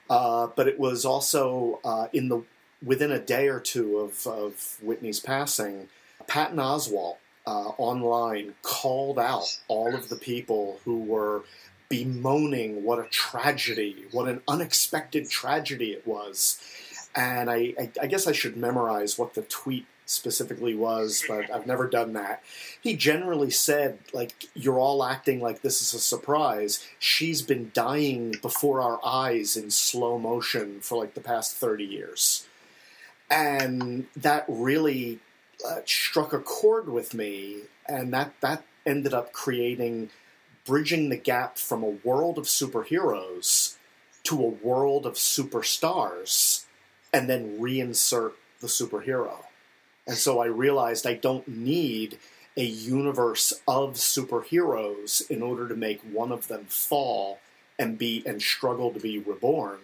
Uh, 0.09 0.47
but 0.55 0.67
it 0.67 0.79
was 0.79 1.05
also 1.05 1.79
uh, 1.83 2.07
in 2.13 2.29
the 2.29 2.43
within 2.83 3.11
a 3.11 3.19
day 3.19 3.47
or 3.47 3.59
two 3.59 3.97
of, 3.97 4.25
of 4.25 4.77
Whitney's 4.81 5.19
passing. 5.19 5.89
Patton 6.29 6.57
Oswalt 6.57 7.17
uh, 7.45 7.71
online 7.77 8.53
called 8.61 9.19
out 9.19 9.59
all 9.67 9.93
of 9.95 10.07
the 10.09 10.15
people 10.15 10.79
who 10.85 10.99
were 10.99 11.43
bemoaning 11.89 12.83
what 12.83 12.99
a 12.99 13.09
tragedy, 13.09 14.05
what 14.11 14.29
an 14.29 14.41
unexpected 14.47 15.29
tragedy 15.29 15.91
it 15.91 16.05
was. 16.05 16.61
And 17.15 17.49
I, 17.49 17.73
I, 17.79 17.91
I 18.03 18.07
guess 18.07 18.27
I 18.27 18.31
should 18.31 18.55
memorize 18.55 19.17
what 19.17 19.33
the 19.33 19.41
tweet 19.41 19.87
specifically 20.05 20.75
was, 20.75 21.23
but 21.27 21.51
I've 21.51 21.65
never 21.65 21.87
done 21.87 22.13
that. 22.13 22.43
He 22.81 22.95
generally 22.95 23.49
said, 23.49 23.99
like, 24.13 24.45
you're 24.53 24.79
all 24.79 25.03
acting 25.03 25.41
like 25.41 25.61
this 25.61 25.81
is 25.81 25.93
a 25.93 25.99
surprise. 25.99 26.85
She's 26.99 27.41
been 27.41 27.71
dying 27.73 28.35
before 28.41 28.81
our 28.81 28.99
eyes 29.03 29.57
in 29.57 29.71
slow 29.71 30.19
motion 30.19 30.79
for 30.81 30.97
like 30.97 31.15
the 31.15 31.21
past 31.21 31.55
30 31.55 31.83
years. 31.83 32.47
And 33.31 34.07
that 34.15 34.45
really 34.47 35.19
uh, 35.67 35.79
struck 35.85 36.33
a 36.33 36.39
chord 36.39 36.89
with 36.89 37.13
me, 37.13 37.61
and 37.87 38.13
that 38.13 38.33
that 38.41 38.63
ended 38.85 39.13
up 39.13 39.33
creating 39.33 40.09
bridging 40.65 41.09
the 41.09 41.17
gap 41.17 41.57
from 41.57 41.83
a 41.83 41.97
world 42.03 42.37
of 42.37 42.45
superheroes 42.45 43.75
to 44.23 44.35
a 44.43 44.49
world 44.49 45.05
of 45.05 45.15
superstars, 45.15 46.65
and 47.11 47.29
then 47.29 47.59
reinsert 47.59 48.33
the 48.59 48.67
superhero. 48.67 49.45
And 50.05 50.17
so 50.17 50.39
I 50.39 50.45
realized 50.45 51.07
I 51.07 51.13
don't 51.13 51.47
need 51.47 52.19
a 52.57 52.63
universe 52.63 53.53
of 53.67 53.93
superheroes 53.93 55.27
in 55.29 55.41
order 55.41 55.67
to 55.67 55.75
make 55.75 56.01
one 56.01 56.31
of 56.31 56.47
them 56.47 56.65
fall 56.65 57.39
and 57.77 57.97
be 57.97 58.21
and 58.25 58.41
struggle 58.41 58.91
to 58.91 58.99
be 58.99 59.17
reborn. 59.17 59.79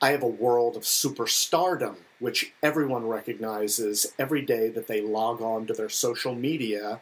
I 0.00 0.10
have 0.10 0.22
a 0.22 0.28
world 0.28 0.76
of 0.76 0.84
superstardom, 0.84 1.96
which 2.18 2.52
everyone 2.62 3.06
recognizes 3.06 4.12
every 4.18 4.42
day 4.42 4.68
that 4.68 4.86
they 4.86 5.00
log 5.00 5.40
on 5.42 5.66
to 5.66 5.74
their 5.74 5.88
social 5.88 6.34
media. 6.34 7.00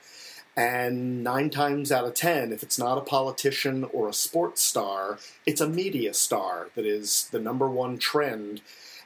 And 0.57 1.25
nine 1.25 1.51
times 1.51 1.91
out 1.91 2.05
of 2.05 2.15
ten, 2.15 2.53
if 2.53 2.63
it's 2.63 2.79
not 2.79 2.99
a 2.99 3.03
politician 3.03 3.85
or 3.93 4.09
a 4.09 4.13
sports 4.13 4.63
star, 4.63 5.19
it's 5.47 5.61
a 5.61 5.69
media 5.69 6.15
star 6.15 6.69
that 6.77 6.87
is 6.87 7.29
the 7.33 7.41
number 7.41 7.69
one 7.69 7.99
trend. 7.99 8.61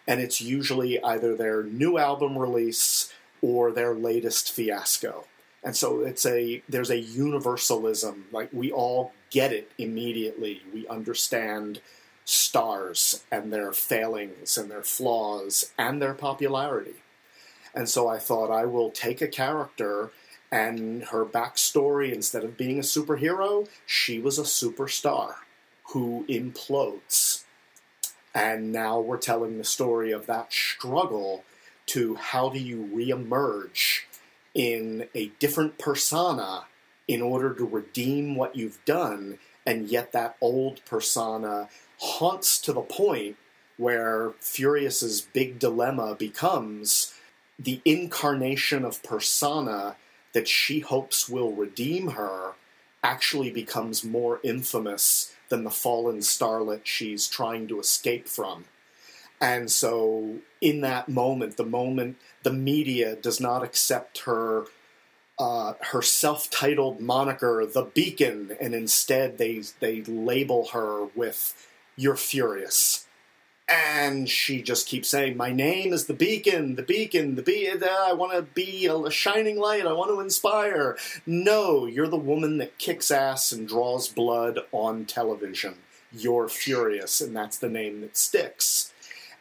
And 0.06 0.20
it's 0.20 0.40
usually 0.40 1.02
either 1.02 1.34
their 1.34 1.62
new 1.62 1.98
album 1.98 2.38
release 2.38 3.12
or 3.40 3.72
their 3.72 3.94
latest 3.94 4.52
fiasco. 4.52 5.24
And 5.62 5.76
so 5.76 6.00
it's 6.00 6.24
a 6.24 6.62
there's 6.68 6.90
a 6.90 7.00
universalism, 7.00 8.26
like 8.32 8.48
we 8.52 8.70
all 8.70 9.12
get 9.30 9.52
it 9.52 9.70
immediately. 9.76 10.62
We 10.72 10.86
understand 10.88 11.80
stars 12.28 13.24
and 13.32 13.50
their 13.50 13.72
failings 13.72 14.58
and 14.58 14.70
their 14.70 14.82
flaws 14.82 15.72
and 15.78 16.02
their 16.02 16.12
popularity. 16.12 16.96
And 17.74 17.88
so 17.88 18.06
I 18.06 18.18
thought 18.18 18.50
I 18.50 18.66
will 18.66 18.90
take 18.90 19.22
a 19.22 19.28
character 19.28 20.10
and 20.52 21.04
her 21.04 21.24
backstory, 21.24 22.12
instead 22.12 22.44
of 22.44 22.56
being 22.56 22.78
a 22.78 22.82
superhero, 22.82 23.66
she 23.86 24.18
was 24.18 24.38
a 24.38 24.42
superstar 24.42 25.36
who 25.92 26.26
implodes. 26.28 27.44
And 28.34 28.72
now 28.72 29.00
we're 29.00 29.18
telling 29.18 29.56
the 29.56 29.64
story 29.64 30.12
of 30.12 30.26
that 30.26 30.52
struggle 30.52 31.44
to 31.86 32.14
how 32.16 32.50
do 32.50 32.58
you 32.58 32.90
reemerge 32.94 34.00
in 34.54 35.08
a 35.14 35.28
different 35.38 35.78
persona 35.78 36.64
in 37.06 37.22
order 37.22 37.54
to 37.54 37.64
redeem 37.64 38.34
what 38.34 38.54
you've 38.54 38.84
done, 38.84 39.38
and 39.66 39.88
yet 39.88 40.12
that 40.12 40.36
old 40.40 40.84
persona 40.84 41.68
haunts 41.99 42.59
to 42.61 42.72
the 42.72 42.80
point 42.80 43.36
where 43.76 44.32
Furious's 44.40 45.20
big 45.20 45.59
dilemma 45.59 46.14
becomes 46.14 47.14
the 47.59 47.80
incarnation 47.84 48.84
of 48.84 49.03
persona 49.03 49.96
that 50.32 50.49
she 50.49 50.80
hopes 50.80 51.28
will 51.28 51.53
redeem 51.53 52.09
her 52.09 52.53
actually 53.03 53.51
becomes 53.51 54.05
more 54.05 54.40
infamous 54.42 55.34
than 55.49 55.64
the 55.64 55.70
fallen 55.70 56.18
starlet 56.18 56.80
she's 56.84 57.28
trying 57.28 57.66
to 57.68 57.80
escape 57.80 58.28
from. 58.28 58.64
And 59.40 59.70
so, 59.70 60.38
in 60.61 60.80
that 60.80 61.09
moment, 61.09 61.57
the 61.57 61.64
moment 61.64 62.16
the 62.42 62.53
media 62.53 63.14
does 63.14 63.40
not 63.40 63.62
accept 63.62 64.20
her 64.20 64.64
uh, 65.38 65.74
her 65.92 66.03
self-titled 66.03 67.01
moniker, 67.01 67.64
the 67.64 67.84
Beacon, 67.84 68.57
and 68.61 68.74
instead 68.74 69.38
they 69.38 69.62
they 69.78 70.03
label 70.03 70.68
her 70.72 71.07
with 71.14 71.55
"You're 72.01 72.14
furious," 72.14 73.07
and 73.66 74.30
she 74.30 74.62
just 74.62 74.86
keeps 74.86 75.09
saying, 75.09 75.36
"My 75.36 75.53
name 75.53 75.92
is 75.92 76.07
the 76.07 76.14
Beacon, 76.14 76.76
the 76.76 76.82
Beacon, 76.84 77.34
the 77.34 77.42
Beacon. 77.42 77.82
I 77.82 78.12
want 78.12 78.34
to 78.34 78.42
be 78.42 78.86
a 78.86 79.11
shining 79.11 79.59
light. 79.59 79.84
I 79.84 79.92
want 79.92 80.12
to 80.12 80.20
inspire." 80.20 80.96
No, 81.26 81.86
you're 81.86 82.07
the 82.07 82.16
woman 82.16 82.59
that 82.59 82.78
kicks 82.78 83.11
ass 83.11 83.51
and 83.51 83.66
draws 83.66 84.07
blood 84.07 84.61
on 84.70 85.07
television. 85.07 85.78
You're 86.12 86.49
furious, 86.49 87.20
and 87.20 87.36
that's 87.36 87.59
the 87.59 87.68
name 87.68 88.01
that 88.03 88.16
sticks. 88.16 88.92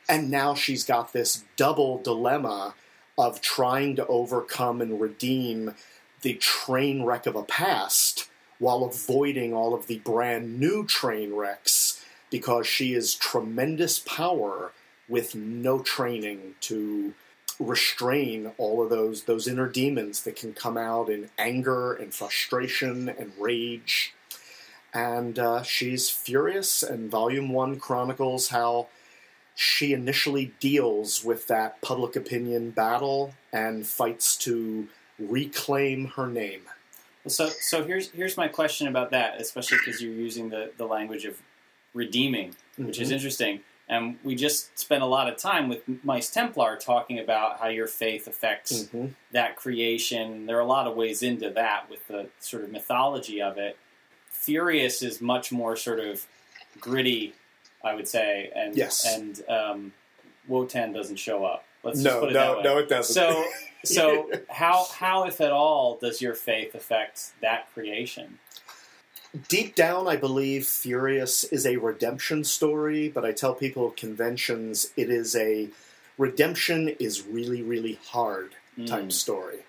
And 0.09 0.31
now 0.31 0.55
she's 0.55 0.83
got 0.83 1.13
this 1.13 1.43
double 1.57 1.99
dilemma 1.99 2.73
of 3.19 3.39
trying 3.39 3.95
to 3.97 4.07
overcome 4.07 4.81
and 4.81 4.99
redeem 4.99 5.75
the 6.23 6.33
train 6.33 7.03
wreck 7.03 7.27
of 7.27 7.35
a 7.35 7.43
past 7.43 8.27
while 8.57 8.83
avoiding 8.83 9.53
all 9.53 9.75
of 9.75 9.85
the 9.85 9.99
brand 9.99 10.59
new 10.59 10.83
train 10.87 11.33
wrecks 11.33 12.03
because 12.29 12.67
she 12.67 12.93
is 12.93 13.15
tremendous 13.15 13.99
power 13.99 14.71
with 15.07 15.35
no 15.35 15.79
training 15.79 16.55
to 16.61 17.13
restrain 17.59 18.51
all 18.57 18.83
of 18.83 18.89
those 18.89 19.23
those 19.23 19.47
inner 19.47 19.67
demons 19.67 20.23
that 20.23 20.35
can 20.35 20.53
come 20.53 20.77
out 20.77 21.09
in 21.09 21.27
anger 21.39 21.93
and 21.93 22.13
frustration 22.13 23.09
and 23.09 23.31
rage 23.39 24.13
and 24.93 25.39
uh, 25.39 25.63
she's 25.63 26.09
furious 26.09 26.83
and 26.83 27.09
volume 27.09 27.49
one 27.49 27.79
chronicles 27.79 28.49
how 28.49 28.87
she 29.55 29.91
initially 29.91 30.53
deals 30.59 31.23
with 31.23 31.47
that 31.47 31.81
public 31.81 32.15
opinion 32.15 32.69
battle 32.69 33.33
and 33.51 33.87
fights 33.87 34.37
to 34.37 34.87
reclaim 35.17 36.05
her 36.15 36.27
name. 36.27 36.61
So, 37.25 37.49
so 37.49 37.83
here's 37.83 38.11
here's 38.11 38.37
my 38.37 38.47
question 38.47 38.87
about 38.87 39.11
that, 39.11 39.41
especially 39.41 39.79
because 39.83 40.01
you're 40.01 40.13
using 40.13 40.49
the, 40.49 40.71
the 40.77 40.85
language 40.85 41.25
of 41.25 41.41
redeeming, 41.93 42.55
which 42.77 42.95
mm-hmm. 42.95 43.03
is 43.03 43.11
interesting. 43.11 43.61
And 43.89 44.17
we 44.23 44.35
just 44.35 44.77
spent 44.77 45.01
a 45.01 45.05
lot 45.05 45.29
of 45.29 45.37
time 45.37 45.69
with 45.69 45.81
Mice 46.03 46.29
Templar 46.29 46.75
talking 46.75 47.19
about 47.19 47.59
how 47.59 47.69
your 47.69 47.87
faith 47.87 48.27
affects 48.27 48.83
mm-hmm. 48.83 49.07
that 49.31 49.55
creation. 49.55 50.45
There 50.45 50.57
are 50.57 50.61
a 50.61 50.65
lot 50.65 50.87
of 50.87 50.95
ways 50.95 51.23
into 51.23 51.49
that 51.51 51.89
with 51.89 52.05
the 52.07 52.27
sort 52.39 52.63
of 52.63 52.71
mythology 52.71 53.41
of 53.41 53.57
it. 53.57 53.77
Furious 54.29 55.01
is 55.01 55.21
much 55.21 55.51
more 55.51 55.77
sort 55.77 55.99
of 55.99 56.25
gritty, 56.79 57.33
I 57.83 57.95
would 57.95 58.07
say, 58.07 58.51
and 58.53 58.75
yes. 58.75 59.05
and 59.07 59.41
um, 59.49 59.93
Wotan 60.47 60.91
doesn't 60.91 61.17
show 61.17 61.45
up. 61.45 61.63
Let's 61.83 61.99
no, 61.99 62.27
no, 62.27 62.61
no, 62.61 62.77
it 62.79 62.89
doesn't. 62.89 63.13
So, 63.13 63.45
so 63.85 64.29
how 64.49 64.85
how 64.93 65.25
if 65.25 65.39
at 65.39 65.51
all 65.51 65.97
does 65.97 66.21
your 66.21 66.33
faith 66.33 66.75
affect 66.75 67.31
that 67.41 67.73
creation? 67.73 68.39
Deep 69.49 69.75
down, 69.75 70.07
I 70.07 70.15
believe 70.15 70.65
Furious 70.65 71.43
is 71.45 71.65
a 71.65 71.77
redemption 71.77 72.43
story, 72.43 73.09
but 73.09 73.25
I 73.25 73.33
tell 73.33 73.53
people 73.53 73.87
at 73.89 73.97
conventions 73.97 74.91
it 74.95 75.09
is 75.09 75.35
a 75.35 75.69
redemption 76.17 76.89
is 76.99 77.25
really, 77.25 77.61
really 77.61 77.99
hard 78.07 78.51
type 78.85 79.05
mm. 79.05 79.11
story. 79.11 79.59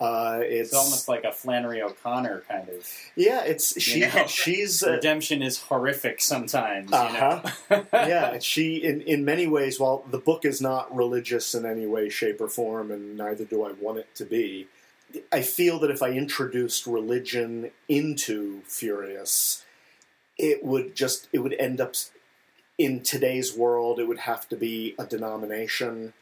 Uh, 0.00 0.40
it's, 0.42 0.70
it's, 0.70 0.74
almost 0.74 1.08
like 1.08 1.24
a 1.24 1.32
Flannery 1.32 1.80
O'Connor 1.80 2.42
kind 2.48 2.68
of. 2.68 2.86
Yeah, 3.14 3.42
it's 3.44 3.80
she. 3.80 4.00
You 4.00 4.12
know? 4.12 4.26
She's 4.26 4.82
uh, 4.86 4.92
redemption 4.92 5.40
is 5.40 5.58
horrific 5.58 6.20
sometimes. 6.20 6.92
Uh 6.92 7.42
huh. 7.70 7.84
yeah, 7.92 8.38
she 8.40 8.76
in 8.76 9.00
in 9.02 9.24
many 9.24 9.46
ways. 9.46 9.78
While 9.78 10.04
the 10.10 10.18
book 10.18 10.44
is 10.44 10.60
not 10.60 10.94
religious 10.94 11.54
in 11.54 11.64
any 11.64 11.86
way, 11.86 12.08
shape, 12.08 12.40
or 12.40 12.48
form, 12.48 12.90
and 12.90 13.16
neither 13.16 13.44
do 13.44 13.64
I 13.64 13.72
want 13.72 13.98
it 13.98 14.14
to 14.16 14.24
be. 14.24 14.66
I 15.32 15.42
feel 15.42 15.78
that 15.80 15.90
if 15.90 16.02
I 16.02 16.10
introduced 16.10 16.86
religion 16.86 17.70
into 17.88 18.62
Furious, 18.62 19.64
it 20.36 20.64
would 20.64 20.94
just 20.94 21.28
it 21.32 21.38
would 21.38 21.54
end 21.54 21.80
up 21.80 21.94
in 22.78 23.02
today's 23.02 23.56
world. 23.56 24.00
It 24.00 24.08
would 24.08 24.20
have 24.20 24.48
to 24.48 24.56
be 24.56 24.94
a 24.98 25.06
denomination 25.06 26.12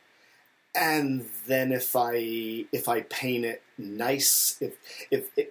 and 0.74 1.26
then 1.46 1.72
if 1.72 1.94
I 1.94 2.64
if 2.72 2.88
I 2.88 3.02
paint 3.02 3.44
it 3.44 3.62
nice, 3.76 4.56
if 4.60 4.76
if 5.10 5.30
if, 5.36 5.48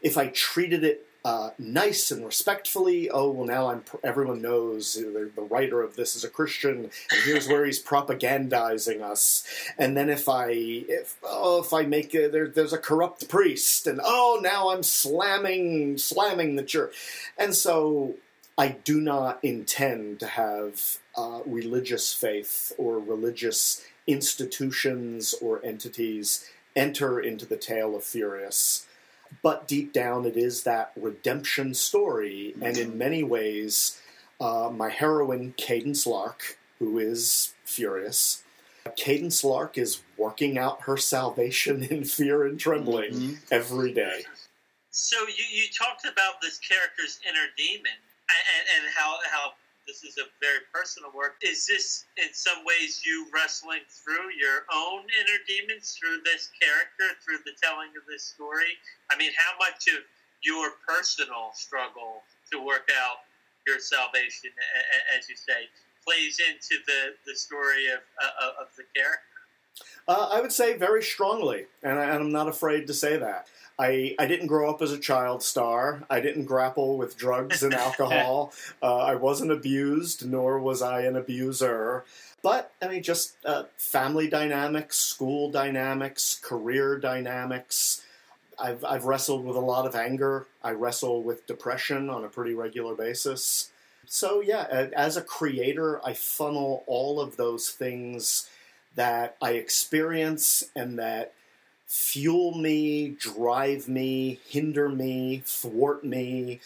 if 0.00 0.18
I 0.18 0.28
treated 0.28 0.84
it 0.84 1.06
uh, 1.24 1.50
nice 1.58 2.10
and 2.10 2.24
respectfully, 2.24 3.08
oh 3.08 3.30
well, 3.30 3.46
now 3.46 3.70
I'm 3.70 3.84
everyone 4.02 4.42
knows 4.42 4.94
the, 4.94 5.30
writer 5.42 5.80
of 5.80 5.94
this 5.94 6.16
is 6.16 6.24
a 6.24 6.28
Christian, 6.28 6.90
and 7.10 7.22
here's 7.24 7.46
where 7.46 7.64
he's 7.64 7.82
propagandizing 7.82 9.02
us. 9.02 9.46
And 9.78 9.96
then 9.96 10.10
if 10.10 10.28
I 10.28 10.50
if 10.50 11.16
oh 11.22 11.62
if 11.62 11.72
I 11.72 11.82
make 11.82 12.14
a, 12.14 12.28
there, 12.28 12.48
there's 12.48 12.72
a 12.72 12.78
corrupt 12.78 13.28
priest, 13.28 13.86
and 13.86 14.00
oh 14.02 14.40
now 14.42 14.70
I'm 14.70 14.82
slamming 14.82 15.96
slamming 15.98 16.56
the 16.56 16.64
church, 16.64 16.94
and 17.38 17.54
so 17.54 18.14
I 18.58 18.68
do 18.68 19.00
not 19.00 19.38
intend 19.44 20.18
to 20.20 20.26
have 20.26 20.98
uh, 21.16 21.40
religious 21.46 22.12
faith 22.12 22.72
or 22.76 22.98
religious 22.98 23.84
institutions 24.08 25.34
or 25.40 25.64
entities 25.64 26.50
enter 26.74 27.20
into 27.20 27.46
the 27.46 27.56
tale 27.56 27.94
of 27.94 28.02
Furious. 28.02 28.86
But 29.42 29.66
deep 29.66 29.92
down, 29.92 30.26
it 30.26 30.36
is 30.36 30.64
that 30.64 30.92
redemption 30.96 31.74
story, 31.74 32.54
and 32.60 32.76
in 32.76 32.98
many 32.98 33.22
ways, 33.22 34.00
uh, 34.40 34.70
my 34.74 34.90
heroine, 34.90 35.54
Cadence 35.56 36.06
Lark, 36.06 36.58
who 36.78 36.98
is 36.98 37.54
Furious, 37.64 38.42
Cadence 38.96 39.44
Lark 39.44 39.78
is 39.78 40.02
working 40.16 40.58
out 40.58 40.82
her 40.82 40.96
salvation 40.96 41.82
in 41.90 42.04
fear 42.04 42.46
and 42.46 42.58
trembling 42.58 43.12
mm-hmm. 43.12 43.34
every 43.50 43.92
day. 43.92 44.24
So 44.90 45.16
you, 45.20 45.44
you 45.50 45.64
talked 45.72 46.04
about 46.04 46.40
this 46.42 46.58
character's 46.58 47.18
inner 47.26 47.46
demon 47.56 47.96
and, 48.28 48.66
and 48.76 48.92
how, 48.94 49.18
how 49.30 49.52
this 49.92 50.08
is 50.08 50.16
a 50.16 50.24
very 50.40 50.64
personal 50.72 51.12
work. 51.12 51.36
Is 51.44 51.68
this, 51.68 52.08
in 52.16 52.32
some 52.32 52.64
ways, 52.64 53.04
you 53.04 53.28
wrestling 53.28 53.84
through 53.92 54.32
your 54.40 54.64
own 54.72 55.04
inner 55.04 55.40
demons 55.44 55.92
through 56.00 56.24
this 56.24 56.48
character, 56.56 57.12
through 57.20 57.44
the 57.44 57.52
telling 57.60 57.92
of 57.92 58.08
this 58.08 58.24
story? 58.24 58.80
I 59.12 59.20
mean, 59.20 59.32
how 59.36 59.52
much 59.60 59.92
of 59.92 60.00
your 60.40 60.80
personal 60.88 61.52
struggle 61.52 62.24
to 62.50 62.64
work 62.64 62.88
out 63.04 63.28
your 63.68 63.78
salvation, 63.78 64.48
as 65.12 65.28
you 65.28 65.36
say, 65.36 65.68
plays 66.00 66.40
into 66.40 66.80
the, 66.88 67.12
the 67.28 67.36
story 67.36 67.92
of, 67.92 68.00
uh, 68.16 68.64
of 68.64 68.72
the 68.80 68.88
character? 68.96 69.31
Uh, 70.08 70.28
I 70.32 70.40
would 70.40 70.52
say 70.52 70.76
very 70.76 71.02
strongly, 71.02 71.66
and, 71.82 71.98
I, 71.98 72.14
am 72.14 72.32
not 72.32 72.48
afraid 72.48 72.86
to 72.88 72.94
say 72.94 73.16
that. 73.16 73.46
I, 73.78 74.14
I 74.18 74.26
didn't 74.26 74.48
grow 74.48 74.70
up 74.70 74.82
as 74.82 74.92
a 74.92 74.98
child 74.98 75.42
star. 75.42 76.04
I 76.10 76.20
didn't 76.20 76.44
grapple 76.44 76.98
with 76.98 77.16
drugs 77.16 77.62
and 77.62 77.74
alcohol. 77.88 78.52
uh, 78.82 78.96
I 78.96 79.14
wasn't 79.14 79.52
abused, 79.52 80.28
nor 80.28 80.58
was 80.58 80.82
I 80.82 81.02
an 81.02 81.16
abuser. 81.16 82.04
But, 82.42 82.72
I 82.82 82.88
mean, 82.88 83.02
just 83.02 83.36
uh, 83.44 83.64
family 83.76 84.28
dynamics, 84.28 84.98
school 84.98 85.50
dynamics, 85.50 86.38
career 86.42 86.98
dynamics. 86.98 88.04
I've, 88.58 88.84
I've 88.84 89.04
wrestled 89.04 89.44
with 89.44 89.56
a 89.56 89.60
lot 89.60 89.86
of 89.86 89.94
anger. 89.94 90.46
I 90.62 90.72
wrestle 90.72 91.22
with 91.22 91.46
depression 91.46 92.10
on 92.10 92.24
a 92.24 92.28
pretty 92.28 92.54
regular 92.54 92.94
basis. 92.94 93.70
So, 94.04 94.40
yeah, 94.40 94.88
as 94.94 95.16
a 95.16 95.22
creator, 95.22 96.04
I 96.04 96.12
funnel 96.12 96.82
all 96.86 97.20
of 97.20 97.36
those 97.36 97.70
things 97.70 98.50
that 98.94 99.36
I 99.40 99.52
experience 99.52 100.64
and 100.76 100.98
that 100.98 101.32
fuel 101.86 102.56
me, 102.56 103.08
drive 103.18 103.88
me, 103.88 104.40
hinder 104.48 104.88
me, 104.88 105.42
thwart 105.44 106.04
me. 106.04 106.60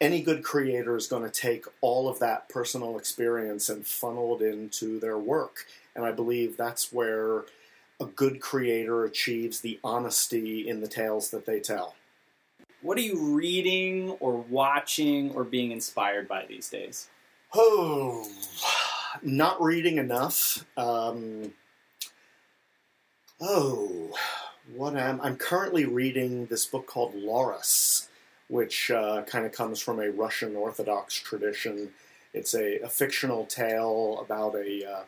Any 0.00 0.22
good 0.22 0.44
creator 0.44 0.96
is 0.96 1.08
going 1.08 1.24
to 1.24 1.30
take 1.30 1.66
all 1.80 2.08
of 2.08 2.20
that 2.20 2.48
personal 2.48 2.96
experience 2.96 3.68
and 3.68 3.84
funnel 3.84 4.40
it 4.40 4.42
into 4.42 5.00
their 5.00 5.18
work. 5.18 5.66
And 5.96 6.04
I 6.04 6.12
believe 6.12 6.56
that's 6.56 6.92
where 6.92 7.44
a 8.00 8.04
good 8.04 8.40
creator 8.40 9.04
achieves 9.04 9.60
the 9.60 9.80
honesty 9.82 10.68
in 10.68 10.80
the 10.80 10.86
tales 10.86 11.30
that 11.30 11.46
they 11.46 11.58
tell. 11.58 11.96
What 12.80 12.96
are 12.96 13.02
you 13.02 13.34
reading 13.34 14.10
or 14.20 14.36
watching 14.48 15.32
or 15.32 15.42
being 15.42 15.72
inspired 15.72 16.28
by 16.28 16.46
these 16.46 16.68
days? 16.68 17.08
Oh, 17.52 18.30
not 19.22 19.60
reading 19.60 19.98
enough. 19.98 20.64
Um, 20.76 21.52
oh, 23.40 24.10
what 24.74 24.96
am 24.96 25.20
I'm 25.20 25.36
currently 25.36 25.84
reading 25.84 26.46
this 26.46 26.66
book 26.66 26.86
called 26.86 27.14
Laurus, 27.14 28.08
which 28.48 28.90
uh, 28.90 29.22
kind 29.22 29.46
of 29.46 29.52
comes 29.52 29.80
from 29.80 30.00
a 30.00 30.10
Russian 30.10 30.56
Orthodox 30.56 31.14
tradition. 31.14 31.90
It's 32.34 32.54
a, 32.54 32.80
a 32.80 32.88
fictional 32.88 33.46
tale 33.46 34.18
about 34.20 34.54
a 34.54 34.84
uh, 34.84 35.02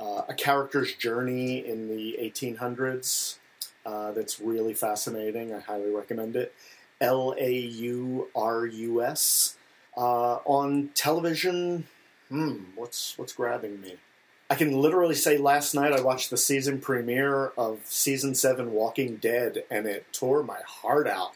uh, 0.00 0.22
a 0.28 0.34
character's 0.34 0.94
journey 0.94 1.66
in 1.66 1.88
the 1.88 2.16
1800s. 2.20 3.38
Uh, 3.84 4.12
that's 4.12 4.40
really 4.40 4.74
fascinating. 4.74 5.54
I 5.54 5.60
highly 5.60 5.90
recommend 5.90 6.36
it. 6.36 6.54
L 7.00 7.34
A 7.38 7.52
U 7.52 8.28
R 8.34 8.66
U 8.66 9.02
S 9.02 9.56
uh, 9.96 10.36
on 10.44 10.90
television. 10.94 11.86
Hmm, 12.28 12.64
what's 12.74 13.16
what's 13.18 13.32
grabbing 13.32 13.80
me? 13.80 13.96
I 14.50 14.54
can 14.54 14.72
literally 14.80 15.14
say 15.14 15.36
last 15.36 15.74
night 15.74 15.92
I 15.92 16.00
watched 16.00 16.30
the 16.30 16.36
season 16.38 16.80
premiere 16.80 17.48
of 17.58 17.80
season 17.84 18.34
seven 18.34 18.72
Walking 18.72 19.16
Dead, 19.16 19.64
and 19.70 19.86
it 19.86 20.06
tore 20.12 20.42
my 20.42 20.58
heart 20.66 21.06
out. 21.06 21.32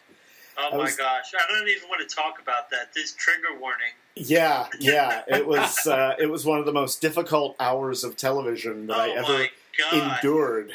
Oh 0.58 0.68
I 0.68 0.76
my 0.76 0.84
was- 0.84 0.96
gosh, 0.96 1.32
I 1.38 1.52
don't 1.52 1.68
even 1.68 1.88
want 1.88 2.08
to 2.08 2.14
talk 2.14 2.40
about 2.40 2.70
that. 2.70 2.94
This 2.94 3.12
trigger 3.12 3.58
warning. 3.60 3.92
Yeah, 4.14 4.66
yeah, 4.78 5.22
it 5.28 5.46
was 5.46 5.86
uh, 5.86 6.14
it 6.18 6.26
was 6.26 6.44
one 6.46 6.58
of 6.58 6.66
the 6.66 6.72
most 6.72 7.00
difficult 7.00 7.56
hours 7.60 8.04
of 8.04 8.16
television 8.16 8.86
that 8.86 8.98
I 8.98 9.10
oh 9.10 9.14
ever 9.14 9.46
endured. 10.14 10.72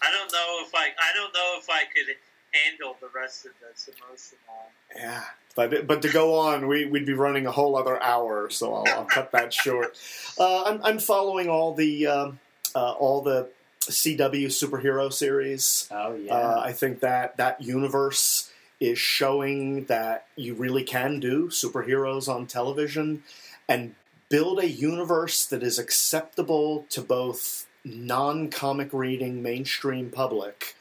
I 0.00 0.10
don't 0.10 0.32
know 0.32 0.58
if 0.66 0.74
I 0.74 0.86
I 0.86 1.14
don't 1.14 1.32
know 1.32 1.56
if 1.58 1.68
I 1.70 1.82
could 1.84 2.14
handle 2.52 2.96
the 3.00 3.08
rest 3.14 3.46
of 3.46 3.52
this 3.60 3.88
emotional. 3.88 4.70
Yeah, 4.94 5.24
but 5.54 5.86
but 5.86 6.02
to 6.02 6.08
go 6.08 6.38
on, 6.38 6.66
we 6.68 6.84
we'd 6.84 7.06
be 7.06 7.14
running 7.14 7.46
a 7.46 7.52
whole 7.52 7.76
other 7.76 8.02
hour, 8.02 8.50
so 8.50 8.74
I'll, 8.74 8.84
I'll 8.88 9.04
cut 9.04 9.32
that 9.32 9.52
short. 9.52 9.98
Uh, 10.38 10.64
I'm 10.64 10.80
I'm 10.82 10.98
following 10.98 11.48
all 11.48 11.74
the 11.74 12.06
um, 12.06 12.38
uh, 12.74 12.92
all 12.92 13.22
the 13.22 13.48
CW 13.80 14.46
superhero 14.46 15.12
series. 15.12 15.88
Oh 15.90 16.14
yeah. 16.14 16.34
Uh, 16.34 16.62
I 16.64 16.72
think 16.72 17.00
that 17.00 17.36
that 17.38 17.62
universe 17.62 18.50
is 18.80 18.98
showing 18.98 19.84
that 19.84 20.26
you 20.36 20.54
really 20.54 20.82
can 20.82 21.20
do 21.20 21.48
superheroes 21.48 22.28
on 22.28 22.46
television 22.46 23.22
and 23.68 23.94
build 24.28 24.58
a 24.58 24.68
universe 24.68 25.46
that 25.46 25.62
is 25.62 25.78
acceptable 25.78 26.84
to 26.88 27.00
both 27.00 27.66
non-comic 27.84 28.92
reading 28.92 29.42
mainstream 29.42 30.10
public 30.10 30.74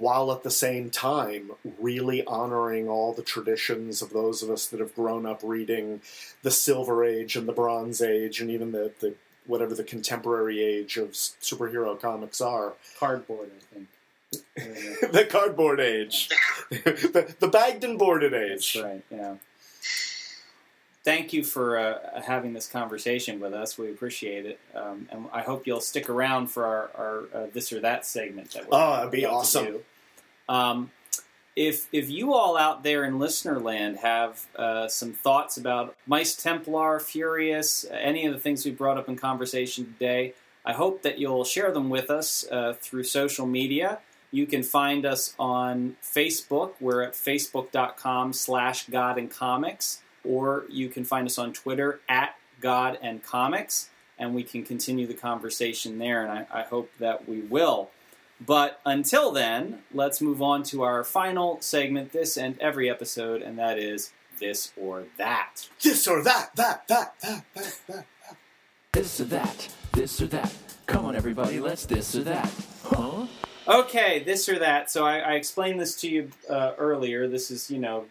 while 0.00 0.32
at 0.32 0.42
the 0.42 0.50
same 0.50 0.88
time 0.88 1.52
really 1.78 2.24
honoring 2.24 2.88
all 2.88 3.12
the 3.12 3.22
traditions 3.22 4.00
of 4.00 4.10
those 4.10 4.42
of 4.42 4.48
us 4.48 4.66
that 4.66 4.80
have 4.80 4.94
grown 4.94 5.26
up 5.26 5.40
reading 5.42 6.00
the 6.42 6.50
silver 6.50 7.04
age 7.04 7.36
and 7.36 7.46
the 7.46 7.52
bronze 7.52 8.00
age 8.00 8.40
and 8.40 8.50
even 8.50 8.72
the, 8.72 8.90
the 9.00 9.14
whatever 9.46 9.74
the 9.74 9.84
contemporary 9.84 10.62
age 10.62 10.96
of 10.96 11.10
superhero 11.10 12.00
comics 12.00 12.40
are 12.40 12.72
Cardboard, 12.98 13.50
I 13.54 13.74
think. 13.74 13.88
The 15.12 15.26
cardboard 15.28 15.80
age, 15.80 16.28
the, 16.70 17.34
the 17.40 17.48
bagged 17.48 17.82
and 17.82 17.98
boarded 17.98 18.32
age. 18.32 18.74
That's 18.74 18.84
right. 18.84 19.04
Yeah. 19.10 19.34
Thank 21.02 21.32
you 21.32 21.42
for 21.42 21.78
uh, 21.78 22.20
having 22.22 22.52
this 22.52 22.68
conversation 22.68 23.40
with 23.40 23.54
us. 23.54 23.78
We 23.78 23.90
appreciate 23.90 24.44
it, 24.44 24.60
um, 24.74 25.08
and 25.10 25.26
I 25.32 25.40
hope 25.40 25.66
you'll 25.66 25.80
stick 25.80 26.10
around 26.10 26.48
for 26.48 26.66
our, 26.66 26.90
our 26.94 27.24
uh, 27.34 27.46
this 27.54 27.72
or 27.72 27.80
that 27.80 28.04
segment. 28.04 28.52
That 28.52 28.68
we're 28.68 28.76
Oh, 28.78 28.96
that'd 28.96 29.10
be 29.10 29.24
awesome. 29.24 29.78
Um, 30.48 30.90
if 31.56 31.88
if 31.90 32.10
you 32.10 32.34
all 32.34 32.56
out 32.56 32.82
there 32.82 33.04
in 33.04 33.18
listener 33.18 33.58
land 33.58 33.98
have 33.98 34.46
uh, 34.56 34.88
some 34.88 35.12
thoughts 35.12 35.56
about 35.56 35.96
Mice 36.06 36.36
Templar, 36.36 37.00
Furious, 37.00 37.86
any 37.90 38.26
of 38.26 38.34
the 38.34 38.38
things 38.38 38.64
we 38.64 38.70
brought 38.70 38.98
up 38.98 39.08
in 39.08 39.16
conversation 39.16 39.86
today, 39.86 40.34
I 40.66 40.74
hope 40.74 41.02
that 41.02 41.18
you'll 41.18 41.44
share 41.44 41.72
them 41.72 41.88
with 41.88 42.10
us 42.10 42.46
uh, 42.50 42.74
through 42.78 43.04
social 43.04 43.46
media. 43.46 44.00
You 44.32 44.46
can 44.46 44.62
find 44.62 45.04
us 45.06 45.34
on 45.38 45.96
Facebook. 46.02 46.74
We're 46.78 47.02
at 47.02 47.14
facebook.com 47.14 48.32
slash 48.32 48.86
God 48.88 49.18
and 49.18 49.30
Comics. 49.30 50.02
Or 50.24 50.64
you 50.68 50.88
can 50.88 51.04
find 51.04 51.26
us 51.26 51.38
on 51.38 51.52
Twitter 51.52 52.00
at 52.08 52.36
God 52.60 52.98
and 53.00 53.22
Comics. 53.22 53.90
And 54.18 54.34
we 54.34 54.42
can 54.42 54.64
continue 54.64 55.06
the 55.06 55.14
conversation 55.14 55.98
there. 55.98 56.22
And 56.24 56.30
I, 56.30 56.60
I 56.60 56.62
hope 56.62 56.90
that 56.98 57.28
we 57.28 57.40
will. 57.40 57.90
But 58.44 58.80
until 58.86 59.32
then, 59.32 59.82
let's 59.92 60.20
move 60.20 60.40
on 60.40 60.62
to 60.64 60.82
our 60.82 61.04
final 61.04 61.60
segment, 61.60 62.12
this 62.12 62.38
and 62.38 62.58
every 62.58 62.88
episode, 62.88 63.42
and 63.42 63.58
that 63.58 63.78
is 63.78 64.12
This 64.38 64.72
or 64.78 65.04
That. 65.18 65.68
This 65.82 66.08
or 66.08 66.22
that, 66.24 66.50
that, 66.56 66.88
that, 66.88 67.14
that, 67.20 67.44
that, 67.54 67.78
that. 67.86 67.86
That. 67.86 68.36
This 68.92 69.20
or 69.20 69.24
that, 69.24 69.68
this 69.92 70.20
or 70.22 70.26
that. 70.28 70.54
Come 70.86 71.04
on, 71.04 71.14
everybody, 71.14 71.60
let's 71.60 71.84
this 71.84 72.16
or 72.16 72.24
that. 72.24 72.50
Huh? 72.82 73.26
Okay, 73.68 74.22
this 74.24 74.48
or 74.48 74.58
that. 74.58 74.90
So 74.90 75.04
I, 75.04 75.18
I 75.18 75.32
explained 75.34 75.78
this 75.78 75.94
to 76.00 76.08
you 76.08 76.30
uh, 76.48 76.72
earlier. 76.78 77.28
This 77.28 77.50
is, 77.50 77.70
you 77.70 77.78
know, 77.78 78.06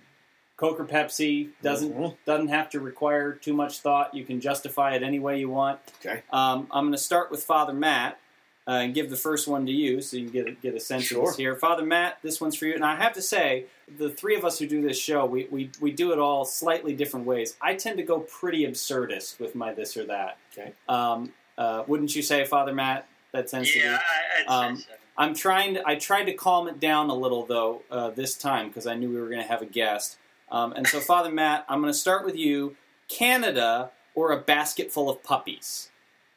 Coke 0.60 0.80
or 0.80 0.86
Pepsi 0.86 1.50
doesn't 1.64 1.96
Mhm. 1.98 2.18
doesn't 2.26 2.50
have 2.50 2.70
to 2.72 2.82
require 2.82 3.32
too 3.34 3.54
much 3.54 3.80
thought. 3.80 4.14
You 4.14 4.26
can 4.26 4.42
justify 4.42 4.94
it 4.96 5.04
any 5.04 5.18
way 5.20 5.40
you 5.40 5.48
want. 5.50 5.80
Okay. 6.06 6.22
Um, 6.32 6.68
I'm 6.70 6.84
going 6.84 6.92
to 6.92 6.98
start 6.98 7.32
with 7.32 7.44
Father 7.44 7.72
Matt 7.72 8.20
uh, 8.68 8.72
and 8.84 8.94
give 8.94 9.10
the 9.10 9.16
first 9.16 9.48
one 9.48 9.66
to 9.66 9.72
you, 9.72 10.02
so 10.02 10.18
you 10.18 10.24
can 10.26 10.34
get 10.34 10.48
a, 10.48 10.52
get 10.52 10.76
a 10.76 10.80
sense 10.82 11.10
of 11.12 11.22
this 11.22 11.38
here. 11.38 11.56
Father 11.56 11.84
Matt, 11.86 12.18
this 12.22 12.42
one's 12.42 12.56
for 12.58 12.66
you. 12.66 12.74
And 12.76 12.84
I 12.84 12.98
have 12.98 13.14
to 13.14 13.22
say, 13.22 13.66
the 13.98 14.10
three 14.10 14.36
of 14.36 14.44
us 14.44 14.60
who 14.60 14.68
do 14.68 14.82
this 14.82 15.00
show, 15.00 15.26
we, 15.26 15.48
we, 15.50 15.72
we 15.80 15.92
do 15.92 16.12
it 16.12 16.20
all 16.20 16.44
slightly 16.44 16.94
different 16.94 17.26
ways. 17.26 17.56
I 17.62 17.74
tend 17.76 17.98
to 17.98 18.04
go 18.04 18.20
pretty 18.20 18.68
absurdist 18.68 19.40
with 19.40 19.56
my 19.56 19.74
this 19.74 19.96
or 19.96 20.04
that. 20.08 20.38
Okay. 20.56 20.74
Um, 20.90 21.32
uh, 21.58 21.84
wouldn't 21.88 22.16
you 22.16 22.22
say, 22.22 22.44
Father 22.46 22.74
Matt? 22.74 23.08
That 23.32 23.48
tends 23.48 23.72
to 23.72 23.80
be. 23.80 23.86
Yeah, 23.86 23.98
I, 23.98 24.42
I'd 24.42 24.68
Um, 24.68 24.76
say 24.78 24.84
so. 24.84 24.94
I'm 25.18 25.34
trying 25.34 25.74
to. 25.76 25.88
I 25.88 25.96
tried 25.96 26.26
to 26.26 26.34
calm 26.34 26.68
it 26.68 26.80
down 26.80 27.10
a 27.10 27.14
little 27.16 27.46
though 27.46 27.82
uh, 27.92 28.10
this 28.12 28.36
time 28.38 28.68
because 28.70 28.88
I 28.88 28.94
knew 28.96 29.10
we 29.10 29.20
were 29.20 29.28
going 29.30 29.42
to 29.42 29.48
have 29.48 29.62
a 29.62 29.66
guest. 29.66 30.18
Um, 30.52 30.74
and 30.74 30.88
so, 30.88 31.00
Father 31.00 31.32
Matt, 31.32 31.66
I'm 31.70 31.82
going 31.82 31.94
to 31.94 31.98
start 31.98 32.26
with 32.26 32.36
you. 32.36 32.76
Canada 33.10 33.92
or 34.16 34.32
a 34.32 34.38
basket 34.38 34.92
full 34.92 35.10
of 35.10 35.22
puppies? 35.24 35.90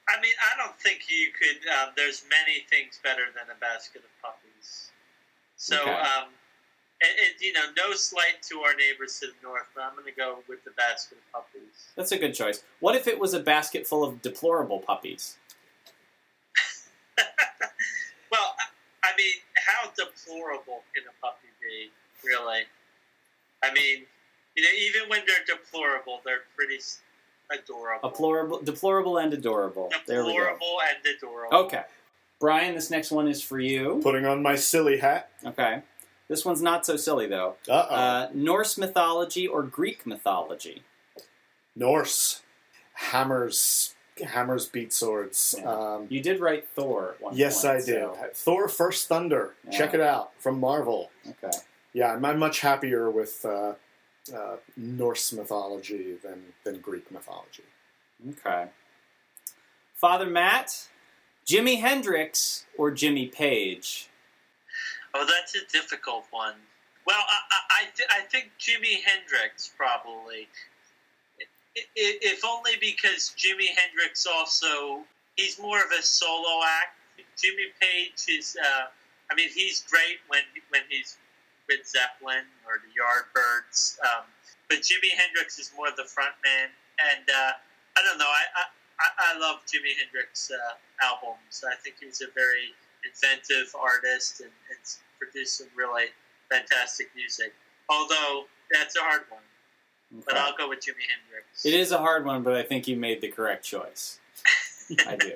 I 0.08 0.20
mean, 0.20 0.32
I 0.40 0.62
don't 0.62 0.78
think 0.80 1.02
you 1.08 1.28
could. 1.38 1.68
Um, 1.68 1.90
there's 1.96 2.24
many 2.28 2.60
things 2.68 2.98
better 3.04 3.26
than 3.34 3.54
a 3.54 3.58
basket 3.60 4.02
of 4.02 4.10
puppies. 4.22 4.90
So, 5.56 5.80
Okay. 5.80 5.90
um, 5.92 6.28
it, 7.00 7.18
it, 7.18 7.44
you 7.44 7.52
know, 7.52 7.66
no 7.76 7.94
slight 7.94 8.42
to 8.50 8.60
our 8.60 8.74
neighbors 8.74 9.18
to 9.20 9.26
the 9.26 9.32
north, 9.42 9.66
but 9.74 9.82
I'm 9.82 9.92
going 9.94 10.06
to 10.06 10.12
go 10.12 10.38
with 10.48 10.64
the 10.64 10.70
basket 10.72 11.18
of 11.18 11.32
puppies. 11.32 11.92
That's 11.96 12.12
a 12.12 12.18
good 12.18 12.34
choice. 12.34 12.62
What 12.80 12.94
if 12.96 13.06
it 13.06 13.18
was 13.18 13.34
a 13.34 13.40
basket 13.40 13.86
full 13.86 14.04
of 14.04 14.22
deplorable 14.22 14.80
puppies? 14.80 15.36
well, 18.30 18.54
I, 18.58 19.10
I 19.10 19.16
mean, 19.16 19.34
how 19.56 19.90
deplorable 19.90 20.82
can 20.94 21.04
a 21.08 21.14
puppy 21.20 21.48
be, 21.60 21.90
really? 22.24 22.62
I 23.62 23.72
mean, 23.72 24.04
you 24.56 24.62
know, 24.62 24.68
even 24.78 25.08
when 25.08 25.20
they're 25.26 25.56
deplorable, 25.56 26.20
they're 26.24 26.42
pretty 26.56 26.78
adorable. 27.50 28.08
Deplorable, 28.08 28.60
deplorable, 28.62 29.18
and 29.18 29.32
adorable. 29.32 29.90
There 30.06 30.24
we 30.24 30.32
go. 30.32 30.38
Deplorable 30.38 30.78
and 30.88 31.16
adorable. 31.16 31.56
Okay, 31.66 31.82
Brian, 32.40 32.74
this 32.74 32.90
next 32.90 33.10
one 33.10 33.28
is 33.28 33.42
for 33.42 33.60
you. 33.60 34.00
Putting 34.02 34.26
on 34.26 34.42
my 34.42 34.56
silly 34.56 34.98
hat. 34.98 35.30
Okay, 35.44 35.82
this 36.28 36.44
one's 36.44 36.62
not 36.62 36.84
so 36.86 36.96
silly 36.96 37.26
though. 37.26 37.56
Uh 37.68 37.86
oh. 37.88 37.94
Uh, 37.94 38.28
Norse 38.34 38.76
mythology 38.78 39.46
or 39.46 39.62
Greek 39.62 40.06
mythology? 40.06 40.82
Norse. 41.76 42.42
Hammers. 42.94 43.94
Hammers 44.22 44.66
beat 44.66 44.92
swords. 44.92 45.54
Yeah. 45.58 45.70
Um, 45.94 46.06
You 46.10 46.20
did 46.20 46.38
write 46.40 46.68
Thor. 46.68 47.14
At 47.16 47.22
one 47.22 47.36
yes, 47.36 47.62
point, 47.62 47.74
I 47.74 47.76
did. 47.78 47.86
so- 47.86 48.16
Thor 48.34 48.68
First 48.68 49.08
Thunder. 49.08 49.54
Yeah. 49.64 49.78
Check 49.78 49.94
it 49.94 50.00
out 50.00 50.32
from 50.38 50.60
Marvel. 50.60 51.10
Okay. 51.26 51.56
Yeah, 51.92 52.12
I'm, 52.14 52.24
I'm 52.24 52.38
much 52.38 52.60
happier 52.60 53.10
with 53.10 53.44
uh, 53.44 53.74
uh, 54.34 54.56
Norse 54.76 55.32
mythology 55.32 56.14
than, 56.22 56.42
than 56.64 56.80
Greek 56.80 57.10
mythology. 57.10 57.64
Okay. 58.30 58.66
Father 59.94 60.26
Matt, 60.26 60.88
Jimi 61.46 61.80
Hendrix 61.80 62.66
or 62.78 62.90
Jimmy 62.90 63.26
Page? 63.26 64.08
Oh, 65.14 65.26
that's 65.26 65.54
a 65.54 65.66
difficult 65.70 66.24
one. 66.30 66.54
Well, 67.06 67.18
I, 67.18 67.36
I, 67.50 67.82
I, 67.82 67.84
th- 67.96 68.08
I 68.10 68.20
think 68.22 68.50
Jimi 68.58 69.02
Hendrix 69.04 69.70
probably. 69.76 70.48
I- 71.40 71.80
i- 71.80 72.18
If 72.22 72.44
only 72.44 72.72
because 72.80 73.34
Jimi 73.36 73.66
Hendrix 73.76 74.26
also 74.26 75.02
he's 75.36 75.58
more 75.58 75.78
of 75.80 75.90
a 75.98 76.02
solo 76.02 76.60
act. 76.64 76.96
Jimmy 77.40 77.66
Page 77.80 78.12
is. 78.28 78.56
Uh, 78.62 78.84
I 79.30 79.34
mean, 79.34 79.48
he's 79.52 79.82
great 79.90 80.18
when 80.28 80.42
when 80.70 80.82
he's 80.88 81.16
with 81.78 81.86
Zeppelin 81.88 82.44
or 82.66 82.80
the 82.84 82.92
Yardbirds. 82.92 83.96
Um, 84.04 84.24
but 84.68 84.78
Jimi 84.80 85.10
Hendrix 85.16 85.58
is 85.58 85.72
more 85.76 85.88
the 85.96 86.04
front 86.04 86.34
man, 86.44 86.68
and 87.12 87.24
uh, 87.28 87.52
I 87.96 88.00
don't 88.06 88.18
know. 88.18 88.28
I, 88.28 88.44
I 88.60 88.64
I- 89.34 89.38
love 89.38 89.60
Jimi 89.66 89.96
Hendrix 89.98 90.50
uh, 90.50 91.04
albums. 91.04 91.64
I 91.66 91.74
think 91.82 91.96
he's 92.00 92.20
a 92.20 92.30
very 92.34 92.70
inventive 93.04 93.74
artist 93.74 94.40
and, 94.40 94.50
and 94.70 94.78
produced 95.18 95.58
some 95.58 95.66
really 95.74 96.06
fantastic 96.50 97.08
music. 97.16 97.52
Although 97.88 98.44
that's 98.72 98.94
a 98.96 99.00
hard 99.00 99.22
one, 99.28 99.42
but 100.24 100.36
I'll 100.36 100.56
go 100.56 100.68
with 100.68 100.78
Jimi 100.80 101.02
Hendrix. 101.10 101.64
It 101.64 101.74
is 101.74 101.90
a 101.92 101.98
hard 101.98 102.24
one, 102.24 102.42
but 102.42 102.54
I 102.54 102.62
think 102.62 102.86
you 102.86 102.96
made 102.96 103.20
the 103.20 103.28
correct 103.28 103.64
choice. 103.64 104.20
I 105.06 105.16
do. 105.16 105.32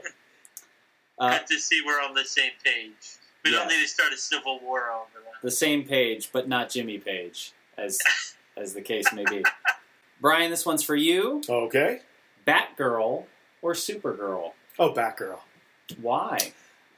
Uh, 1.19 1.39
Good 1.39 1.47
to 1.49 1.59
see 1.59 1.81
we're 1.85 2.01
on 2.01 2.15
the 2.15 2.25
same 2.25 2.53
page. 2.65 3.16
We 3.51 3.57
don't 3.57 3.69
need 3.69 3.83
to 3.83 3.89
start 3.89 4.13
a 4.13 4.17
civil 4.19 4.61
war 4.61 4.91
over 4.91 5.25
that. 5.25 5.43
the 5.43 5.51
same 5.51 5.85
page, 5.85 6.31
but 6.33 6.49
not 6.49 6.71
Jimmy 6.71 6.99
Page, 6.99 7.53
as 7.79 7.99
as 8.57 8.75
the 8.75 8.83
case 8.83 9.13
may 9.13 9.25
be. 9.25 9.45
Brian, 10.21 10.51
this 10.51 10.65
one's 10.65 10.83
for 10.83 10.97
you. 10.97 11.43
Okay. 11.49 12.01
Batgirl 12.47 13.25
or 13.63 13.73
Supergirl? 13.75 14.53
Oh, 14.79 14.93
Batgirl. 14.93 15.41
Why? 16.01 16.39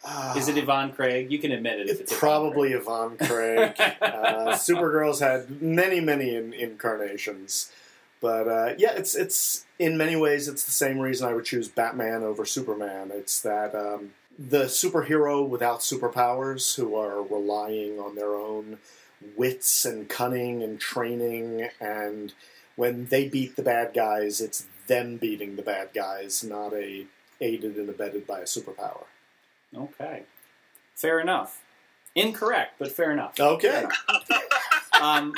Ah, 0.04 0.36
Is 0.38 0.48
it 0.48 0.56
Yvonne 0.56 0.92
Craig? 0.92 1.30
You 1.32 1.38
can 1.40 1.50
admit 1.50 1.80
it 1.80 1.88
if 1.88 2.00
it's 2.00 2.00
It's 2.00 2.12
Yvonne 2.12 2.20
probably 2.20 2.72
Yvonne 2.72 3.16
Craig. 3.16 3.74
uh, 4.00 4.52
Supergirl's 4.52 5.18
had 5.20 5.60
many, 5.60 5.98
many 6.00 6.36
in- 6.36 6.52
incarnations, 6.52 7.72
but 8.20 8.46
uh, 8.48 8.74
yeah, 8.78 8.92
it's 8.92 9.16
it's 9.16 9.66
in 9.78 9.96
many 9.96 10.14
ways 10.14 10.46
it's 10.48 10.64
the 10.64 10.70
same 10.70 10.98
reason 11.00 11.26
I 11.28 11.34
would 11.34 11.44
choose 11.44 11.66
Batman 11.68 12.22
over 12.22 12.44
Superman. 12.44 13.10
It's 13.12 13.40
that 13.42 13.74
um, 13.74 14.12
the 14.38 14.64
superhero 14.64 15.46
without 15.46 15.80
superpowers 15.80 16.76
who 16.76 16.94
are 16.94 17.22
relying 17.22 17.98
on 17.98 18.14
their 18.14 18.34
own 18.34 18.78
wits 19.36 19.84
and 19.84 20.08
cunning 20.08 20.62
and 20.62 20.78
training, 20.78 21.68
and 21.80 22.32
when 22.76 23.06
they 23.06 23.28
beat 23.28 23.56
the 23.56 23.62
bad 23.62 23.92
guys, 23.92 24.40
it's 24.40 24.66
them 24.86 25.16
beating 25.16 25.56
the 25.56 25.62
bad 25.62 25.88
guys, 25.92 26.44
not 26.44 26.72
a 26.72 27.06
aided 27.40 27.76
and 27.76 27.88
abetted 27.88 28.26
by 28.26 28.40
a 28.40 28.44
superpower. 28.44 29.04
Okay. 29.76 30.22
Fair 30.94 31.20
enough. 31.20 31.62
Incorrect, 32.14 32.74
but 32.78 32.90
fair 32.90 33.10
enough. 33.10 33.38
Okay. 33.38 33.84
Um, 35.00 35.32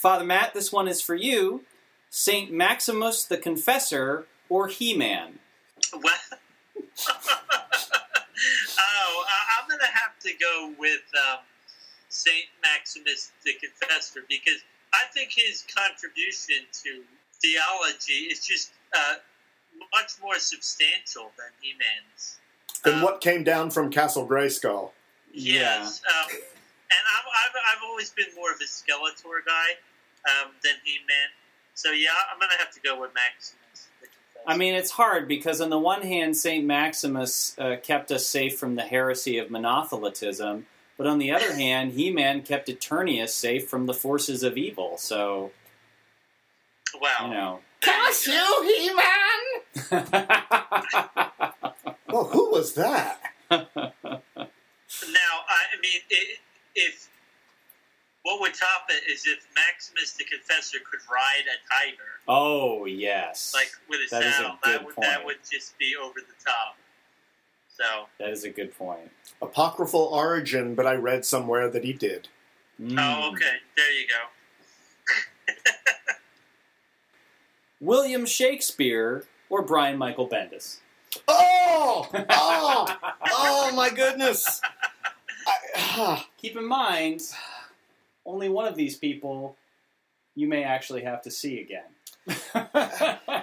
Father 0.00 0.24
Matt, 0.24 0.54
this 0.54 0.72
one 0.72 0.88
is 0.88 1.02
for 1.02 1.14
you. 1.14 1.64
Saint 2.10 2.52
Maximus 2.52 3.24
the 3.24 3.36
Confessor 3.36 4.26
or 4.48 4.68
He-Man? 4.68 5.38
Well, 5.92 6.14
oh, 7.08 7.14
I- 9.28 9.60
I'm 9.60 9.68
going 9.68 9.80
to 9.80 9.86
have 9.86 10.18
to 10.20 10.32
go 10.40 10.72
with 10.78 11.00
um, 11.30 11.38
Saint 12.08 12.46
Maximus 12.62 13.32
the 13.44 13.52
Confessor 13.54 14.24
because 14.28 14.58
I 14.94 15.04
think 15.12 15.30
his 15.34 15.64
contribution 15.74 16.56
to 16.84 17.02
theology 17.40 18.28
is 18.30 18.44
just 18.46 18.72
uh, 18.96 19.14
much 19.94 20.12
more 20.22 20.38
substantial 20.38 21.32
than 21.38 21.48
He-Man's. 21.60 22.38
Then 22.84 22.94
Um, 22.94 23.02
what 23.02 23.20
came 23.20 23.44
down 23.44 23.70
from 23.70 23.90
Castle 23.90 24.26
Grayskull? 24.26 24.90
Yes, 25.32 26.02
um, 26.06 26.30
and 26.30 27.04
I've, 27.16 27.24
I've, 27.24 27.76
I've 27.76 27.82
always 27.88 28.10
been 28.10 28.26
more 28.36 28.52
of 28.52 28.60
a 28.60 28.64
Skeletor 28.64 29.40
guy 29.46 29.68
um, 30.28 30.50
than 30.62 30.74
He-Man. 30.84 31.28
So 31.74 31.90
yeah, 31.90 32.10
I'm 32.30 32.38
going 32.38 32.50
to 32.50 32.58
have 32.58 32.70
to 32.74 32.80
go 32.80 33.00
with 33.00 33.14
Maximus 33.14 33.54
the 33.54 33.56
Confessor. 33.56 33.61
I 34.46 34.56
mean, 34.56 34.74
it's 34.74 34.90
hard 34.90 35.28
because 35.28 35.60
on 35.60 35.70
the 35.70 35.78
one 35.78 36.02
hand, 36.02 36.36
Saint 36.36 36.64
Maximus 36.64 37.56
uh, 37.58 37.76
kept 37.82 38.10
us 38.10 38.26
safe 38.26 38.58
from 38.58 38.74
the 38.74 38.82
heresy 38.82 39.38
of 39.38 39.48
monothelitism, 39.48 40.64
but 40.98 41.06
on 41.06 41.18
the 41.18 41.32
other 41.32 41.52
hand, 41.56 41.92
He-Man 41.92 42.42
kept 42.42 42.68
Eternius 42.68 43.30
safe 43.30 43.68
from 43.68 43.86
the 43.86 43.94
forces 43.94 44.42
of 44.42 44.56
evil. 44.56 44.96
So 44.98 45.52
well, 47.00 47.28
you 47.28 47.34
know. 47.34 47.60
Curse 47.80 48.26
you, 48.28 48.92
He-Man! 49.90 50.04
well, 52.08 52.24
who 52.24 52.50
was 52.50 52.74
that? 52.74 53.20
Now, 53.50 53.66
I, 55.48 55.58
I 55.72 55.80
mean, 55.80 56.00
i 56.10 56.24
if 56.74 57.08
what 58.22 58.40
would 58.40 58.54
top 58.54 58.86
it 58.88 59.10
is 59.10 59.26
if 59.26 59.46
Maximus 59.54 60.12
the 60.12 60.24
Confessor 60.24 60.78
could 60.90 61.00
ride 61.10 61.44
a 61.46 61.58
tiger, 61.90 62.02
oh 62.28 62.84
yes, 62.86 63.52
like 63.54 63.70
with 63.88 64.00
a 64.06 64.10
That 64.10 64.22
is 64.22 64.28
a 64.28 64.32
saddle. 64.32 64.58
good 64.62 64.72
that 64.72 64.84
would 64.86 64.94
that 64.98 65.24
would 65.24 65.36
just 65.50 65.76
be 65.78 65.94
over 66.00 66.20
the 66.20 66.44
top. 66.44 66.76
So, 67.68 68.06
that 68.18 68.28
is 68.30 68.44
a 68.44 68.50
good 68.50 68.76
point. 68.76 69.10
Apocryphal 69.40 70.10
origin, 70.12 70.74
but 70.74 70.86
I 70.86 70.94
read 70.94 71.24
somewhere 71.24 71.70
that 71.70 71.84
he 71.84 71.92
did. 71.94 72.28
Mm. 72.80 72.96
oh, 72.98 73.30
okay, 73.32 73.56
there 73.76 73.92
you 73.92 74.06
go. 74.08 75.54
William 77.80 78.26
Shakespeare 78.26 79.24
or 79.50 79.62
Brian 79.62 79.98
Michael 79.98 80.28
Bendis? 80.28 80.78
Oh! 81.26 82.08
Oh! 82.30 82.96
oh, 83.30 83.72
my 83.74 83.90
goodness! 83.90 84.60
I, 85.46 85.52
ah. 85.76 86.28
Keep 86.38 86.56
in 86.56 86.66
mind, 86.66 87.22
only 88.24 88.48
one 88.48 88.66
of 88.66 88.76
these 88.76 88.96
people 88.96 89.56
you 90.34 90.48
may 90.48 90.62
actually 90.64 91.02
have 91.02 91.22
to 91.22 91.30
see 91.30 91.60
again. 91.60 91.84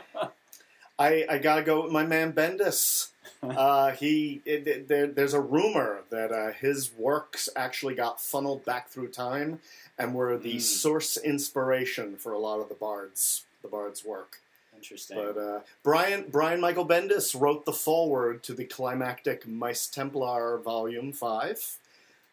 I, 0.99 1.25
I 1.29 1.37
gotta 1.37 1.61
go 1.63 1.83
with 1.83 1.91
my 1.91 2.05
man 2.05 2.33
Bendis. 2.33 3.09
Uh, 3.41 3.91
he 3.91 4.41
it, 4.43 4.67
it- 4.67 4.87
there, 4.89 5.07
there's 5.07 5.33
a 5.33 5.39
rumor 5.39 6.01
that 6.09 6.29
uh, 6.29 6.51
his 6.51 6.91
works 6.97 7.47
actually 7.55 7.95
got 7.95 8.19
funneled 8.19 8.65
back 8.65 8.89
through 8.89 9.07
time 9.07 9.59
and 9.97 10.13
were 10.13 10.37
the 10.37 10.55
Mm. 10.55 10.61
source 10.61 11.15
inspiration 11.15 12.17
for 12.17 12.33
a 12.33 12.37
lot 12.39 12.59
of 12.59 12.67
the 12.67 12.75
bards 12.75 13.45
the 13.61 13.69
bards 13.69 14.03
work. 14.03 14.41
Interesting. 14.75 15.15
But 15.15 15.37
uh, 15.39 15.59
Brian 15.83 16.25
Brian 16.29 16.59
Michael 16.59 16.85
Bendis 16.85 17.39
wrote 17.39 17.63
the 17.63 17.71
foreword 17.71 18.43
to 18.43 18.53
the 18.53 18.65
climactic 18.65 19.47
Mice 19.47 19.87
Templar 19.87 20.57
Volume 20.57 21.13
Five. 21.13 21.77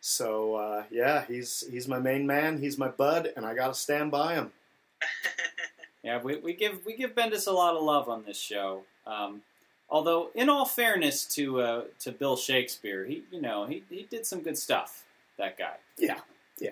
So 0.09 0.55
uh, 0.55 0.85
yeah, 0.89 1.25
he's 1.27 1.65
he's 1.69 1.89
my 1.89 1.99
main 1.99 2.29
man. 2.29 2.59
He's 2.59 2.79
my 2.79 2.87
bud, 2.87 3.33
and 3.37 3.45
I 3.45 3.55
gotta 3.55 3.75
stand 3.75 4.13
by 4.13 4.35
him. 4.35 4.53
Yeah, 6.05 6.23
we, 6.23 6.37
we 6.37 6.55
give 6.55 6.87
we 6.87 6.97
give 6.97 7.17
Bendis 7.17 7.49
a 7.49 7.51
lot 7.51 7.75
of 7.75 7.83
love 7.83 8.09
on 8.09 8.23
this 8.25 8.39
show. 8.39 8.85
Um, 9.09 9.43
although, 9.91 10.31
in 10.37 10.49
all 10.49 10.65
fairness 10.65 11.27
to 11.35 11.61
uh, 11.61 11.85
to 11.99 12.13
Bill 12.13 12.37
Shakespeare, 12.37 13.05
he 13.05 13.25
you 13.33 13.41
know 13.41 13.67
he, 13.67 13.83
he 13.91 14.07
did 14.09 14.25
some 14.25 14.43
good 14.43 14.57
stuff. 14.57 15.03
That 15.37 15.59
guy, 15.59 15.75
Yeah, 15.99 16.21
Yeah. 16.61 16.71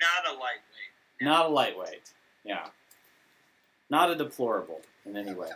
Not 0.00 0.32
a 0.32 0.38
lightweight. 0.38 1.22
not 1.22 1.46
a 1.46 1.48
lightweight. 1.48 2.12
Yeah, 2.44 2.66
not 3.90 4.12
a 4.12 4.14
deplorable 4.14 4.82
in 5.04 5.16
any 5.16 5.34
way. 5.34 5.48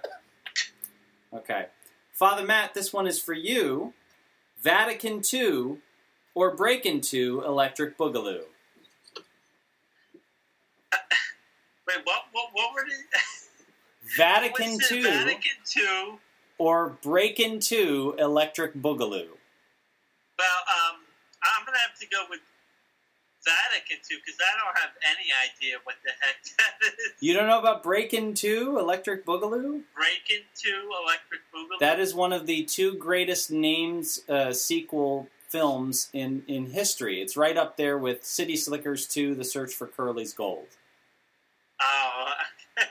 Okay, 1.32 1.66
Father 2.12 2.44
Matt, 2.44 2.74
this 2.74 2.92
one 2.92 3.06
is 3.06 3.22
for 3.22 3.34
you. 3.34 3.94
Vatican 4.60 5.22
II 5.32 5.76
or 6.34 6.56
Breakin' 6.56 7.00
2 7.00 7.44
Electric 7.44 7.96
Boogaloo. 7.98 8.42
Wait, 11.88 11.98
what? 12.04 12.24
What? 12.32 12.50
What 12.52 12.74
were 12.74 12.84
the? 12.88 12.96
Vatican 14.16 14.78
II 14.90 15.02
Vatican 15.02 16.18
or 16.58 16.98
Breakin' 17.02 17.60
2 17.60 18.16
Electric 18.18 18.74
Boogaloo. 18.74 19.28
Well, 20.38 20.60
um, 20.68 20.96
I'm 21.42 21.64
gonna 21.64 21.78
have 21.78 21.98
to 22.00 22.06
go 22.08 22.24
with 22.28 22.40
Vatican 23.44 23.98
Two 24.08 24.16
because 24.24 24.38
I 24.40 24.52
don't 24.58 24.78
have 24.78 24.90
any 25.02 25.28
idea 25.50 25.78
what 25.84 25.96
the 26.04 26.12
heck 26.20 26.36
that 26.58 26.86
is. 26.86 27.12
You 27.20 27.34
don't 27.34 27.46
know 27.48 27.58
about 27.58 27.82
Breakin' 27.82 28.34
2 28.34 28.78
Electric 28.78 29.26
Boogaloo? 29.26 29.82
Breakin' 29.94 30.44
2 30.56 30.90
Electric 31.04 31.40
Boogaloo. 31.54 31.78
That 31.80 31.98
is 32.00 32.14
one 32.14 32.32
of 32.32 32.46
the 32.46 32.64
two 32.64 32.94
greatest 32.94 33.50
names 33.50 34.22
uh, 34.28 34.52
sequel 34.52 35.28
films 35.52 36.08
in, 36.14 36.42
in 36.48 36.70
history. 36.70 37.20
It's 37.20 37.36
right 37.36 37.56
up 37.56 37.76
there 37.76 37.98
with 37.98 38.24
City 38.24 38.56
Slickers 38.56 39.06
2, 39.06 39.34
The 39.34 39.44
Search 39.44 39.74
for 39.74 39.86
Curly's 39.86 40.32
Gold. 40.32 40.66
Oh, 41.80 42.30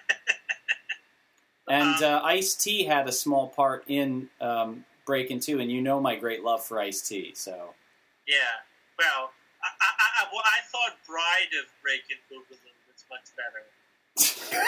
And 1.69 2.03
uh, 2.03 2.21
Ice 2.23 2.53
T 2.55 2.83
had 2.83 3.07
a 3.07 3.11
small 3.11 3.47
part 3.47 3.83
in 3.87 4.29
um, 4.41 4.83
Breakin' 5.05 5.39
2, 5.39 5.59
and 5.59 5.71
you 5.71 5.81
know 5.81 5.99
my 6.01 6.15
great 6.17 6.43
love 6.43 6.63
for 6.63 6.79
Ice 6.79 7.01
T. 7.01 7.31
So 7.33 7.73
yeah. 8.27 8.35
Well, 8.99 9.31
I, 9.63 9.67
I, 9.67 10.21
I, 10.21 10.25
well, 10.33 10.43
I 10.45 10.59
thought 10.71 10.97
Bride 11.07 11.53
of 11.63 11.67
Breaking 11.81 12.17
Boogaloo 12.29 12.75
was 12.87 13.05
much 13.09 13.31
better. 13.37 13.63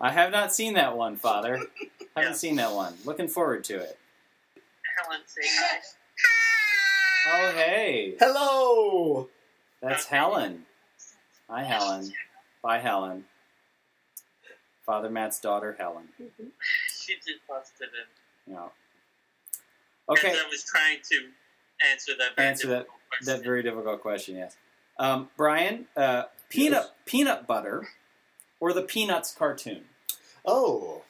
I 0.00 0.10
have 0.12 0.32
not 0.32 0.52
seen 0.52 0.74
that 0.74 0.96
one, 0.96 1.16
Father. 1.16 1.56
Haven't 2.16 2.32
Yeah. 2.32 2.32
seen 2.32 2.56
that 2.56 2.72
one. 2.72 2.94
Looking 3.04 3.28
forward 3.28 3.62
to 3.64 3.76
it. 3.78 3.98
Helen, 5.10 5.22
say 5.26 5.40
hi. 5.44 5.78
Oh, 7.32 7.52
hey, 7.52 8.14
Hello. 8.18 9.28
that's 9.82 10.06
Helen. 10.06 10.64
Hi, 11.48 11.64
Helen. 11.64 12.12
Bye, 12.62 12.78
Helen. 12.78 13.24
Father 14.86 15.10
Matt's 15.10 15.40
daughter, 15.40 15.76
Helen. 15.78 16.08
She 16.18 17.14
just 17.16 17.46
busted 17.48 17.88
in. 18.46 18.54
Yeah. 18.54 18.68
Okay. 20.08 20.30
As 20.30 20.36
I 20.38 20.48
was 20.48 20.64
trying 20.64 20.98
to 21.10 21.28
answer 21.92 22.12
that 22.18 22.36
very 22.36 22.48
Answer 22.48 22.68
that- 22.68 22.78
difficult 22.78 23.00
question. 23.10 23.26
That 23.36 23.44
very 23.44 23.62
difficult 23.62 24.00
question, 24.02 24.36
yes. 24.36 24.56
Um, 24.98 25.30
Brian, 25.36 25.88
uh, 25.96 26.24
peanut 26.48 26.82
Yes. 26.84 26.90
peanut 27.06 27.46
butter 27.46 27.88
or 28.60 28.72
the 28.72 28.82
Peanuts 28.82 29.32
cartoon? 29.34 29.88
Oh, 30.44 31.04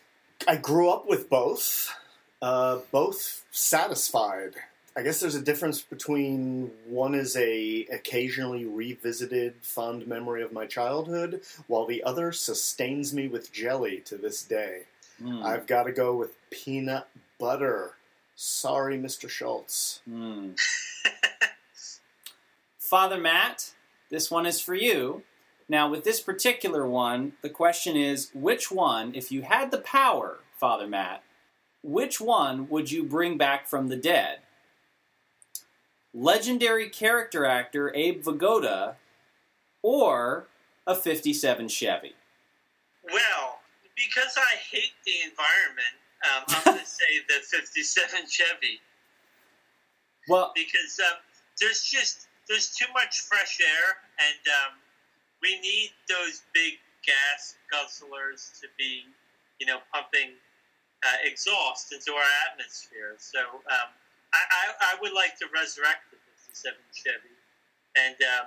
I 0.49 0.57
grew 0.57 0.91
up 0.91 1.07
with 1.07 1.29
both. 1.29 1.95
Uh, 2.43 2.81
both 2.91 3.45
satisfied. 3.51 4.55
I 4.97 5.03
guess 5.03 5.21
there's 5.21 5.35
a 5.35 5.43
difference 5.43 5.83
between 5.83 6.71
one 6.87 7.15
is 7.15 7.37
a 7.37 7.87
occasionally 7.93 8.65
revisited 8.65 9.55
fond 9.63 10.07
memory 10.07 10.43
of 10.43 10.53
my 10.53 10.67
childhood, 10.67 11.43
while 11.69 11.87
the 11.87 12.03
other 12.03 12.33
sustains 12.33 13.15
me 13.15 13.29
with 13.29 13.53
jelly 13.53 14.01
to 14.07 14.17
this 14.17 14.43
day. 14.43 14.83
Mm. 15.23 15.45
I've 15.45 15.67
got 15.67 15.85
to 15.85 15.93
go 15.93 16.17
with 16.17 16.35
peanut 16.51 17.09
butter. 17.39 17.93
Sorry, 18.37 18.99
Mr. 18.99 19.29
Schulz. 19.29 20.01
Hmm. 20.09 20.51
Father 22.79 23.19
Matt, 23.19 23.73
this 24.11 24.31
one 24.31 24.47
is 24.47 24.61
for 24.61 24.75
you. 24.75 25.23
Now, 25.69 25.89
with 25.89 26.03
this 26.03 26.21
particular 26.21 26.87
one, 26.87 27.35
the 27.43 27.51
question 27.51 27.97
is 27.97 28.31
which 28.35 28.73
one, 28.73 29.15
if 29.15 29.31
you 29.31 29.43
had 29.43 29.71
the 29.71 29.79
power, 29.79 30.39
Father 30.57 30.89
Matt, 30.89 31.23
which 31.83 32.21
one 32.21 32.69
would 32.69 32.91
you 32.91 33.05
bring 33.05 33.39
back 33.39 33.67
from 33.67 33.89
the 33.89 33.97
dead? 33.97 34.41
Legendary 36.13 36.89
character 36.89 37.45
actor 37.45 37.95
Abe 37.95 38.23
Vigoda 38.23 38.95
or 39.83 40.49
a 40.87 40.95
57 40.95 41.69
Chevy? 41.69 42.15
Well, 43.05 43.61
because 43.95 44.37
I 44.37 44.57
hate 44.57 44.93
the 45.05 45.13
environment, 45.25 45.97
um, 46.25 46.45
I'm 46.49 46.65
going 46.65 46.79
to 46.85 46.87
say 46.87 47.21
the 47.29 47.41
57 47.45 48.21
Chevy 48.29 48.81
Well, 50.29 50.53
because 50.55 51.01
um, 51.11 51.19
there's 51.61 51.83
just 51.83 52.27
there's 52.49 52.75
too 52.75 52.87
much 52.93 53.21
fresh 53.21 53.61
air, 53.61 53.97
and 54.19 54.43
um, 54.67 54.79
we 55.41 55.61
need 55.61 55.93
those 56.09 56.43
big 56.53 56.75
gas 57.07 57.55
guzzlers 57.73 58.61
to 58.61 58.67
be, 58.77 59.05
you 59.61 59.67
know, 59.67 59.79
pumping 59.93 60.35
uh, 61.05 61.17
exhaust 61.25 61.93
into 61.93 62.13
our 62.13 62.31
atmosphere. 62.51 63.15
So 63.19 63.41
um, 63.41 63.89
I, 64.35 64.39
I, 64.39 64.95
I 64.95 65.01
would 65.01 65.13
like 65.13 65.37
to 65.39 65.47
resurrect 65.53 66.11
the 66.11 66.19
57 66.47 66.77
Chevy, 66.93 67.35
and 67.97 68.17
um, 68.39 68.47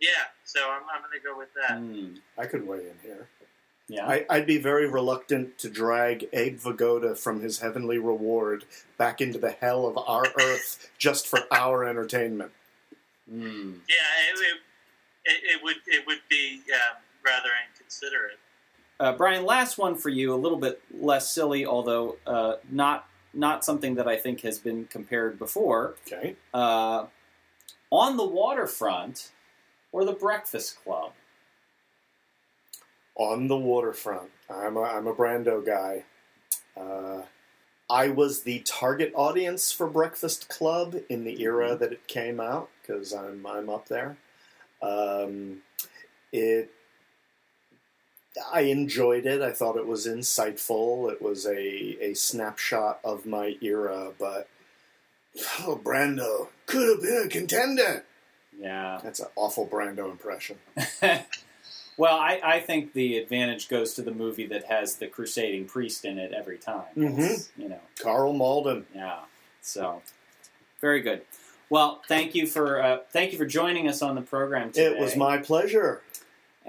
yeah, 0.00 0.32
so 0.44 0.60
I'm, 0.70 0.82
I'm 0.92 1.02
going 1.02 1.20
to 1.20 1.26
go 1.26 1.36
with 1.36 1.52
that. 1.54 1.78
hmm, 1.78 2.16
I 2.38 2.46
could 2.46 2.66
weigh 2.66 2.88
in 2.88 2.96
here. 3.02 3.28
yeah. 3.88 4.06
I, 4.06 4.24
I'd 4.30 4.46
be 4.46 4.58
very 4.58 4.88
reluctant 4.88 5.58
to 5.58 5.68
drag 5.68 6.26
Abe 6.32 6.58
Vigoda 6.58 7.16
from 7.18 7.40
his 7.40 7.58
heavenly 7.60 7.98
reward 7.98 8.64
back 8.96 9.20
into 9.20 9.38
the 9.38 9.50
hell 9.50 9.86
of 9.86 9.98
our 9.98 10.24
earth 10.40 10.90
just 10.98 11.26
for 11.28 11.40
our 11.52 11.84
entertainment. 11.84 12.52
Hmm. 13.28 13.74
Yeah, 13.88 14.32
it, 14.32 14.60
it, 15.24 15.40
it 15.54 15.62
would 15.62 15.76
it 15.86 16.06
would 16.06 16.22
be 16.28 16.62
um, 16.72 16.96
rather 17.24 17.50
inconsiderate. 17.70 18.38
Uh, 19.00 19.14
Brian, 19.14 19.46
last 19.46 19.78
one 19.78 19.94
for 19.96 20.10
you, 20.10 20.34
a 20.34 20.36
little 20.36 20.58
bit 20.58 20.82
less 20.92 21.30
silly, 21.30 21.64
although 21.64 22.18
uh, 22.26 22.56
not 22.70 23.06
not 23.32 23.64
something 23.64 23.94
that 23.94 24.06
I 24.06 24.16
think 24.16 24.42
has 24.42 24.58
been 24.58 24.84
compared 24.86 25.38
before. 25.38 25.94
Okay. 26.06 26.36
Uh, 26.52 27.06
on 27.90 28.16
the 28.16 28.26
waterfront 28.26 29.30
or 29.90 30.04
the 30.04 30.12
Breakfast 30.12 30.82
Club? 30.82 31.12
On 33.14 33.48
the 33.48 33.56
waterfront. 33.56 34.30
I'm 34.50 34.76
a, 34.76 34.82
I'm 34.82 35.06
a 35.06 35.14
Brando 35.14 35.64
guy. 35.64 36.04
Uh, 36.76 37.22
I 37.88 38.08
was 38.08 38.42
the 38.42 38.60
target 38.60 39.12
audience 39.14 39.72
for 39.72 39.86
Breakfast 39.86 40.48
Club 40.48 40.96
in 41.08 41.24
the 41.24 41.40
era 41.40 41.76
that 41.76 41.92
it 41.92 42.06
came 42.06 42.40
out 42.40 42.68
because 42.82 43.12
I'm 43.12 43.46
I'm 43.46 43.70
up 43.70 43.88
there. 43.88 44.16
Um, 44.82 45.62
it 46.32 46.70
I 48.52 48.60
enjoyed 48.62 49.26
it. 49.26 49.42
I 49.42 49.50
thought 49.52 49.76
it 49.76 49.86
was 49.86 50.06
insightful. 50.06 51.10
It 51.10 51.20
was 51.20 51.46
a 51.46 51.58
a 52.00 52.14
snapshot 52.14 53.00
of 53.04 53.26
my 53.26 53.56
era, 53.60 54.12
but 54.18 54.48
oh, 55.60 55.80
Brando 55.82 56.48
could 56.66 56.88
have 56.88 57.02
been 57.02 57.22
a 57.26 57.28
contender. 57.28 58.04
Yeah. 58.58 59.00
That's 59.02 59.20
an 59.20 59.28
awful 59.36 59.66
Brando 59.66 60.10
impression. 60.10 60.58
well, 61.96 62.16
I, 62.16 62.40
I 62.44 62.60
think 62.60 62.92
the 62.92 63.16
advantage 63.18 63.68
goes 63.68 63.94
to 63.94 64.02
the 64.02 64.12
movie 64.12 64.46
that 64.48 64.64
has 64.64 64.96
the 64.96 65.06
crusading 65.06 65.66
priest 65.66 66.04
in 66.04 66.18
it 66.18 66.32
every 66.32 66.58
time. 66.58 66.84
Mhm. 66.96 67.48
You 67.56 67.70
know, 67.70 67.80
Karl 68.00 68.32
Malden. 68.32 68.86
yeah. 68.94 69.20
So, 69.62 70.02
very 70.80 71.00
good. 71.00 71.22
Well, 71.68 72.02
thank 72.08 72.34
you 72.34 72.46
for 72.46 72.82
uh, 72.82 72.98
thank 73.12 73.32
you 73.32 73.38
for 73.38 73.46
joining 73.46 73.88
us 73.88 74.02
on 74.02 74.14
the 74.14 74.22
program 74.22 74.72
today. 74.72 74.86
It 74.96 74.98
was 74.98 75.16
my 75.16 75.38
pleasure. 75.38 76.02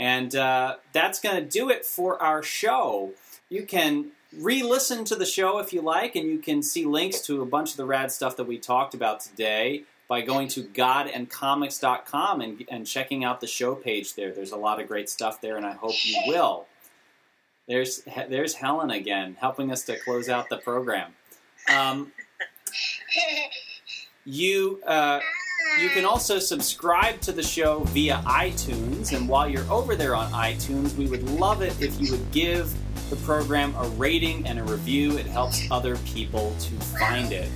And 0.02 0.36
uh, 0.36 0.78
that's 0.94 1.20
going 1.20 1.36
to 1.36 1.48
do 1.48 1.70
it 1.70 1.86
for 1.86 2.20
our 2.22 2.42
show. 2.42 3.12
You 3.50 3.68
can 3.68 4.08
re 4.36 4.64
listen 4.64 5.06
to 5.06 5.16
the 5.16 5.28
show 5.28 5.60
if 5.60 5.72
you 5.74 5.84
like, 5.84 6.16
and 6.16 6.28
you 6.28 6.40
can 6.40 6.64
see 6.64 6.86
links 6.86 7.22
to 7.28 7.44
a 7.44 7.46
bunch 7.46 7.70
of 7.70 7.78
the 7.78 7.86
rad 7.86 8.12
stuff 8.12 8.36
that 8.38 8.46
we 8.46 8.58
talked 8.58 8.96
about 8.96 9.20
today 9.20 9.84
by 10.08 10.22
going 10.22 10.48
to 10.48 10.64
godandcomics.com 10.64 12.42
and, 12.42 12.66
and 12.68 12.88
checking 12.88 13.24
out 13.24 13.42
the 13.42 13.48
show 13.48 13.76
page 13.76 14.16
there. 14.16 14.34
There's 14.34 14.52
a 14.52 14.58
lot 14.58 14.82
of 14.82 14.88
great 14.88 15.08
stuff 15.08 15.40
there, 15.40 15.56
and 15.56 15.68
I 15.68 15.74
hope 15.74 15.94
you 16.04 16.18
will. 16.26 16.66
There's, 17.68 18.02
there's 18.28 18.56
Helen 18.56 18.90
again, 18.90 19.38
helping 19.40 19.72
us 19.72 19.84
to 19.84 20.00
close 20.00 20.30
out 20.30 20.50
the 20.50 20.58
program. 20.58 21.14
Um, 21.72 22.12
you. 24.26 24.82
Uh, 24.84 25.20
you 25.80 25.90
can 25.90 26.06
also 26.06 26.40
subscribe 26.40 27.22
to 27.22 27.32
the 27.32 27.44
show 27.44 27.80
via 27.86 28.22
iTunes, 28.26 29.16
and 29.16 29.28
while 29.28 29.50
you're 29.50 29.70
over 29.72 29.96
there 29.96 30.16
on 30.16 30.32
iTunes, 30.32 30.96
we 30.96 31.08
would 31.08 31.24
love 31.32 31.62
it 31.62 31.80
if 31.82 32.00
you 32.00 32.12
would 32.12 32.32
give 32.32 32.74
the 33.10 33.16
program 33.18 33.76
a 33.76 33.88
rating 33.90 34.46
and 34.48 34.60
a 34.60 34.64
review. 34.64 35.18
It 35.18 35.26
helps 35.26 35.70
other 35.72 35.98
people 35.98 36.56
to 36.60 36.72
find 36.98 37.32
it. 37.32 37.50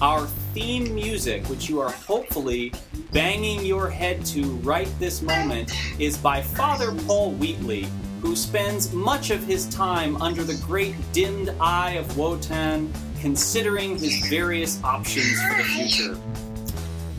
Our 0.00 0.26
theme 0.54 0.94
music, 0.94 1.44
which 1.46 1.68
you 1.68 1.80
are 1.80 1.90
hopefully 1.90 2.72
banging 3.12 3.64
your 3.64 3.88
head 3.90 4.24
to 4.26 4.42
right 4.58 4.88
this 4.98 5.22
moment, 5.22 5.72
is 5.98 6.16
by 6.16 6.42
Father 6.42 6.92
Paul 7.06 7.32
Wheatley, 7.32 7.88
who 8.20 8.36
spends 8.36 8.92
much 8.92 9.30
of 9.30 9.42
his 9.44 9.66
time 9.68 10.20
under 10.22 10.44
the 10.44 10.60
great 10.66 10.94
dimmed 11.12 11.50
eye 11.60 11.92
of 11.92 12.16
Wotan, 12.16 12.92
considering 13.20 13.98
his 13.98 14.28
various 14.28 14.82
options 14.84 15.40
for 15.42 15.56
the 15.56 15.64
future. 15.64 16.47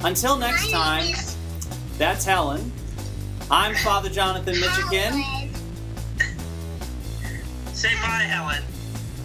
Until 0.04 0.38
next 0.38 0.72
time, 0.72 1.14
that's 1.98 2.24
Helen. 2.26 2.72
I'm 3.52 3.76
Father 3.76 4.10
Jonathan 4.10 4.60
Michigan. 4.60 5.24
Say 7.74 7.94
bye, 7.96 8.28
Helen. 8.28 8.64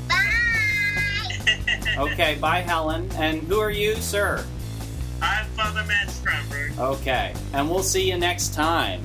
Bye. 0.09 0.31
Okay, 2.13 2.35
bye, 2.41 2.61
Helen. 2.61 3.09
And 3.15 3.43
who 3.43 3.61
are 3.61 3.71
you, 3.71 3.95
sir? 3.97 4.45
I'm 5.23 5.47
Father 5.51 5.85
Matt 5.85 6.11
Stromberg. 6.11 6.77
Okay, 6.77 7.33
and 7.53 7.71
we'll 7.71 7.85
see 7.85 8.11
you 8.11 8.19
next 8.19 8.53
time. 8.53 9.01